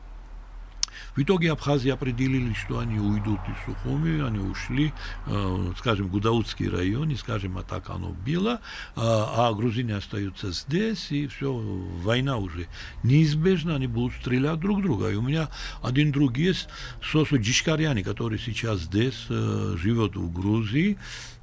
В 1.16 1.22
итоге 1.22 1.52
Абхазии 1.52 1.90
определили, 1.90 2.52
что 2.52 2.78
они 2.78 2.98
уйдут 2.98 3.40
из 3.48 3.64
Сухуми, 3.64 4.22
они 4.22 4.38
ушли, 4.38 4.92
э, 5.26 5.72
скажем, 5.78 6.06
в 6.06 6.10
Гудаутский 6.10 6.68
район, 6.68 7.10
и, 7.10 7.16
скажем, 7.16 7.58
а 7.58 7.62
так 7.62 7.90
оно 7.90 8.10
было, 8.10 8.60
а, 8.94 9.48
а 9.48 9.54
грузины 9.54 9.92
остаются 9.92 10.52
здесь, 10.52 11.10
и 11.10 11.26
все, 11.26 11.52
война 11.52 12.36
уже 12.36 12.68
неизбежна, 13.02 13.76
они 13.76 13.86
будут 13.86 14.14
стрелять 14.20 14.60
друг 14.60 14.82
друга. 14.82 15.10
И 15.10 15.16
у 15.16 15.22
меня 15.22 15.48
один 15.82 16.12
друг 16.12 16.36
есть, 16.36 16.68
Сосу 17.02 17.40
Джишкаряни, 17.40 18.02
который 18.02 18.38
сейчас 18.38 18.80
здесь 18.80 19.26
э, 19.28 19.74
живет 19.78 20.16
в 20.16 20.32
Грузии, 20.32 20.96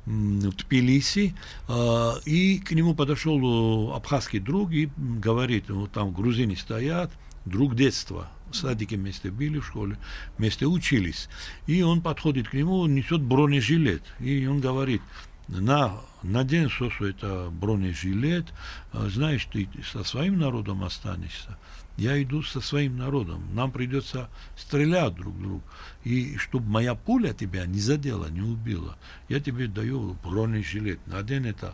в 0.06 0.56
Тбилиси, 0.56 1.36
э, 1.68 2.12
и 2.26 2.60
к 2.60 2.72
нему 2.72 2.96
подошел 2.96 3.94
абхазский 3.94 4.40
друг 4.40 4.72
и 4.72 4.90
говорит, 4.98 5.70
вот 5.70 5.92
там 5.92 6.14
грузины 6.14 6.56
стоят, 6.56 7.12
друг 7.46 7.76
детства, 7.76 8.30
садике 8.58 8.98
вместе 8.98 9.32
были 9.32 9.60
в 9.60 9.66
школе, 9.66 9.98
вместе 10.38 10.66
учились. 10.66 11.30
И 11.66 11.82
он 11.82 12.02
подходит 12.02 12.50
к 12.50 12.54
нему, 12.54 12.86
несет 12.86 13.22
бронежилет. 13.22 14.04
И 14.20 14.46
он 14.48 14.60
говорит, 14.60 15.02
на, 15.48 15.94
надень 16.24 16.70
Сосу 16.70 17.06
это 17.06 17.50
бронежилет, 17.52 18.46
а, 18.92 19.08
знаешь, 19.10 19.48
ты 19.52 19.70
со 19.92 20.04
своим 20.04 20.40
народом 20.40 20.84
останешься. 20.84 21.58
Я 21.98 22.22
иду 22.22 22.44
со 22.44 22.62
своим 22.62 22.98
народом. 22.98 23.44
Нам 23.56 23.72
придется 23.72 24.30
стрелять 24.56 25.16
друг 25.16 25.40
друга. 25.40 25.64
И 26.04 26.38
чтобы 26.38 26.70
моя 26.70 26.94
пуля 26.94 27.34
тебя 27.34 27.66
не 27.66 27.80
задела, 27.80 28.28
не 28.28 28.42
убила, 28.42 28.98
я 29.30 29.40
тебе 29.40 29.68
даю 29.68 30.16
бронежилет. 30.24 31.00
Надень 31.08 31.48
это 31.48 31.74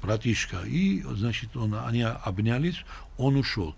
братишка. 0.00 0.62
И, 0.64 1.02
значит, 1.02 1.56
он, 1.56 1.74
они 1.74 2.02
обнялись, 2.02 2.84
он 3.18 3.36
ушел. 3.36 3.74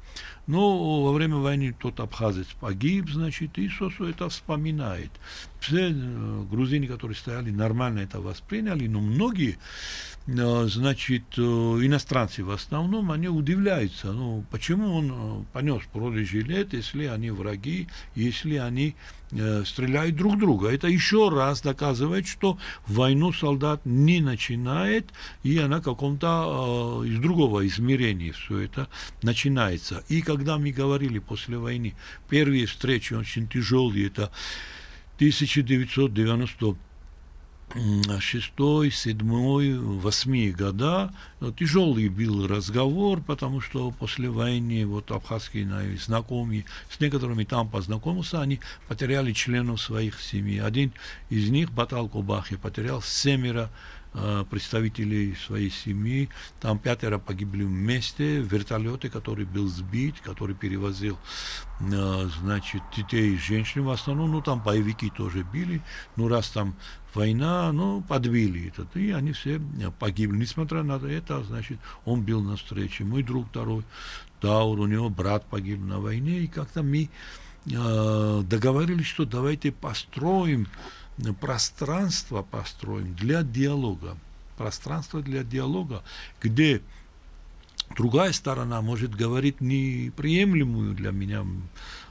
Но 0.47 1.03
во 1.03 1.13
время 1.13 1.37
войны 1.37 1.75
тот 1.79 1.99
абхазец 2.01 2.47
погиб, 2.61 3.09
значит, 3.11 3.59
и 3.59 3.69
Сосу 3.69 4.05
это 4.05 4.29
вспоминает. 4.29 5.11
Все 5.61 5.91
э, 5.91 6.45
грузины, 6.51 6.87
которые 6.87 7.17
стояли, 7.17 7.51
нормально 7.51 8.01
это 8.01 8.21
восприняли, 8.21 8.87
но 8.87 9.01
многие, 9.01 9.53
э, 9.53 9.57
значит, 10.27 11.25
э, 11.37 11.41
иностранцы 11.41 12.45
в 12.45 12.51
основном, 12.51 13.11
они 13.11 13.29
удивляются, 13.29 14.13
ну, 14.13 14.45
почему 14.51 14.95
он 14.95 15.47
понес 15.53 15.83
бронежилет, 15.93 16.73
если 16.73 17.07
они 17.07 17.31
враги, 17.31 17.89
если 18.15 18.57
они 18.57 18.95
стреляют 19.65 20.17
друг 20.17 20.39
друга. 20.39 20.71
Это 20.71 20.89
еще 20.89 21.29
раз 21.29 21.61
доказывает, 21.61 22.27
что 22.27 22.59
войну 22.87 23.33
солдат 23.33 23.81
не 23.85 24.21
начинает, 24.21 25.13
и 25.45 25.57
она 25.59 25.81
каком-то 25.81 27.05
из 27.07 27.19
другого 27.21 27.65
измерения 27.67 28.33
все 28.33 28.59
это 28.59 28.89
начинается. 29.23 30.03
И 30.09 30.21
когда 30.23 30.59
мы 30.59 30.73
говорили 30.73 31.21
после 31.21 31.59
войны, 31.59 31.95
первые 32.29 32.67
встречи 32.67 33.15
очень 33.15 33.47
тяжелые, 33.47 34.09
это 34.09 34.33
1990 35.21 36.77
шестой, 38.21 38.91
седьмой, 38.91 39.79
восьми 39.79 40.51
года. 40.51 41.13
Тяжелый 41.59 42.09
был 42.09 42.47
разговор, 42.47 43.21
потому 43.21 43.61
что 43.61 43.91
после 43.93 44.29
войны 44.29 44.85
вот 44.87 45.11
абхазские 45.11 45.69
знакомые, 45.97 46.65
с 46.91 47.01
некоторыми 47.01 47.45
там 47.45 47.69
познакомился, 47.69 48.41
они 48.41 48.61
потеряли 48.89 49.33
членов 49.33 49.81
своих 49.81 50.21
семей. 50.21 50.61
Один 50.61 50.93
из 51.29 51.49
них, 51.51 51.71
Батал 51.71 52.09
Кубахи, 52.09 52.57
потерял 52.57 53.03
семеро 53.03 53.71
представителей 54.51 55.37
своей 55.37 55.71
семьи. 55.71 56.29
Там 56.61 56.79
пятеро 56.79 57.19
погибли 57.19 57.65
вместе. 57.65 58.41
Вертолеты, 58.41 59.09
который 59.09 59.45
был 59.45 59.69
сбит, 59.69 60.21
который 60.21 60.55
перевозил, 60.55 61.17
э, 61.81 62.29
значит, 62.41 62.83
детей 62.97 63.35
и 63.35 63.39
женщин 63.39 63.85
в 63.85 63.91
основном. 63.91 64.33
Ну, 64.33 64.43
там 64.43 64.61
боевики 64.63 65.11
тоже 65.11 65.47
били. 65.53 65.81
Ну, 66.17 66.29
раз 66.29 66.49
там 66.51 66.75
война, 67.15 67.73
ну, 67.73 68.03
подбили 68.03 68.69
этот. 68.69 68.97
И 68.97 69.11
они 69.13 69.33
все 69.33 69.61
погибли. 69.99 70.39
Несмотря 70.39 70.83
на 70.83 70.95
это, 70.95 71.43
значит, 71.45 71.79
он 72.05 72.23
был 72.23 72.43
на 72.43 72.57
встрече. 72.57 73.05
Мой 73.05 73.23
друг 73.23 73.49
второй, 73.49 73.85
Таур, 74.41 74.81
у 74.81 74.87
него 74.87 75.09
брат 75.09 75.45
погиб 75.47 75.81
на 75.81 76.01
войне. 76.01 76.41
И 76.41 76.47
как-то 76.47 76.83
мы 76.83 77.09
э, 77.67 78.43
договорились, 78.45 79.07
что 79.07 79.25
давайте 79.25 79.73
построим 79.73 80.67
пространство 81.41 82.43
построим 82.43 83.15
для 83.15 83.43
диалога. 83.43 84.17
Пространство 84.57 85.23
для 85.23 85.43
диалога, 85.43 86.03
где 86.43 86.83
другая 87.97 88.33
сторона 88.33 88.83
может 88.83 89.15
говорить 89.15 89.61
неприемлемую 89.61 90.95
для 90.95 91.11
меня 91.11 91.47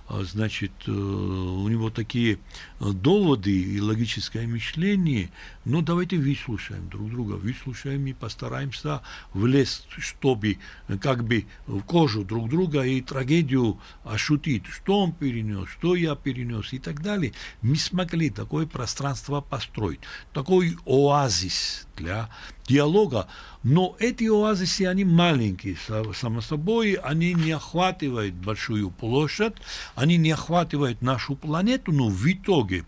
значит, 0.10 0.72
э, 0.88 0.92
у 0.92 1.68
него 1.68 1.90
такие 1.90 2.40
э, 2.80 2.92
доводы 2.92 3.52
и 3.52 3.80
логическое 3.80 4.48
мышление, 4.48 5.30
ну, 5.66 5.82
давайте 5.82 6.18
выслушаем 6.18 6.90
друг 6.90 7.12
друга, 7.12 7.34
выслушаем 7.34 8.08
и 8.08 8.14
постараемся 8.14 9.02
влезть, 9.34 9.88
чтобы 10.00 10.58
э, 10.88 10.98
как 10.98 11.24
бы 11.24 11.46
в 11.68 11.82
кожу 11.82 12.24
друг 12.24 12.50
друга 12.50 12.82
и 12.82 13.02
трагедию 13.02 13.80
ощутить, 14.04 14.66
что 14.66 15.00
он 15.00 15.14
перенес, 15.14 15.70
что 15.70 15.96
я 15.96 16.16
перенес 16.16 16.74
и 16.74 16.80
так 16.80 17.02
далее. 17.02 17.34
Мы 17.62 17.76
смогли 17.76 18.32
такое 18.32 18.66
пространство 18.66 19.42
построить, 19.42 20.00
такой 20.34 20.76
оазис 20.86 21.88
для 21.96 22.30
диалога, 22.68 23.28
но 23.64 23.96
эти 24.00 24.26
оазисы, 24.26 24.84
они 24.84 25.04
маленькие, 25.04 25.76
само 26.14 26.42
собой, 26.42 26.94
они 26.94 27.34
не 27.34 27.52
охватывают 27.52 28.36
большую 28.36 28.90
площадь, 28.90 29.54
они 29.96 30.18
не 30.18 30.32
охватывают 30.32 31.02
нашу 31.02 31.36
планету, 31.36 31.92
но 31.92 32.08
в 32.08 32.26
итоге, 32.26 32.86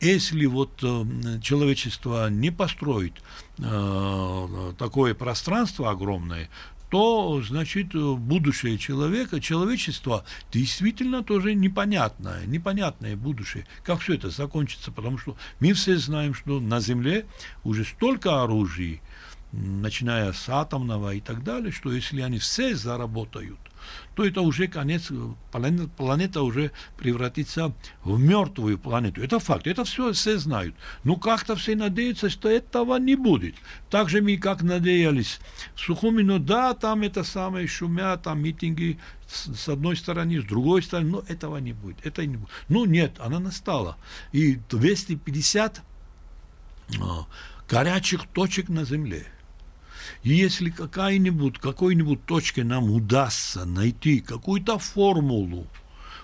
если 0.00 0.44
вот 0.46 0.82
э, 0.82 1.40
человечество 1.42 2.28
не 2.28 2.50
построит 2.50 3.14
э, 3.58 4.72
такое 4.78 5.14
пространство 5.14 5.90
огромное, 5.90 6.50
то, 6.90 7.40
значит, 7.40 7.94
будущее 7.94 8.76
человека, 8.76 9.40
человечества 9.40 10.24
действительно 10.52 11.22
тоже 11.22 11.54
непонятное, 11.54 12.44
непонятное 12.46 13.16
будущее. 13.16 13.64
Как 13.84 14.00
все 14.00 14.14
это 14.14 14.28
закончится? 14.30 14.90
Потому 14.90 15.16
что 15.16 15.36
мы 15.60 15.72
все 15.72 15.96
знаем, 15.96 16.34
что 16.34 16.58
на 16.58 16.80
Земле 16.80 17.26
уже 17.62 17.84
столько 17.84 18.42
оружия, 18.42 19.00
начиная 19.52 20.32
с 20.32 20.48
атомного 20.48 21.14
и 21.14 21.20
так 21.20 21.42
далее, 21.42 21.72
что 21.72 21.92
если 21.92 22.20
они 22.20 22.38
все 22.38 22.74
заработают, 22.76 23.58
то 24.14 24.24
это 24.24 24.42
уже 24.42 24.68
конец, 24.68 25.10
планета, 25.50 25.88
планета 25.88 26.42
уже 26.42 26.70
превратится 26.96 27.72
в 28.04 28.18
мертвую 28.18 28.78
планету. 28.78 29.22
Это 29.22 29.38
факт, 29.38 29.66
это 29.66 29.84
все 29.84 30.12
все 30.12 30.38
знают. 30.38 30.74
Но 31.04 31.16
как-то 31.16 31.56
все 31.56 31.74
надеются, 31.74 32.30
что 32.30 32.48
этого 32.48 32.96
не 32.98 33.16
будет. 33.16 33.54
Так 33.88 34.08
же 34.08 34.20
мы 34.20 34.36
как 34.36 34.62
надеялись 34.62 35.40
в 35.74 35.80
Сухуми, 35.80 36.22
но 36.22 36.38
да, 36.38 36.74
там 36.74 37.02
это 37.02 37.24
самое 37.24 37.66
шумят, 37.66 38.22
там 38.22 38.42
митинги 38.42 38.98
с, 39.26 39.54
с 39.54 39.68
одной 39.68 39.96
стороны, 39.96 40.40
с 40.40 40.44
другой 40.44 40.82
стороны, 40.82 41.10
но 41.10 41.24
этого 41.28 41.56
не 41.58 41.72
будет. 41.72 42.04
Это 42.04 42.24
не 42.26 42.36
будет. 42.36 42.50
Ну 42.68 42.84
нет, 42.84 43.16
она 43.18 43.38
настала. 43.38 43.96
И 44.32 44.56
250 44.68 45.82
а, 47.00 47.26
горячих 47.68 48.26
точек 48.26 48.68
на 48.68 48.84
Земле– 48.84 49.26
и 50.22 50.32
если 50.32 50.70
какая-нибудь, 50.70 51.58
какой-нибудь 51.58 52.24
точке 52.24 52.64
нам 52.64 52.90
удастся 52.90 53.64
найти 53.64 54.20
какую-то 54.20 54.78
формулу, 54.78 55.66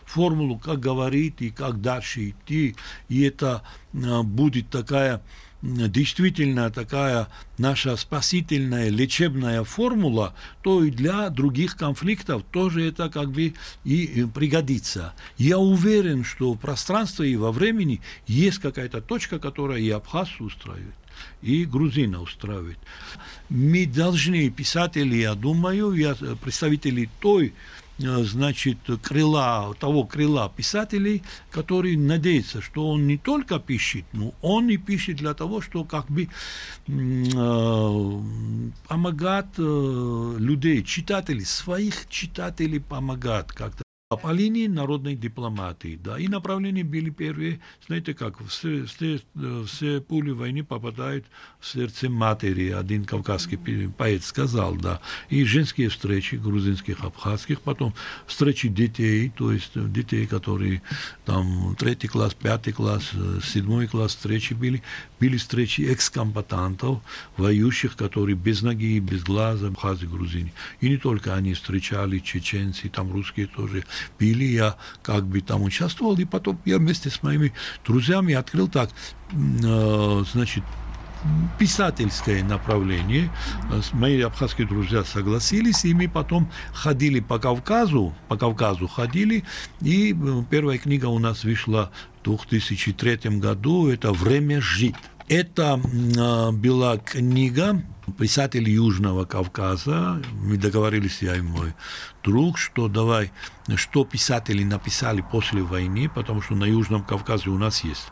формулу, 0.04 0.58
как 0.58 0.80
говорить 0.80 1.36
и 1.40 1.50
как 1.50 1.80
дальше 1.80 2.30
идти, 2.30 2.76
и 3.08 3.22
это 3.22 3.62
а, 3.94 4.22
будет 4.22 4.70
такая 4.70 5.22
действительно 5.62 6.70
такая 6.70 7.28
наша 7.58 7.96
спасительная 7.96 8.88
лечебная 8.88 9.64
формула, 9.64 10.34
то 10.62 10.84
и 10.84 10.90
для 10.90 11.30
других 11.30 11.76
конфликтов 11.76 12.42
тоже 12.52 12.86
это 12.86 13.08
как 13.08 13.32
бы 13.32 13.54
и 13.84 14.26
пригодится. 14.34 15.14
Я 15.38 15.58
уверен, 15.58 16.24
что 16.24 16.52
в 16.52 16.58
пространстве 16.58 17.30
и 17.30 17.36
во 17.36 17.52
времени 17.52 18.00
есть 18.26 18.58
какая-то 18.58 19.00
точка, 19.00 19.38
которая 19.38 19.80
и 19.80 19.90
Абхаз 19.90 20.28
устраивает 20.40 20.94
и 21.42 21.64
грузина 21.64 22.20
устраивает. 22.20 22.78
Мы 23.48 23.86
должны, 23.86 24.50
писатели, 24.50 25.16
я 25.16 25.34
думаю, 25.34 25.92
я, 25.92 26.14
представители 26.14 27.08
той 27.20 27.54
э, 27.98 28.24
значит, 28.24 28.78
крыла, 29.02 29.74
того 29.78 30.04
крыла 30.04 30.52
писателей, 30.54 31.22
который 31.50 31.96
надеется, 31.96 32.60
что 32.60 32.88
он 32.90 33.06
не 33.06 33.16
только 33.18 33.58
пишет, 33.58 34.04
но 34.12 34.34
он 34.42 34.68
и 34.68 34.76
пишет 34.76 35.16
для 35.16 35.34
того, 35.34 35.60
что 35.60 35.84
как 35.84 36.10
бы 36.10 36.28
э, 36.88 38.20
помогать 38.88 39.54
э, 39.58 40.36
людей, 40.38 40.82
читателей, 40.82 41.44
своих 41.44 42.08
читателей 42.08 42.80
помогать 42.80 43.48
как-то 43.48 43.85
по 44.08 44.30
линии 44.30 44.68
народной 44.68 45.16
дипломатии, 45.16 45.98
да, 46.00 46.16
и 46.16 46.28
направления 46.28 46.84
были 46.84 47.10
первые, 47.10 47.58
знаете 47.84 48.14
как, 48.14 48.38
все, 48.46 48.84
все, 48.84 49.18
все 49.66 50.00
пули 50.00 50.30
войны 50.30 50.62
попадают 50.62 51.26
в 51.58 51.66
сердце 51.66 52.08
матери, 52.08 52.70
один 52.70 53.04
кавказский 53.04 53.58
поэт 53.88 54.22
сказал, 54.22 54.76
да, 54.76 55.00
и 55.28 55.42
женские 55.42 55.88
встречи 55.88 56.36
грузинских, 56.36 57.02
абхазских, 57.02 57.60
потом 57.62 57.94
встречи 58.28 58.68
детей, 58.68 59.32
то 59.36 59.50
есть 59.50 59.72
детей, 59.74 60.28
которые 60.28 60.82
там 61.24 61.74
третий 61.76 62.06
класс, 62.06 62.32
пятый 62.32 62.72
класс, 62.72 63.10
седьмой 63.42 63.88
класс 63.88 64.14
встречи 64.14 64.54
были, 64.54 64.84
были 65.18 65.36
встречи 65.36 65.80
экскомбатантов, 65.92 67.00
воюющих, 67.36 67.96
которые 67.96 68.36
без 68.36 68.62
ноги, 68.62 69.00
без 69.00 69.24
глаза, 69.24 69.66
абхазы, 69.66 70.06
грузины, 70.06 70.52
и 70.80 70.90
не 70.90 70.96
только 70.96 71.34
они 71.34 71.54
встречали, 71.54 72.20
чеченцы, 72.20 72.88
там 72.88 73.12
русские 73.12 73.48
тоже, 73.48 73.84
пили, 74.18 74.44
я 74.44 74.76
как 75.02 75.26
бы 75.26 75.40
там 75.40 75.62
участвовал, 75.62 76.16
и 76.18 76.24
потом 76.24 76.58
я 76.64 76.78
вместе 76.78 77.10
с 77.10 77.22
моими 77.22 77.52
друзьями 77.84 78.34
открыл 78.34 78.68
так, 78.68 78.90
э, 79.32 80.24
значит, 80.32 80.64
писательское 81.58 82.44
направление. 82.44 83.30
Мои 83.92 84.20
абхазские 84.20 84.66
друзья 84.66 85.04
согласились, 85.04 85.84
и 85.84 85.94
мы 85.94 86.08
потом 86.08 86.50
ходили 86.72 87.20
по 87.20 87.38
Кавказу, 87.38 88.14
по 88.28 88.36
Кавказу 88.36 88.86
ходили, 88.86 89.44
и 89.80 90.12
э, 90.12 90.44
первая 90.50 90.78
книга 90.78 91.06
у 91.06 91.18
нас 91.18 91.44
вышла 91.44 91.90
в 92.24 92.48
2003 92.48 93.38
году, 93.38 93.88
это 93.88 94.12
«Время 94.12 94.60
жить». 94.60 94.96
Это 95.28 95.80
э, 95.82 96.50
была 96.52 96.98
книга 96.98 97.82
писатель 98.16 98.68
Южного 98.68 99.24
Кавказа. 99.24 100.22
Мы 100.34 100.56
договорились, 100.56 101.20
я 101.20 101.34
и 101.34 101.40
мой 101.40 101.74
друг, 102.22 102.58
что 102.58 102.86
давай, 102.86 103.32
что 103.74 104.04
писатели 104.04 104.62
написали 104.62 105.24
после 105.28 105.62
войны, 105.62 106.08
потому 106.08 106.42
что 106.42 106.54
на 106.54 106.64
Южном 106.64 107.02
Кавказе 107.02 107.50
у 107.50 107.58
нас 107.58 107.82
есть 107.82 108.06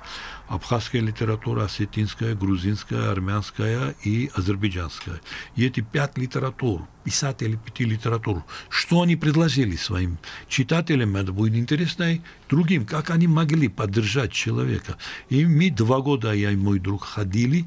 абхазская 0.49 1.01
литература, 1.01 1.65
осетинская, 1.65 2.35
грузинская, 2.35 3.11
армянская 3.11 3.95
и 4.05 4.31
азербайджанская. 4.35 5.21
И 5.57 5.65
эти 5.65 5.81
пять 5.81 6.19
литератур, 6.19 6.87
писатели 7.03 7.57
пяти 7.57 7.85
литератур, 7.85 8.45
что 8.69 9.03
они 9.03 9.17
предложили 9.17 9.77
своим 9.77 10.19
читателям, 10.49 11.17
это 11.17 11.33
будет 11.33 11.55
интересно 11.55 12.15
и 12.15 12.21
другим, 12.49 12.87
как 12.87 13.11
они 13.11 13.27
могли 13.27 13.69
поддержать 13.69 14.33
человека. 14.33 14.97
И 15.29 15.47
мы 15.47 15.71
два 15.71 16.01
года, 16.01 16.33
я 16.33 16.51
и 16.51 16.57
мой 16.57 16.79
друг, 16.79 17.05
ходили 17.05 17.67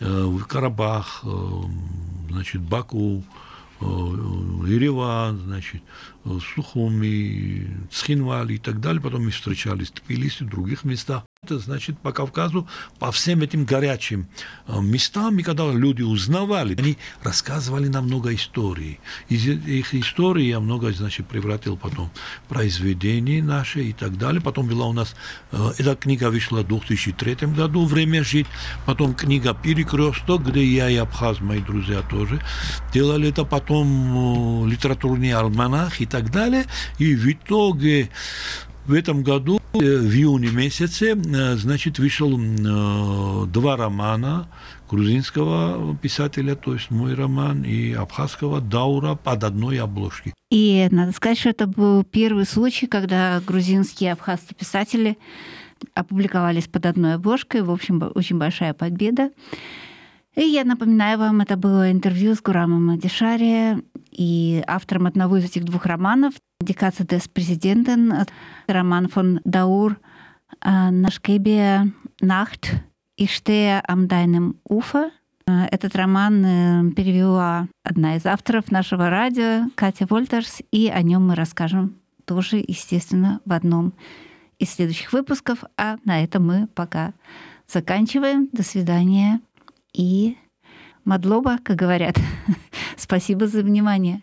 э, 0.00 0.24
в 0.24 0.44
Карабах, 0.44 1.20
э, 1.24 1.60
значит, 2.30 2.62
Баку, 2.62 3.22
э, 3.80 3.84
Ереван, 3.84 5.40
значит, 5.40 5.82
Сухуми, 6.24 7.86
Цхинвали 7.90 8.54
и 8.54 8.58
так 8.58 8.80
далее. 8.80 9.02
Потом 9.02 9.26
мы 9.26 9.30
встречались 9.30 9.90
в 9.90 10.06
Тбилиси, 10.06 10.44
в 10.44 10.48
других 10.48 10.84
местах. 10.84 11.24
Значит 11.50 11.98
по 11.98 12.12
Кавказу, 12.12 12.66
по 12.98 13.12
всем 13.12 13.42
этим 13.42 13.64
горячим 13.64 14.28
э, 14.66 14.80
местам, 14.80 15.38
и 15.38 15.42
когда 15.42 15.70
люди 15.70 16.02
узнавали, 16.02 16.74
они 16.78 16.96
рассказывали 17.22 17.88
нам 17.88 18.06
много 18.06 18.34
историй. 18.34 19.00
Из 19.28 19.46
их 19.46 19.94
истории 19.94 20.44
я 20.44 20.60
много, 20.60 20.92
значит, 20.92 21.26
превратил 21.26 21.76
потом 21.76 22.10
в 22.44 22.48
произведения 22.48 23.42
наши 23.42 23.84
и 23.84 23.92
так 23.92 24.16
далее. 24.16 24.40
Потом 24.40 24.68
была 24.68 24.86
у 24.86 24.92
нас, 24.92 25.14
э, 25.52 25.72
эта 25.78 25.94
книга 25.96 26.30
вышла 26.30 26.62
в 26.62 26.68
2003 26.68 27.54
году, 27.54 27.84
«Время 27.84 28.24
жить». 28.24 28.46
Потом 28.86 29.14
книга 29.14 29.54
«Перекресток», 29.54 30.42
где 30.44 30.64
я 30.64 30.88
и 30.90 30.96
Абхаз, 30.96 31.40
мои 31.40 31.60
друзья 31.60 32.02
тоже 32.02 32.40
делали 32.92 33.28
это. 33.28 33.44
Потом 33.44 34.66
э, 34.66 34.70
литературный 34.70 35.32
альманах 35.32 36.00
и 36.00 36.06
так 36.06 36.30
далее. 36.30 36.64
И 36.98 37.14
в 37.14 37.30
итоге 37.30 38.10
в 38.86 38.92
этом 38.92 39.22
году, 39.22 39.60
в 39.74 40.14
июне 40.14 40.50
месяце, 40.50 41.14
э, 41.16 41.56
значит, 41.56 41.98
вышел 41.98 42.38
э, 42.38 43.46
два 43.46 43.76
романа 43.76 44.48
грузинского 44.88 45.96
писателя, 45.96 46.54
то 46.54 46.74
есть 46.74 46.90
мой 46.90 47.14
роман, 47.14 47.64
и 47.64 47.92
абхазского 47.92 48.60
Даура 48.60 49.16
под 49.16 49.42
одной 49.44 49.80
обложкой. 49.80 50.32
И 50.50 50.86
надо 50.90 51.12
сказать, 51.12 51.38
что 51.38 51.48
это 51.48 51.66
был 51.66 52.04
первый 52.04 52.46
случай, 52.46 52.86
когда 52.86 53.40
грузинские 53.44 54.10
и 54.10 54.12
абхазские 54.12 54.56
писатели 54.56 55.18
опубликовались 55.94 56.68
под 56.68 56.86
одной 56.86 57.14
обложкой. 57.14 57.62
В 57.62 57.70
общем, 57.70 58.02
очень 58.14 58.38
большая 58.38 58.74
победа. 58.74 59.30
И 60.36 60.42
я 60.42 60.64
напоминаю 60.64 61.18
вам, 61.18 61.40
это 61.40 61.56
было 61.56 61.90
интервью 61.90 62.34
с 62.34 62.40
Гурамом 62.40 62.98
Дишари 62.98 63.82
и 64.10 64.62
автором 64.66 65.06
одного 65.06 65.36
из 65.36 65.44
этих 65.44 65.64
двух 65.64 65.86
романов 65.86 66.34
die 66.64 67.04
дес 67.04 67.28
президентен 67.28 68.26
роман 68.66 69.08
фон 69.08 69.40
даур 69.44 69.96
а, 70.60 70.90
Нашкебе 70.90 71.92
«Nacht», 72.22 72.72
иште 73.16 73.80
stehe 73.80 73.82
am 73.88 74.08
deinem 74.08 74.54
Этот 75.46 75.94
роман 75.94 76.44
э, 76.44 76.90
перевела 76.92 77.68
одна 77.82 78.16
из 78.16 78.24
авторов 78.24 78.70
нашего 78.70 79.10
радио, 79.10 79.68
Катя 79.74 80.06
Вольтерс, 80.08 80.62
и 80.70 80.88
о 80.88 81.02
нем 81.02 81.28
мы 81.28 81.34
расскажем 81.34 81.96
тоже, 82.24 82.64
естественно, 82.66 83.40
в 83.44 83.52
одном 83.52 83.92
из 84.58 84.70
следующих 84.70 85.12
выпусков. 85.12 85.64
А 85.76 85.98
на 86.04 86.22
этом 86.24 86.46
мы 86.46 86.66
пока 86.68 87.12
заканчиваем. 87.68 88.48
До 88.52 88.62
свидания 88.62 89.40
и 89.92 90.38
Мадлоба, 91.04 91.58
как 91.62 91.76
говорят. 91.76 92.16
Спасибо 92.96 93.46
за 93.46 93.62
внимание. 93.62 94.22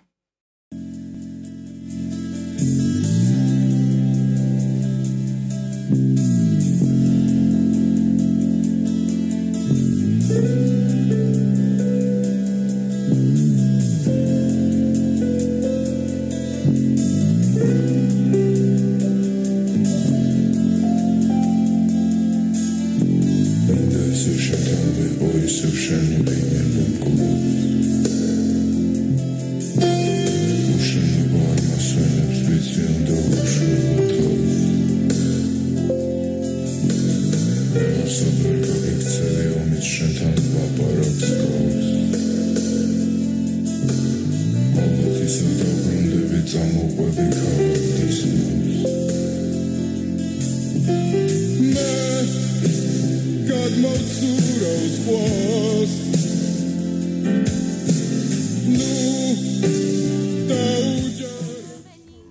совершенно 25.51 26.23
примерно 26.23 26.83
кулю. 27.01 27.27
Уши 30.75 30.99
не 30.99 31.23
было 31.27 31.53
на 31.53 31.77
сонем 31.77 32.29
светил 32.39 32.93
до 33.05 33.15
уши 33.43 33.67
готов. 33.97 34.31
Я 37.75 38.07
собой 38.09 38.57
побег 38.61 38.99
целый 39.03 39.49
умит 39.61 39.83
шатан 39.83 40.35
по 40.53 40.63
порог 40.81 41.15
сквозь. 41.19 41.91
Молоти 44.73 45.27
со 45.27 45.45
добрым 45.59 46.03
дыбит 46.11 46.47
замок 46.49 46.89
побегал 46.95 47.59
от 47.59 48.07
диснус. 48.07 48.51
God, 53.47 53.73
my 53.79 53.97
soul. 53.97 54.50
status 54.81 55.05
quo. 55.05 55.50